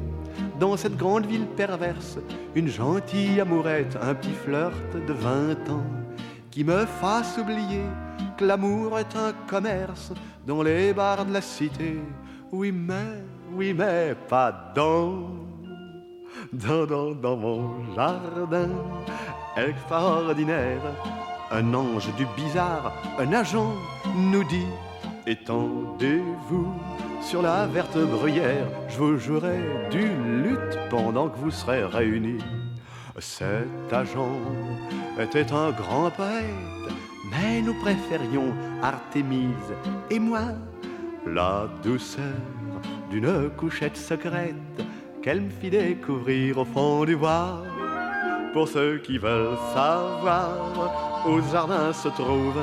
dans 0.59 0.77
cette 0.77 0.97
grande 0.97 1.27
ville 1.27 1.47
perverse 1.57 2.19
une 2.55 2.69
gentille 2.69 3.41
amourette, 3.41 3.97
un 4.01 4.15
petit 4.15 4.33
flirt 4.33 5.07
de 5.07 5.13
vingt 5.13 5.71
ans 5.71 5.85
qui 6.51 6.65
me 6.65 6.87
fasse 6.87 7.37
oublier 7.39 7.83
que 8.39 8.45
l'amour 8.47 8.99
est 8.99 9.15
un 9.17 9.33
commerce 9.47 10.13
dans 10.47 10.63
les 10.63 10.93
bars 10.93 11.25
de 11.25 11.33
la 11.33 11.41
cité. 11.41 11.99
Oui, 12.53 12.73
mais, 12.73 13.23
oui, 13.53 13.75
mais 13.75 14.15
pas 14.29 14.73
dans, 14.75 15.31
dans, 16.53 16.87
dans, 16.87 17.11
dans 17.13 17.37
mon 17.37 17.95
jardin 17.95 18.69
extraordinaire. 19.57 20.81
Un 21.51 21.75
ange 21.75 22.13
du 22.17 22.27
bizarre, 22.37 22.93
un 23.19 23.33
agent 23.33 23.73
nous 24.17 24.45
dit 24.45 24.67
Étendez-vous 25.27 26.73
sur 27.21 27.43
la 27.43 27.67
verte 27.67 27.99
bruyère, 27.99 28.69
je 28.89 28.99
vous 28.99 29.17
jouerai 29.17 29.59
du 29.91 30.09
lutte 30.43 30.79
pendant 30.91 31.29
que 31.29 31.37
vous 31.39 31.51
serez 31.51 31.85
réunis. 31.85 32.43
Cet 33.19 33.93
agent 33.93 34.39
était 35.19 35.53
un 35.53 35.71
grand 35.71 36.11
poète, 36.11 36.45
mais 37.31 37.61
nous 37.61 37.75
préférions 37.75 38.53
Artémise 38.83 39.75
et 40.11 40.19
moi 40.19 40.53
la 41.27 41.69
douceur 41.83 42.23
d'une 43.11 43.51
couchette 43.57 43.97
secrète 43.97 44.55
qu'elle 45.23 45.41
me 45.41 45.51
fit 45.51 45.71
découvrir 45.71 46.59
au 46.59 46.65
fond 46.65 47.05
du 47.05 47.17
bois. 47.17 47.63
Pour 48.53 48.69
ceux 48.69 48.99
qui 48.99 49.19
veulent 49.19 49.57
savoir 49.75 51.25
où 51.27 51.41
jardin 51.51 51.93
se 51.93 52.09
trouve, 52.09 52.61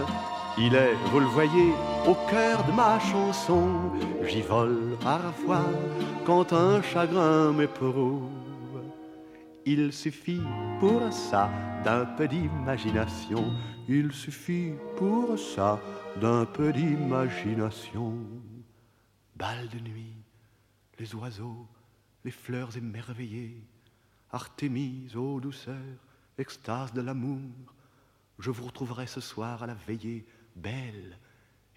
il 0.58 0.74
est, 0.76 0.94
vous 1.12 1.20
le 1.20 1.26
voyez, 1.26 1.74
au 2.08 2.16
cœur 2.30 2.64
de 2.64 2.72
ma 2.72 3.00
chanson. 3.00 3.68
J'y 4.26 4.42
vole 4.42 4.98
parfois 5.02 5.66
quand 6.26 6.54
un 6.54 6.82
chagrin 6.82 7.52
m'éprouve. 7.52 8.30
Il 9.66 9.92
suffit 9.92 10.42
pour 10.80 11.02
ça 11.12 11.50
d'un 11.84 12.06
peu 12.06 12.28
d'imagination. 12.28 13.44
Il 13.88 14.14
suffit 14.14 14.74
pour 14.98 15.38
ça 15.38 15.82
d'un 16.22 16.46
peu 16.46 16.72
d'imagination. 16.72 18.18
Bal 19.36 19.68
de 19.70 19.80
nuit, 19.80 20.16
les 21.00 21.14
oiseaux, 21.16 21.68
les 22.24 22.32
fleurs 22.32 22.78
émerveillées, 22.78 23.62
Artémise, 24.32 25.16
ô 25.16 25.40
douceur, 25.40 25.76
extase 26.40 26.92
de 26.92 27.02
l'amour, 27.02 27.52
je 28.40 28.50
vous 28.50 28.66
retrouverai 28.66 29.06
ce 29.06 29.22
soir 29.22 29.62
à 29.62 29.68
la 29.68 29.76
veillée, 29.76 30.26
belle 30.56 31.20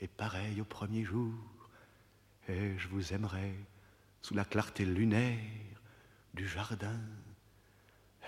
et 0.01 0.09
pareille 0.09 0.63
au 0.63 0.65
premier 0.65 1.05
jour, 1.05 1.35
et 2.49 2.79
je 2.79 2.89
vous 2.89 3.13
aimerai 3.13 3.53
sous 4.23 4.33
la 4.33 4.47
clarté 4.47 4.87
lunaire 4.87 5.83
du 6.33 6.49
jardin 6.49 7.01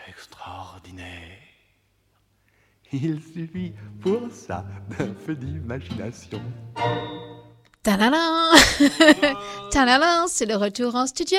extraordinaire. 0.09 1.58
Il 2.93 3.21
suffit 3.23 3.73
pour 4.01 4.31
ça 4.33 4.65
d'un 4.99 5.09
peu 5.27 5.35
d'imagination. 5.35 6.41
Tadadam 7.83 8.15
Tadadam, 9.71 10.27
c'est 10.27 10.47
le 10.47 10.57
retour 10.57 10.95
en 10.95 11.07
studio. 11.07 11.39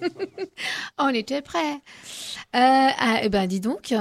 on 0.98 1.08
était 1.08 1.42
prêts. 1.42 1.80
Euh, 2.54 2.88
ah, 2.98 3.20
eh 3.22 3.28
ben, 3.28 3.46
dis 3.46 3.60
donc, 3.60 3.92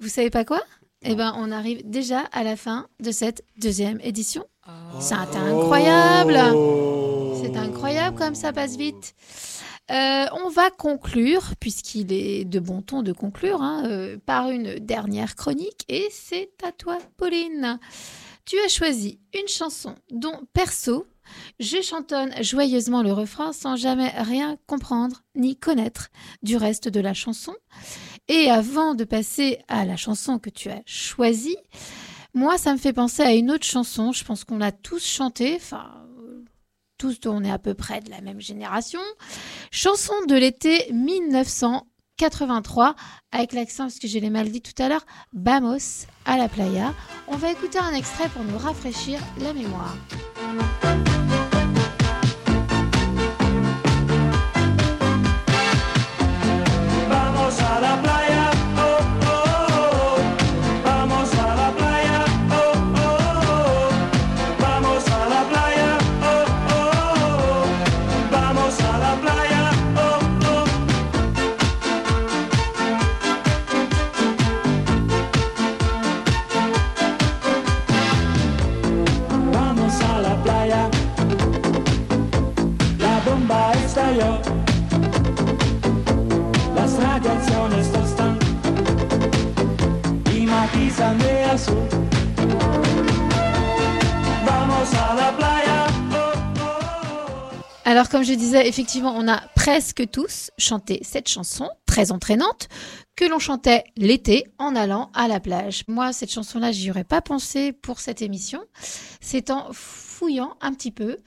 vous 0.00 0.08
savez 0.08 0.30
pas 0.30 0.44
quoi? 0.44 0.60
Eh 1.02 1.14
ben, 1.14 1.34
on 1.36 1.50
arrive 1.50 1.88
déjà 1.88 2.20
à 2.32 2.42
la 2.42 2.56
fin 2.56 2.86
de 3.00 3.10
cette 3.10 3.44
deuxième 3.56 4.00
édition. 4.02 4.44
C'est 5.00 5.14
incroyable. 5.14 6.38
C'est 7.40 7.56
incroyable 7.56 8.16
comme 8.16 8.34
ça 8.34 8.52
passe 8.52 8.76
vite. 8.76 9.14
Euh, 9.90 10.26
on 10.44 10.48
va 10.48 10.70
conclure, 10.70 11.56
puisqu'il 11.60 12.12
est 12.12 12.44
de 12.44 12.60
bon 12.60 12.82
ton 12.82 13.02
de 13.02 13.12
conclure, 13.12 13.62
hein, 13.62 13.84
euh, 13.86 14.18
par 14.24 14.50
une 14.50 14.74
dernière 14.78 15.34
chronique. 15.34 15.84
Et 15.88 16.08
c'est 16.10 16.50
à 16.62 16.72
toi, 16.72 16.98
Pauline. 17.16 17.78
Tu 18.44 18.56
as 18.60 18.68
choisi 18.68 19.18
une 19.38 19.48
chanson 19.48 19.94
dont, 20.10 20.40
perso, 20.52 21.06
je 21.60 21.82
chantonne 21.82 22.32
joyeusement 22.42 23.02
le 23.02 23.12
refrain 23.12 23.52
sans 23.52 23.76
jamais 23.76 24.08
rien 24.08 24.56
comprendre 24.66 25.22
ni 25.34 25.56
connaître 25.56 26.08
du 26.42 26.56
reste 26.56 26.88
de 26.88 27.00
la 27.00 27.14
chanson. 27.14 27.54
Et 28.28 28.50
avant 28.50 28.94
de 28.94 29.04
passer 29.04 29.58
à 29.68 29.84
la 29.84 29.96
chanson 29.96 30.38
que 30.38 30.50
tu 30.50 30.70
as 30.70 30.82
choisie, 30.86 31.58
moi, 32.34 32.58
ça 32.58 32.72
me 32.72 32.78
fait 32.78 32.92
penser 32.92 33.22
à 33.22 33.32
une 33.32 33.50
autre 33.50 33.66
chanson. 33.66 34.12
Je 34.12 34.24
pense 34.24 34.44
qu'on 34.44 34.58
l'a 34.58 34.72
tous 34.72 35.04
chantée. 35.04 35.56
Enfin, 35.56 35.90
tous, 36.98 37.18
on 37.26 37.44
est 37.44 37.50
à 37.50 37.58
peu 37.58 37.74
près 37.74 38.00
de 38.00 38.10
la 38.10 38.20
même 38.20 38.40
génération. 38.40 39.00
Chanson 39.70 40.14
de 40.28 40.34
l'été 40.34 40.92
1983, 40.92 42.94
avec 43.32 43.52
l'accent, 43.52 43.84
parce 43.84 43.98
que 43.98 44.08
je 44.08 44.18
l'ai 44.18 44.30
mal 44.30 44.50
dit 44.50 44.60
tout 44.60 44.82
à 44.82 44.88
l'heure, 44.88 45.06
Vamos 45.32 46.06
à 46.24 46.36
la 46.36 46.48
playa. 46.48 46.92
On 47.28 47.36
va 47.36 47.52
écouter 47.52 47.78
un 47.78 47.94
extrait 47.94 48.28
pour 48.28 48.44
nous 48.44 48.58
rafraîchir 48.58 49.20
la 49.40 49.54
mémoire. 49.54 49.96
Comme 98.10 98.22
je 98.22 98.32
disais, 98.32 98.66
effectivement, 98.66 99.14
on 99.14 99.28
a 99.28 99.42
presque 99.54 100.10
tous 100.10 100.50
chanté 100.56 101.00
cette 101.02 101.28
chanson 101.28 101.68
très 101.86 102.10
entraînante 102.10 102.68
que 103.16 103.26
l'on 103.26 103.38
chantait 103.38 103.84
l'été 103.96 104.46
en 104.58 104.74
allant 104.74 105.10
à 105.12 105.28
la 105.28 105.40
plage. 105.40 105.84
Moi, 105.88 106.12
cette 106.12 106.32
chanson-là, 106.32 106.72
j'y 106.72 106.90
aurais 106.90 107.04
pas 107.04 107.20
pensé 107.20 107.72
pour 107.72 108.00
cette 108.00 108.22
émission. 108.22 108.62
C'est 109.20 109.50
en 109.50 109.68
fouillant 109.72 110.56
un 110.60 110.72
petit 110.72 110.90
peu 110.90 111.18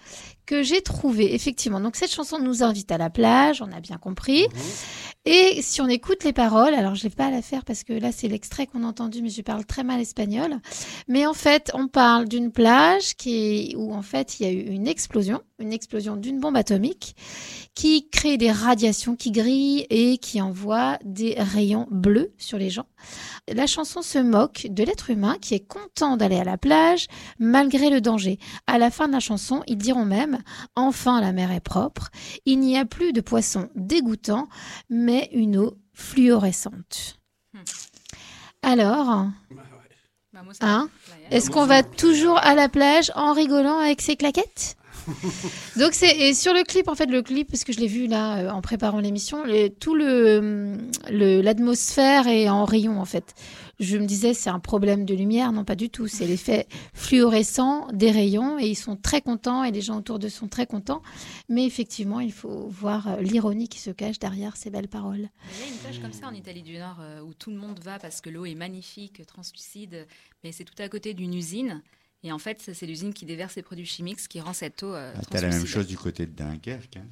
que 0.46 0.64
j'ai 0.64 0.82
trouvé, 0.82 1.36
effectivement. 1.36 1.80
Donc, 1.80 1.96
cette 1.96 2.12
chanson 2.12 2.40
nous 2.40 2.64
invite 2.64 2.92
à 2.92 2.98
la 2.98 3.10
plage, 3.10 3.62
on 3.62 3.72
a 3.72 3.80
bien 3.80 3.98
compris. 3.98 4.48
Et 5.26 5.62
si 5.62 5.82
on 5.82 5.88
écoute 5.88 6.24
les 6.24 6.34
paroles, 6.34 6.74
alors 6.74 6.96
je 6.96 7.04
vais 7.04 7.12
pas 7.12 7.28
à 7.28 7.30
la 7.30 7.44
faire 7.44 7.64
parce 7.64 7.84
que 7.84 7.94
là, 7.94 8.12
c'est 8.12 8.28
l'extrait 8.28 8.66
qu'on 8.66 8.84
a 8.84 8.88
entendu, 8.88 9.22
mais 9.22 9.30
je 9.30 9.44
parle 9.44 9.66
très 9.66 9.84
mal 9.84 10.02
espagnol. 10.02 10.60
Mais 11.08 11.28
en 11.28 11.36
fait, 11.36 11.70
on 11.76 11.88
parle 11.88 12.28
d'une 12.28 12.52
plage 12.52 13.14
où 13.76 13.94
en 13.94 14.02
fait, 14.02 14.40
il 14.40 14.48
y 14.48 14.50
a 14.50 14.52
eu 14.52 14.62
une 14.62 14.88
explosion, 14.88 15.42
une 15.60 15.74
explosion 15.74 16.16
d'une 16.16 16.40
bombe 16.40 16.56
atomique 16.56 17.16
qui 17.76 18.10
crée 18.10 18.38
des 18.38 18.52
radiations 18.52 19.16
qui 19.16 19.30
grillent 19.30 19.86
et 19.92 20.18
qui 20.18 20.42
envoie 20.42 20.98
des 21.06 21.36
rayons 21.38 21.88
bleus 21.92 22.34
sur 22.40 22.58
les 22.58 22.72
gens. 22.72 22.88
La 23.48 23.68
chanson 23.68 24.02
se 24.02 24.20
moque 24.20 24.68
de 24.70 24.84
l'être 24.84 25.10
humain 25.10 25.38
qui 25.42 25.56
est 25.56 25.68
content 25.68 26.16
d'aller 26.16 26.38
à 26.38 26.44
la 26.44 26.58
plage 26.58 27.08
malgré 27.40 27.90
le 27.90 28.00
danger. 28.00 28.38
À 28.68 28.78
la 28.78 28.92
fin 28.92 29.08
de 29.08 29.14
la 29.14 29.20
chanson, 29.20 29.64
ils 29.68 29.78
diront 29.78 30.06
même 30.06 30.40
Enfin 30.76 31.20
la 31.22 31.32
mer 31.34 31.52
est 31.52 31.60
propre, 31.60 32.10
il 32.46 32.60
n'y 32.60 32.78
a 32.78 32.86
plus 32.86 33.14
de 33.14 33.22
poissons 33.22 33.70
dégoûtants, 33.76 34.48
mais 34.90 35.30
une 35.34 35.58
eau 35.58 35.78
fluorescente. 35.94 37.20
Alors, 38.62 39.28
Vamos 40.34 40.52
à 40.62 40.66
la 40.66 40.74
hein, 40.74 40.90
playa. 41.06 41.28
est-ce 41.32 41.50
qu'on 41.50 41.66
va 41.66 41.84
toujours 41.84 42.38
à 42.38 42.54
la 42.56 42.70
plage 42.70 43.12
en 43.16 43.34
rigolant 43.34 43.80
avec 43.80 44.02
ses 44.02 44.16
claquettes? 44.16 44.78
Donc 45.78 45.94
c'est 45.94 46.16
et 46.18 46.34
sur 46.34 46.54
le 46.54 46.64
clip 46.64 46.88
en 46.88 46.96
fait 46.96 47.08
le 47.08 47.22
clip 47.22 47.50
parce 47.50 47.64
que 47.64 47.74
je 47.74 47.80
l'ai 47.80 47.88
vu 47.88 48.08
là 48.08 48.38
euh, 48.38 48.50
en 48.50 48.62
préparant 48.62 49.00
l'émission 49.00 49.44
tout 49.80 49.96
le 49.96 50.78
le- 51.10 51.42
l'atmosphère 51.42 52.28
est 52.28 52.50
en 52.50 52.66
rayon 52.66 53.00
en 53.00 53.06
fait. 53.06 53.34
Je 53.80 53.98
me 53.98 54.06
disais 54.06 54.36
c'est 54.36 54.50
un 54.52 54.60
problème 54.60 55.06
de 55.06 55.16
lumière 55.16 55.52
non 55.52 55.64
pas 55.66 55.76
du 55.76 55.90
tout 55.90 56.08
c'est 56.08 56.28
l'effet 56.28 56.68
fluorescent 56.94 57.88
des 57.94 58.12
rayons 58.12 58.60
et 58.60 58.68
ils 58.68 58.76
sont 58.76 58.96
très 58.96 59.22
contents 59.22 59.64
et 59.64 59.72
les 59.72 59.82
gens 59.82 59.98
autour 59.98 60.20
d'eux 60.20 60.30
sont 60.30 60.48
très 60.48 60.68
contents 60.68 61.02
mais 61.50 61.66
effectivement 61.66 62.20
il 62.20 62.32
faut 62.32 62.68
voir 62.70 63.08
euh, 63.08 63.22
l'ironie 63.22 63.68
qui 63.68 63.80
se 63.80 63.90
cache 63.90 64.20
derrière 64.20 64.56
ces 64.56 64.70
belles 64.70 64.88
paroles. 64.88 65.30
Il 65.56 65.60
y 65.60 65.70
a 65.70 65.74
une 65.74 65.80
plage 65.80 66.00
comme 66.00 66.14
ça 66.14 66.28
en 66.28 66.34
Italie 66.34 66.62
du 66.62 66.78
Nord 66.78 66.98
euh, 67.02 67.22
où 67.22 67.34
tout 67.34 67.50
le 67.50 67.58
monde 67.58 67.80
va 67.84 67.98
parce 67.98 68.22
que 68.22 68.30
l'eau 68.30 68.46
est 68.46 68.56
magnifique, 68.56 69.26
translucide, 69.26 70.06
mais 70.44 70.52
c'est 70.52 70.64
tout 70.64 70.80
à 70.82 70.88
côté 70.88 71.14
d'une 71.14 71.34
usine. 71.34 71.82
Et 72.24 72.32
en 72.32 72.38
fait, 72.38 72.62
c'est 72.74 72.86
l'usine 72.86 73.14
qui 73.14 73.26
déverse 73.26 73.54
ses 73.54 73.64
produits 73.64 73.86
chimiques, 73.86 74.20
ce 74.20 74.30
qui 74.30 74.40
rend 74.42 74.54
cette 74.54 74.84
eau 74.84 74.94
euh, 74.94 75.12
Ah, 75.18 75.22
T'as 75.30 75.42
la 75.42 75.48
même 75.50 75.66
chose 75.66 75.88
du 75.88 75.98
côté 75.98 76.26
de 76.28 76.32
Dunkerque. 76.32 76.98
hein. 76.98 77.06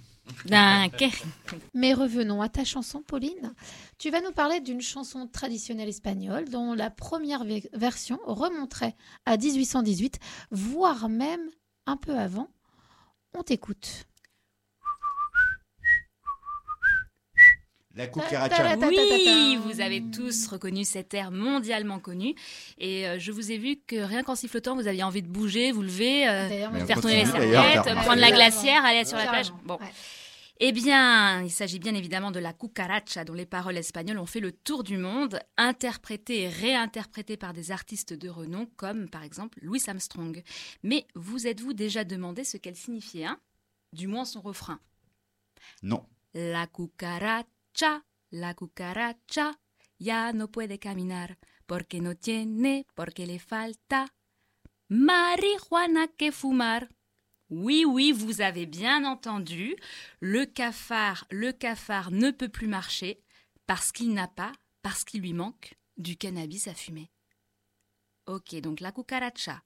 Dunkerque. 0.45 1.23
Mais 1.73 1.93
revenons 1.93 2.41
à 2.41 2.49
ta 2.49 2.63
chanson, 2.63 3.01
Pauline. 3.01 3.53
Tu 3.97 4.11
vas 4.11 4.21
nous 4.21 4.31
parler 4.31 4.59
d'une 4.61 4.81
chanson 4.81 5.27
traditionnelle 5.27 5.89
espagnole 5.89 6.47
dont 6.49 6.73
la 6.73 6.91
première 6.91 7.43
ve- 7.43 7.67
version 7.73 8.19
remonterait 8.25 8.95
à 9.25 9.37
1818, 9.37 10.19
voire 10.51 11.09
même 11.09 11.49
un 11.87 11.97
peu 11.97 12.15
avant. 12.15 12.47
On 13.33 13.41
t'écoute. 13.41 14.05
La 17.99 18.07
cucaracha. 18.07 18.77
Oui, 18.77 19.57
vous 19.57 19.81
avez 19.81 20.01
tous 20.01 20.47
reconnu 20.47 20.85
cet 20.85 21.13
air 21.13 21.31
mondialement 21.31 21.99
connu. 21.99 22.33
Et 22.77 23.05
euh, 23.05 23.19
je 23.19 23.33
vous 23.33 23.51
ai 23.51 23.57
vu 23.57 23.75
que 23.75 23.97
rien 23.97 24.23
qu'en 24.23 24.35
sifflotant, 24.35 24.73
vous 24.75 24.87
aviez 24.87 25.03
envie 25.03 25.21
de 25.21 25.27
bouger, 25.27 25.73
vous 25.73 25.81
lever, 25.81 26.25
euh, 26.25 26.47
faire 26.85 27.01
tourner 27.01 27.17
les 27.17 27.25
serviettes, 27.25 27.51
carrément. 27.51 28.01
prendre 28.03 28.21
la 28.21 28.31
glacière, 28.31 28.85
aller 28.85 29.03
sur 29.03 29.17
la 29.17 29.27
plage. 29.27 29.51
Bon. 29.65 29.75
ouais. 29.81 29.91
Eh 30.61 30.71
bien, 30.71 31.43
il 31.43 31.51
s'agit 31.51 31.77
bien 31.77 31.93
évidemment 31.93 32.31
de 32.31 32.39
la 32.39 32.53
cucaracha, 32.53 33.25
dont 33.25 33.33
les 33.33 33.45
paroles 33.45 33.77
espagnoles 33.77 34.19
ont 34.19 34.25
fait 34.25 34.39
le 34.39 34.53
tour 34.53 34.85
du 34.85 34.97
monde, 34.97 35.41
interprétées 35.57 36.43
et 36.43 36.49
réinterprétées 36.49 37.37
par 37.37 37.51
des 37.51 37.71
artistes 37.71 38.13
de 38.13 38.29
renom, 38.29 38.65
comme 38.77 39.09
par 39.09 39.23
exemple 39.23 39.59
Louis 39.61 39.83
Armstrong. 39.87 40.41
Mais 40.83 41.05
vous 41.15 41.47
êtes-vous 41.47 41.73
déjà 41.73 42.05
demandé 42.05 42.45
ce 42.45 42.55
qu'elle 42.55 42.77
signifiait, 42.77 43.25
hein? 43.25 43.39
Du 43.91 44.07
moins 44.07 44.23
son 44.23 44.39
refrain. 44.39 44.79
Non. 45.83 46.05
La 46.33 46.65
cucaracha, 46.67 47.45
la 48.31 48.53
cucaracha, 48.53 49.59
ya 49.97 50.33
no 50.33 50.49
puede 50.49 50.79
caminar, 50.79 51.37
porque 51.65 51.99
no 52.01 52.15
tiene, 52.15 52.85
porque 52.95 53.25
le 53.25 53.39
falta 53.39 54.13
marihuana 54.89 56.07
que 56.07 56.31
fumar. 56.31 56.89
Oui, 57.49 57.83
oui, 57.85 58.11
vous 58.11 58.41
avez 58.41 58.65
bien 58.65 59.05
entendu. 59.05 59.75
Le 60.19 60.45
cafard, 60.45 61.25
le 61.31 61.51
cafard 61.51 62.11
ne 62.11 62.31
peut 62.31 62.49
plus 62.49 62.67
marcher 62.67 63.23
parce 63.65 63.91
qu'il 63.91 64.13
n'a 64.13 64.27
pas, 64.27 64.51
parce 64.81 65.03
qu'il 65.03 65.21
lui 65.21 65.33
manque 65.33 65.75
du 65.97 66.15
cannabis 66.15 66.67
à 66.67 66.73
fumer. 66.73 67.11
Ok, 68.27 68.55
donc 68.61 68.79
la 68.79 68.91
cucaracha, 68.91 69.63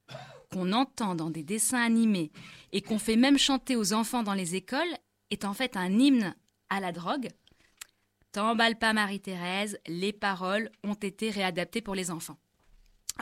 qu'on 0.49 0.71
entend 0.71 1.15
dans 1.15 1.29
des 1.29 1.43
dessins 1.43 1.81
animés 1.81 2.31
et 2.71 2.81
qu'on 2.81 2.99
fait 2.99 3.17
même 3.17 3.37
chanter 3.37 3.75
aux 3.75 3.91
enfants 3.91 4.23
dans 4.23 4.33
les 4.33 4.55
écoles, 4.55 4.97
est 5.29 5.43
en 5.43 5.53
fait 5.53 5.75
un 5.75 5.91
hymne 5.99 6.35
à 6.69 6.79
la 6.79 6.93
drogue. 6.93 7.29
T'emballe 8.33 8.77
pas 8.79 8.93
Marie-Thérèse, 8.93 9.77
les 9.87 10.11
paroles 10.11 10.71
ont 10.83 10.95
été 10.95 11.29
réadaptées 11.29 11.81
pour 11.83 11.93
les 11.93 12.09
enfants. 12.09 12.39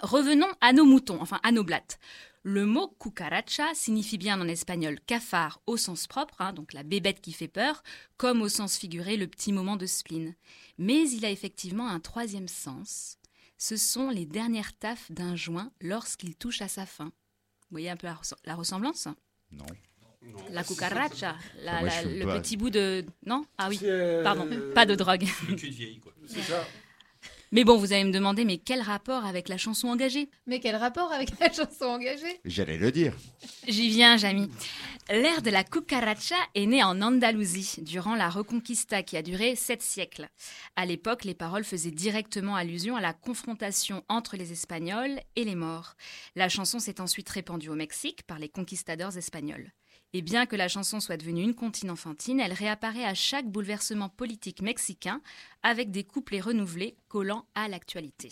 Revenons 0.01 0.47
à 0.61 0.71
nos 0.71 0.85
moutons, 0.85 1.21
enfin 1.21 1.39
à 1.43 1.51
nos 1.51 1.65
blattes. 1.65 1.99
Le 2.43 2.65
mot 2.65 2.87
cucaracha 2.97 3.65
signifie 3.73 4.17
bien 4.17 4.39
en 4.39 4.47
espagnol 4.47 4.99
cafard 5.05 5.61
au 5.67 5.75
sens 5.75 6.07
propre, 6.07 6.35
hein, 6.39 6.53
donc 6.53 6.71
la 6.71 6.83
bébête 6.83 7.19
qui 7.19 7.33
fait 7.33 7.49
peur, 7.49 7.83
comme 8.15 8.41
au 8.41 8.47
sens 8.47 8.77
figuré 8.77 9.17
le 9.17 9.27
petit 9.27 9.51
moment 9.51 9.75
de 9.75 9.85
spleen. 9.85 10.33
Mais 10.77 11.07
il 11.09 11.25
a 11.25 11.29
effectivement 11.29 11.89
un 11.89 11.99
troisième 11.99 12.47
sens. 12.47 13.17
Ce 13.57 13.75
sont 13.75 14.09
les 14.09 14.25
dernières 14.25 14.75
taffes 14.79 15.11
d'un 15.11 15.35
joint 15.35 15.71
lorsqu'il 15.81 16.35
touche 16.35 16.61
à 16.61 16.69
sa 16.69 16.85
fin. 16.85 17.05
Vous 17.07 17.71
voyez 17.71 17.89
un 17.89 17.97
peu 17.97 18.07
la, 18.07 18.13
res- 18.13 18.33
la 18.45 18.55
ressemblance? 18.55 19.09
Non. 19.51 19.65
La 20.51 20.63
cucaracha, 20.63 21.35
la- 21.63 21.81
la- 21.81 21.89
fume 21.91 22.19
le 22.19 22.25
pas. 22.25 22.39
petit 22.39 22.55
bout 22.57 22.69
de... 22.69 23.05
Non 23.25 23.43
Ah 23.57 23.69
oui, 23.69 23.79
euh, 23.83 24.23
pardon, 24.23 24.47
pas 24.75 24.85
de 24.85 24.95
drogue. 24.95 25.25
Le 25.49 25.55
cul 25.55 25.69
de 25.69 25.73
vieille, 25.75 25.99
quoi. 25.99 26.13
C'est 26.27 26.41
ça. 26.41 26.65
Mais 27.53 27.65
bon, 27.65 27.75
vous 27.77 27.91
allez 27.91 28.05
me 28.05 28.13
demander, 28.13 28.45
mais 28.45 28.57
quel 28.59 28.79
rapport 28.81 29.25
avec 29.25 29.49
la 29.49 29.57
chanson 29.57 29.89
engagée? 29.89 30.29
Mais 30.47 30.61
quel 30.61 30.77
rapport 30.77 31.11
avec 31.11 31.37
la 31.39 31.51
chanson 31.51 31.83
engagée? 31.85 32.39
J'allais 32.45 32.77
le 32.77 32.91
dire. 32.93 33.13
J'y 33.67 33.89
viens, 33.89 34.15
Jamy. 34.15 34.49
L'ère 35.09 35.41
de 35.41 35.49
la 35.49 35.65
cucaracha 35.65 36.35
est 36.55 36.65
née 36.65 36.81
en 36.81 37.01
Andalousie, 37.01 37.75
durant 37.81 38.15
la 38.15 38.29
Reconquista 38.29 39.03
qui 39.03 39.17
a 39.17 39.21
duré 39.21 39.57
sept 39.57 39.81
siècles. 39.81 40.29
À 40.77 40.85
l'époque, 40.85 41.25
les 41.25 41.33
paroles 41.33 41.65
faisaient 41.65 41.91
directement 41.91 42.55
allusion 42.55 42.95
à 42.95 43.01
la 43.01 43.11
confrontation 43.13 44.03
entre 44.07 44.37
les 44.37 44.53
Espagnols 44.53 45.19
et 45.35 45.43
les 45.43 45.55
Morts. 45.55 45.95
La 46.37 46.47
chanson 46.47 46.79
s'est 46.79 47.01
ensuite 47.01 47.27
répandue 47.29 47.67
au 47.69 47.75
Mexique 47.75 48.23
par 48.23 48.39
les 48.39 48.47
conquistadors 48.49 49.17
espagnols. 49.17 49.71
Et 50.13 50.21
bien 50.21 50.45
que 50.45 50.57
la 50.57 50.67
chanson 50.67 50.99
soit 50.99 51.17
devenue 51.17 51.43
une 51.43 51.55
comptine 51.55 51.89
enfantine, 51.89 52.39
elle 52.39 52.53
réapparaît 52.53 53.05
à 53.05 53.13
chaque 53.13 53.49
bouleversement 53.49 54.09
politique 54.09 54.61
mexicain 54.61 55.21
avec 55.63 55.89
des 55.91 56.03
couplets 56.03 56.41
renouvelés 56.41 56.97
collant 57.07 57.45
à 57.55 57.69
l'actualité. 57.69 58.29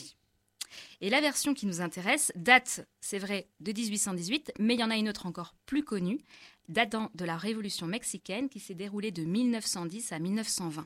Et 1.01 1.09
la 1.09 1.21
version 1.21 1.53
qui 1.53 1.65
nous 1.65 1.81
intéresse 1.81 2.31
date, 2.35 2.87
c'est 2.99 3.17
vrai, 3.17 3.47
de 3.59 3.71
1818, 3.71 4.53
mais 4.59 4.75
il 4.75 4.79
y 4.79 4.83
en 4.83 4.91
a 4.91 4.97
une 4.97 5.09
autre 5.09 5.25
encore 5.25 5.55
plus 5.65 5.83
connue, 5.83 6.19
datant 6.67 7.11
de 7.15 7.25
la 7.25 7.37
Révolution 7.37 7.87
mexicaine 7.87 8.49
qui 8.49 8.59
s'est 8.59 8.75
déroulée 8.75 9.11
de 9.11 9.23
1910 9.23 10.11
à 10.11 10.19
1920. 10.19 10.85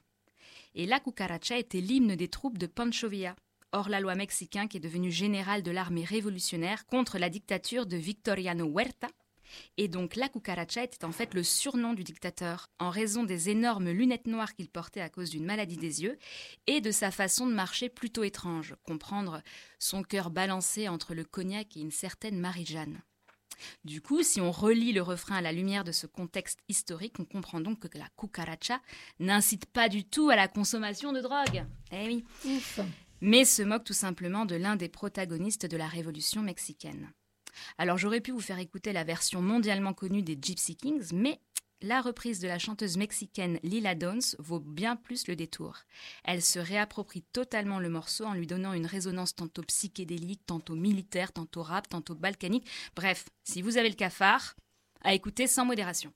Et 0.76 0.86
la 0.86 1.00
cucaracha 1.00 1.58
était 1.58 1.82
l'hymne 1.82 2.16
des 2.16 2.30
troupes 2.30 2.58
de 2.58 2.68
Pancho 2.68 3.10
Villa, 3.10 3.36
hors 3.74 3.90
la 3.90 4.00
loi 4.00 4.16
mexicain 4.16 4.68
qui 4.68 4.78
est 4.78 4.80
devenu 4.80 5.12
général 5.12 5.64
de 5.64 5.72
l'armée 5.72 6.06
révolutionnaire 6.06 6.86
contre 6.86 7.18
la 7.18 7.30
dictature 7.30 7.86
de 7.86 7.98
Victoriano 7.98 8.66
Huerta. 8.66 9.08
Et 9.78 9.88
donc 9.88 10.16
la 10.16 10.30
cucaracha 10.30 10.84
était 10.84 11.06
en 11.06 11.12
fait 11.12 11.34
le 11.34 11.44
surnom 11.44 11.94
du 11.94 12.04
dictateur, 12.04 12.70
en 12.80 12.90
raison 12.90 13.24
des 13.24 13.50
énormes 13.50 13.90
lunettes 13.92 14.28
noires 14.28 14.54
qu'il 14.54 14.70
portait 14.70 15.02
à 15.02 15.10
cause 15.10 15.30
d'une 15.30 15.46
maladie 15.46 15.78
des 15.78 16.04
yeux, 16.04 16.18
et 16.68 16.82
de 16.82 16.92
sa 16.92 17.12
façon 17.12 17.48
de 17.48 17.54
marcher 17.54 17.90
plutôt 17.90 18.24
étrange, 18.24 18.76
comprendre 18.84 19.42
son 19.80 20.04
cœur 20.04 20.30
balancé 20.30 20.88
entre 20.88 21.14
le 21.14 21.24
cognac 21.24 21.76
et 21.76 21.82
une 21.82 21.92
certaine 21.92 22.40
Marie-Jeanne. 22.40 23.02
Du 23.86 24.02
coup, 24.02 24.24
si 24.24 24.42
on 24.42 24.52
relit 24.52 24.94
le 24.94 25.02
refrain 25.02 25.38
à 25.38 25.42
la 25.42 25.52
lumière 25.52 25.84
de 25.84 25.92
ce 25.92 26.08
contexte 26.08 26.60
historique, 26.70 27.20
on 27.20 27.26
comprend 27.26 27.62
donc 27.62 27.88
que 27.88 27.98
la 27.98 28.08
cucaracha 28.18 28.82
n'incite 29.20 29.66
pas 29.66 29.90
du 29.90 30.04
tout 30.04 30.30
à 30.30 30.36
la 30.36 30.48
consommation 30.48 31.14
de 31.14 31.22
drogue. 31.22 31.66
Eh 31.92 32.08
oui. 32.08 32.26
Mais 33.22 33.46
se 33.46 33.62
moque 33.62 33.86
tout 33.86 33.94
simplement 33.94 34.46
de 34.46 34.56
l'un 34.56 34.76
des 34.76 34.90
protagonistes 34.90 35.66
de 35.66 35.78
la 35.78 35.88
révolution 35.88 36.42
mexicaine. 36.42 37.14
Alors 37.78 37.98
j'aurais 37.98 38.22
pu 38.22 38.32
vous 38.32 38.40
faire 38.40 38.60
écouter 38.60 38.94
la 38.94 39.04
version 39.04 39.42
mondialement 39.42 39.94
connue 39.94 40.22
des 40.22 40.38
Gypsy 40.42 40.76
Kings, 40.76 41.12
mais 41.14 41.40
la 41.84 42.02
reprise 42.02 42.40
de 42.40 42.48
la 42.48 42.60
chanteuse 42.60 42.96
mexicaine 42.96 43.60
Lila 43.62 43.94
Downs 43.94 44.38
vaut 44.40 44.62
bien 44.62 44.96
plus 44.96 45.28
le 45.28 45.36
détour. 45.36 45.80
Elle 46.24 46.42
se 46.42 46.58
réapproprie 46.58 47.24
totalement 47.34 47.80
le 47.80 47.90
morceau 47.90 48.24
en 48.24 48.34
lui 48.34 48.48
donnant 48.48 48.72
une 48.72 48.86
résonance 48.86 49.36
tantôt 49.36 49.64
psychédélique, 49.64 50.46
tantôt 50.46 50.76
militaire, 50.76 51.34
tantôt 51.34 51.62
rap, 51.62 51.90
tantôt 51.90 52.16
balkanique. 52.16 52.66
Bref, 52.96 53.26
si 53.44 53.62
vous 53.62 53.78
avez 53.78 53.90
le 53.90 53.96
cafard, 53.96 54.56
à 55.04 55.14
écouter 55.14 55.46
sans 55.46 55.66
modération. 55.66 56.14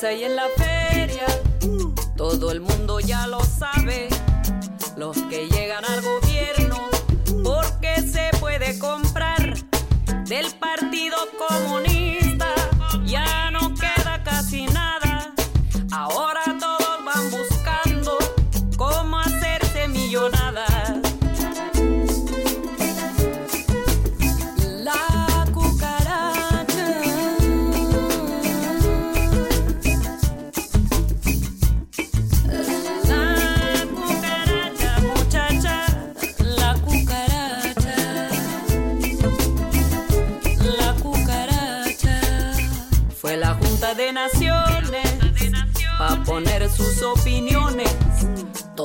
Pues 0.00 0.18
16 0.18 0.30
en 0.30 0.36
la 0.36 0.48
feria. 0.56 1.26
Todo 2.16 2.52
el 2.52 2.60
mundo 2.60 3.00
ya 3.00 3.26
lo 3.26 3.44
sabe. 3.44 4.08
Los 4.96 5.16
que 5.28 5.46
llegan. 5.46 5.59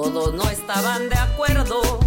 Todos 0.05 0.35
no 0.35 0.47
estaban 0.51 1.09
de 1.09 1.15
acuerdo 1.15 2.04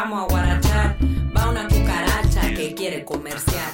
vamos 0.00 0.22
a 0.22 0.26
guarachar. 0.32 0.96
Va 1.36 1.50
una 1.50 1.68
cucaracha 1.68 2.40
que 2.54 2.74
quiere 2.74 3.04
comerciar. 3.04 3.70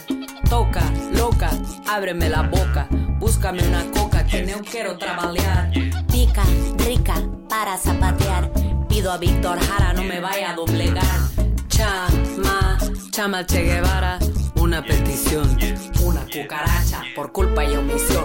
Toca, 0.51 0.83
loca, 1.13 1.51
ábreme 1.87 2.29
la 2.29 2.43
boca. 2.43 2.89
Búscame 3.19 3.67
una 3.67 3.85
coca 3.93 4.27
que 4.27 4.43
no 4.43 4.59
quiero 4.59 4.99
trabajar. 4.99 5.71
Pica, 6.11 6.43
rica, 6.79 7.15
para 7.49 7.77
zapatear. 7.79 8.51
Pido 8.89 9.13
a 9.13 9.19
Víctor 9.19 9.59
Jara, 9.61 9.93
no 9.93 10.03
me 10.03 10.21
vaya 10.21 10.51
a 10.51 10.55
doblegar. 10.55 11.21
Chama, 11.69 12.79
chama 13.11 13.47
Che 13.47 13.63
Guevara. 13.63 14.19
Una 14.57 14.83
petición, 14.83 15.57
una 16.03 16.23
cucaracha 16.25 17.03
por 17.15 17.31
culpa 17.31 17.65
y 17.65 17.77
omisión. 17.77 18.25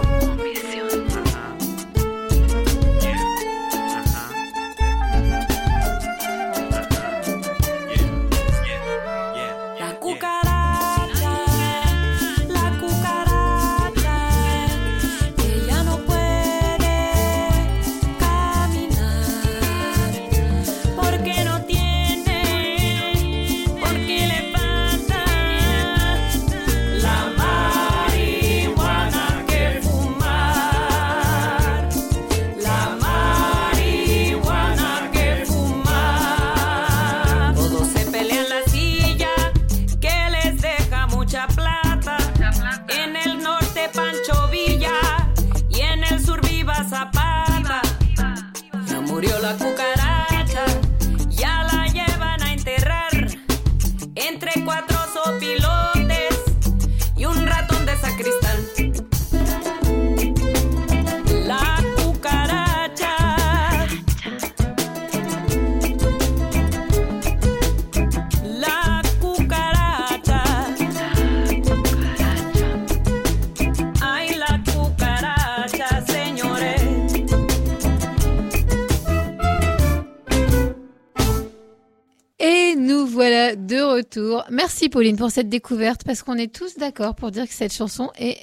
Merci 84.50 84.88
Pauline 84.88 85.16
pour 85.16 85.30
cette 85.30 85.48
découverte 85.48 86.02
parce 86.04 86.22
qu'on 86.22 86.36
est 86.36 86.54
tous 86.54 86.76
d'accord 86.76 87.14
pour 87.14 87.30
dire 87.30 87.46
que 87.46 87.54
cette 87.54 87.72
chanson 87.72 88.10
est 88.18 88.38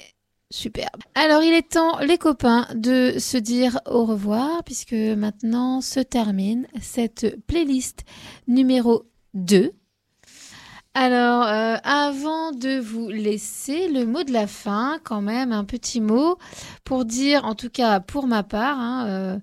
superbe. 0.50 1.02
Alors 1.14 1.42
il 1.42 1.52
est 1.52 1.70
temps 1.70 1.98
les 2.00 2.18
copains 2.18 2.66
de 2.74 3.14
se 3.18 3.36
dire 3.36 3.80
au 3.86 4.04
revoir 4.04 4.64
puisque 4.64 4.92
maintenant 4.92 5.80
se 5.80 6.00
termine 6.00 6.66
cette 6.80 7.36
playlist 7.46 8.04
numéro 8.48 9.04
2. 9.34 9.72
Alors, 10.94 11.44
euh, 11.44 11.76
avant 11.84 12.50
de 12.50 12.80
vous 12.80 13.10
laisser 13.10 13.88
le 13.88 14.04
mot 14.06 14.24
de 14.24 14.32
la 14.32 14.48
fin, 14.48 14.98
quand 15.04 15.22
même, 15.22 15.52
un 15.52 15.64
petit 15.64 16.00
mot 16.00 16.36
pour 16.84 17.04
dire, 17.04 17.44
en 17.44 17.54
tout 17.54 17.70
cas 17.70 18.00
pour 18.00 18.26
ma 18.26 18.42
part, 18.42 18.76
hein, 18.80 19.06
euh, 19.08 19.38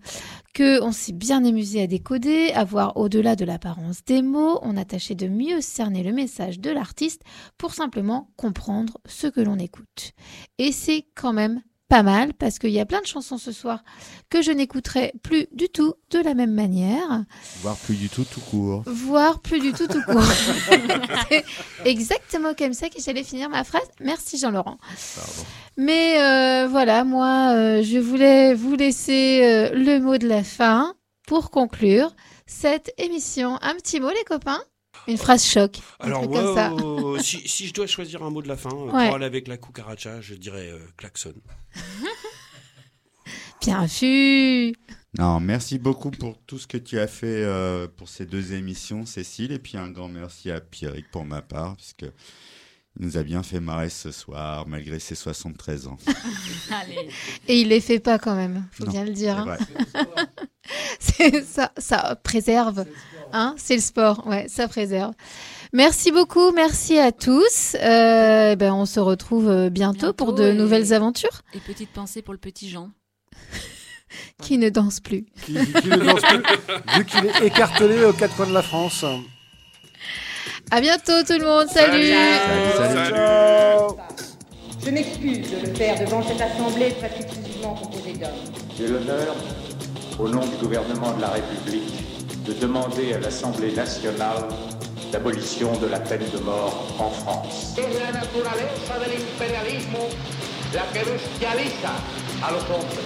que 0.54 0.92
s'est 0.92 1.14
bien 1.14 1.46
amusé 1.46 1.82
à 1.82 1.88
décoder, 1.88 2.52
à 2.52 2.66
voir 2.66 2.98
au-delà 2.98 3.38
de 3.38 3.46
l'apparence 3.46 4.04
des 4.04 4.22
mots, 4.22 4.60
on 4.62 4.76
a 4.76 4.84
tâché 4.84 5.16
de 5.16 5.30
mieux 5.30 5.62
cerner 5.62 6.04
le 6.04 6.12
message 6.12 6.60
de 6.60 6.70
l'artiste 6.70 7.22
pour 7.58 7.74
simplement 7.74 8.30
comprendre 8.36 8.98
ce 9.06 9.28
que 9.28 9.40
l'on 9.40 9.58
écoute. 9.58 10.12
Et 10.58 10.74
c'est 10.74 11.06
quand 11.16 11.32
même 11.32 11.62
pas 11.90 12.04
mal 12.04 12.34
parce 12.34 12.60
qu'il 12.60 12.72
y 12.72 12.80
a 12.80 12.86
plein 12.86 13.02
de 13.02 13.06
chansons 13.08 13.38
ce 13.38 13.52
soir 13.52 13.84
que 14.30 14.42
je 14.42 14.52
n'écouterai 14.52 15.14
plus 15.24 15.48
du 15.54 15.70
tout 15.70 15.94
de 16.12 16.20
la 16.20 16.34
même 16.34 16.54
manière 16.54 17.24
Voire 17.62 17.78
plus 17.78 17.96
du 17.96 18.10
tout 18.10 18.26
tout 18.26 18.42
court. 18.42 18.84
voire 18.86 19.40
plus 19.40 19.60
du 19.60 19.72
tout 19.72 19.88
tout 19.88 20.02
court. 20.04 20.22
C'est 21.30 21.46
exactement 21.86 22.54
comme 22.54 22.74
ça 22.74 22.90
que 22.90 23.02
j'allais 23.02 23.24
finir 23.24 23.50
ma 23.50 23.64
phrase. 23.64 23.88
Merci 24.02 24.38
Jean-Laurent. 24.38 24.78
Mais 25.78 26.20
euh, 26.22 26.68
voilà, 26.68 27.04
moi, 27.04 27.54
euh, 27.54 27.84
je 27.84 27.98
voulais 28.00 28.54
vous 28.54 28.76
laisser 28.76 29.42
euh, 29.44 29.70
le 29.74 30.00
mot 30.00 30.18
de 30.18 30.28
la 30.28 30.44
fin 30.44 30.96
pour 31.28 31.52
conclure 31.52 32.16
cette 32.46 32.92
émission. 32.98 33.58
Un 33.62 33.76
petit 33.76 34.00
mot, 34.00 34.10
les 34.10 34.24
copains? 34.26 34.62
Une 35.08 35.18
phrase 35.18 35.46
choc. 35.46 35.80
Un 36.00 36.08
Alors, 36.08 36.22
truc 36.24 36.32
ouais, 36.34 36.44
comme 36.44 36.56
ça. 36.56 36.72
euh, 36.74 37.20
si, 37.20 37.48
si 37.48 37.68
je 37.68 37.74
dois 37.74 37.88
choisir 37.88 38.24
un 38.24 38.30
mot 38.30 38.42
de 38.42 38.48
la 38.48 38.58
fin 38.58 38.70
euh, 38.72 38.92
Ouais. 38.92 39.08
pour 39.08 39.16
aller 39.16 39.26
avec 39.26 39.48
la 39.48 39.58
cucaracha, 39.58 40.22
je 40.22 40.36
dirais 40.36 40.70
euh, 40.70 40.80
klaxon. 40.98 41.34
Bien 43.62 43.86
vu. 43.86 44.74
Non, 45.18 45.40
merci 45.40 45.80
beaucoup 45.80 46.12
pour 46.12 46.38
tout 46.46 46.60
ce 46.60 46.68
que 46.68 46.78
tu 46.78 47.00
as 47.00 47.08
fait 47.08 47.44
euh, 47.44 47.88
pour 47.88 48.08
ces 48.08 48.26
deux 48.26 48.54
émissions, 48.54 49.06
Cécile, 49.06 49.52
et 49.52 49.60
puis 49.60 49.78
un 49.78 49.90
grand 49.90 50.08
merci 50.08 50.52
à 50.52 50.62
Pierrick 50.62 51.10
pour 51.12 51.26
ma 51.26 51.42
part, 51.42 51.76
puisque 51.76 52.04
il 53.00 53.06
nous 53.06 53.18
a 53.18 53.24
bien 53.24 53.44
fait 53.44 53.60
marrer 53.60 53.90
ce 53.90 54.12
soir, 54.12 54.68
malgré 54.68 55.00
ses 55.00 55.16
73 55.16 55.88
ans. 55.88 55.98
Allez. 56.72 57.10
Et 57.48 57.62
il 57.62 57.70
les 57.70 57.82
fait 57.82 58.00
pas 58.00 58.20
quand 58.20 58.36
même, 58.36 58.68
faut 58.72 58.86
Non, 58.86 58.92
bien 58.92 59.06
le 59.06 59.12
dire. 59.14 59.38
hein. 59.40 59.58
C'est 61.00 61.44
ça, 61.44 61.72
ça 61.78 62.16
préserve. 62.24 62.86
Hein, 63.34 63.56
c'est 63.58 63.76
le 63.76 63.82
sport, 63.82 64.26
ouais, 64.28 64.46
ça 64.48 64.68
préserve. 64.68 65.14
Merci 65.74 66.12
beaucoup, 66.12 66.52
merci 66.54 66.98
à 66.98 67.12
tous. 67.12 67.76
Euh, 67.82 68.56
ben, 68.56 68.74
on 68.74 68.86
se 68.86 69.00
retrouve 69.00 69.50
euh, 69.50 69.70
bientôt, 69.70 70.14
pour 70.14 70.34
de 70.34 70.48
et- 70.50 70.54
nouvelles 70.54 70.94
aventures. 70.94 71.42
Et 71.54 71.60
petite 71.60 71.90
pensée 71.92 72.22
pour 72.22 72.34
le 72.34 72.40
petit 72.40 72.70
Jean. 72.70 72.90
Qui 74.42 74.58
ne 74.58 74.70
danse 74.70 75.02
plus. 75.02 75.26
Qui, 75.46 75.54
qui 75.54 75.88
ne 75.90 75.98
danse 75.98 76.22
plus, 76.22 76.42
vu 76.98 77.06
qu'il 77.06 77.26
est 77.26 77.46
écartelé 77.48 78.06
aux 78.06 78.14
quatre 78.14 78.36
coins 78.38 78.48
de 78.48 78.54
la 78.54 78.62
France. 78.64 79.04
À 80.72 80.80
bientôt 80.82 81.22
tout 81.28 81.38
le 81.38 81.46
monde, 81.46 81.68
salut. 81.68 82.08
Salut, 82.08 82.94
salut. 82.96 83.10
Ciao. 83.10 83.98
Je 84.86 84.90
m'excuse 84.92 85.52
de 85.52 85.68
le 85.68 85.74
faire 85.76 86.00
devant 86.00 86.24
cette 86.26 86.40
assemblée 86.40 86.92
presque 86.92 87.20
exclusivement 87.22 87.76
composée 87.76 88.14
d'hommes. 88.14 88.30
J'ai 88.78 88.88
l'honneur, 88.88 89.36
au 90.20 90.30
nom 90.30 90.46
du 90.46 90.56
gouvernement 90.56 91.12
de 91.14 91.22
la 91.22 91.28
République, 91.30 91.94
de 92.48 92.54
demander 92.54 93.14
à 93.14 93.20
l'Assemblée 93.20 93.74
nationale 93.74 94.48
l'abolition 95.12 95.76
de 95.80 95.88
la 95.88 96.00
peine 96.00 96.24
de 96.34 96.40
mort 96.40 96.88
en 96.98 97.10
France. 97.10 97.76
Es 97.78 98.00
la 98.00 98.12
naturaleza 98.12 99.00
del 99.00 99.20
imperialismo 99.22 100.08
la 100.74 100.84
que 100.94 101.04
bestializa 101.04 101.94
a 102.42 102.52
los 102.52 102.64
hombres. 102.70 103.04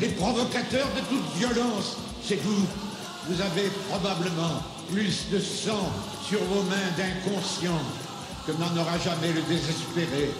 Les 0.00 0.08
provocateurs 0.08 0.88
de 0.96 1.00
toute 1.08 1.36
violence, 1.36 1.96
c'est 2.24 2.40
vous. 2.42 2.66
Vous 3.28 3.40
avez 3.40 3.70
probablement 3.88 4.62
plus 4.90 5.28
de 5.30 5.38
sang 5.38 5.88
sur 6.28 6.40
vos 6.44 6.62
mains 6.62 6.90
d'inconscients 6.96 7.84
que 8.46 8.52
n'en 8.52 8.80
aura 8.80 8.98
jamais 8.98 9.32
le 9.32 9.42
désespéré. 9.42 10.30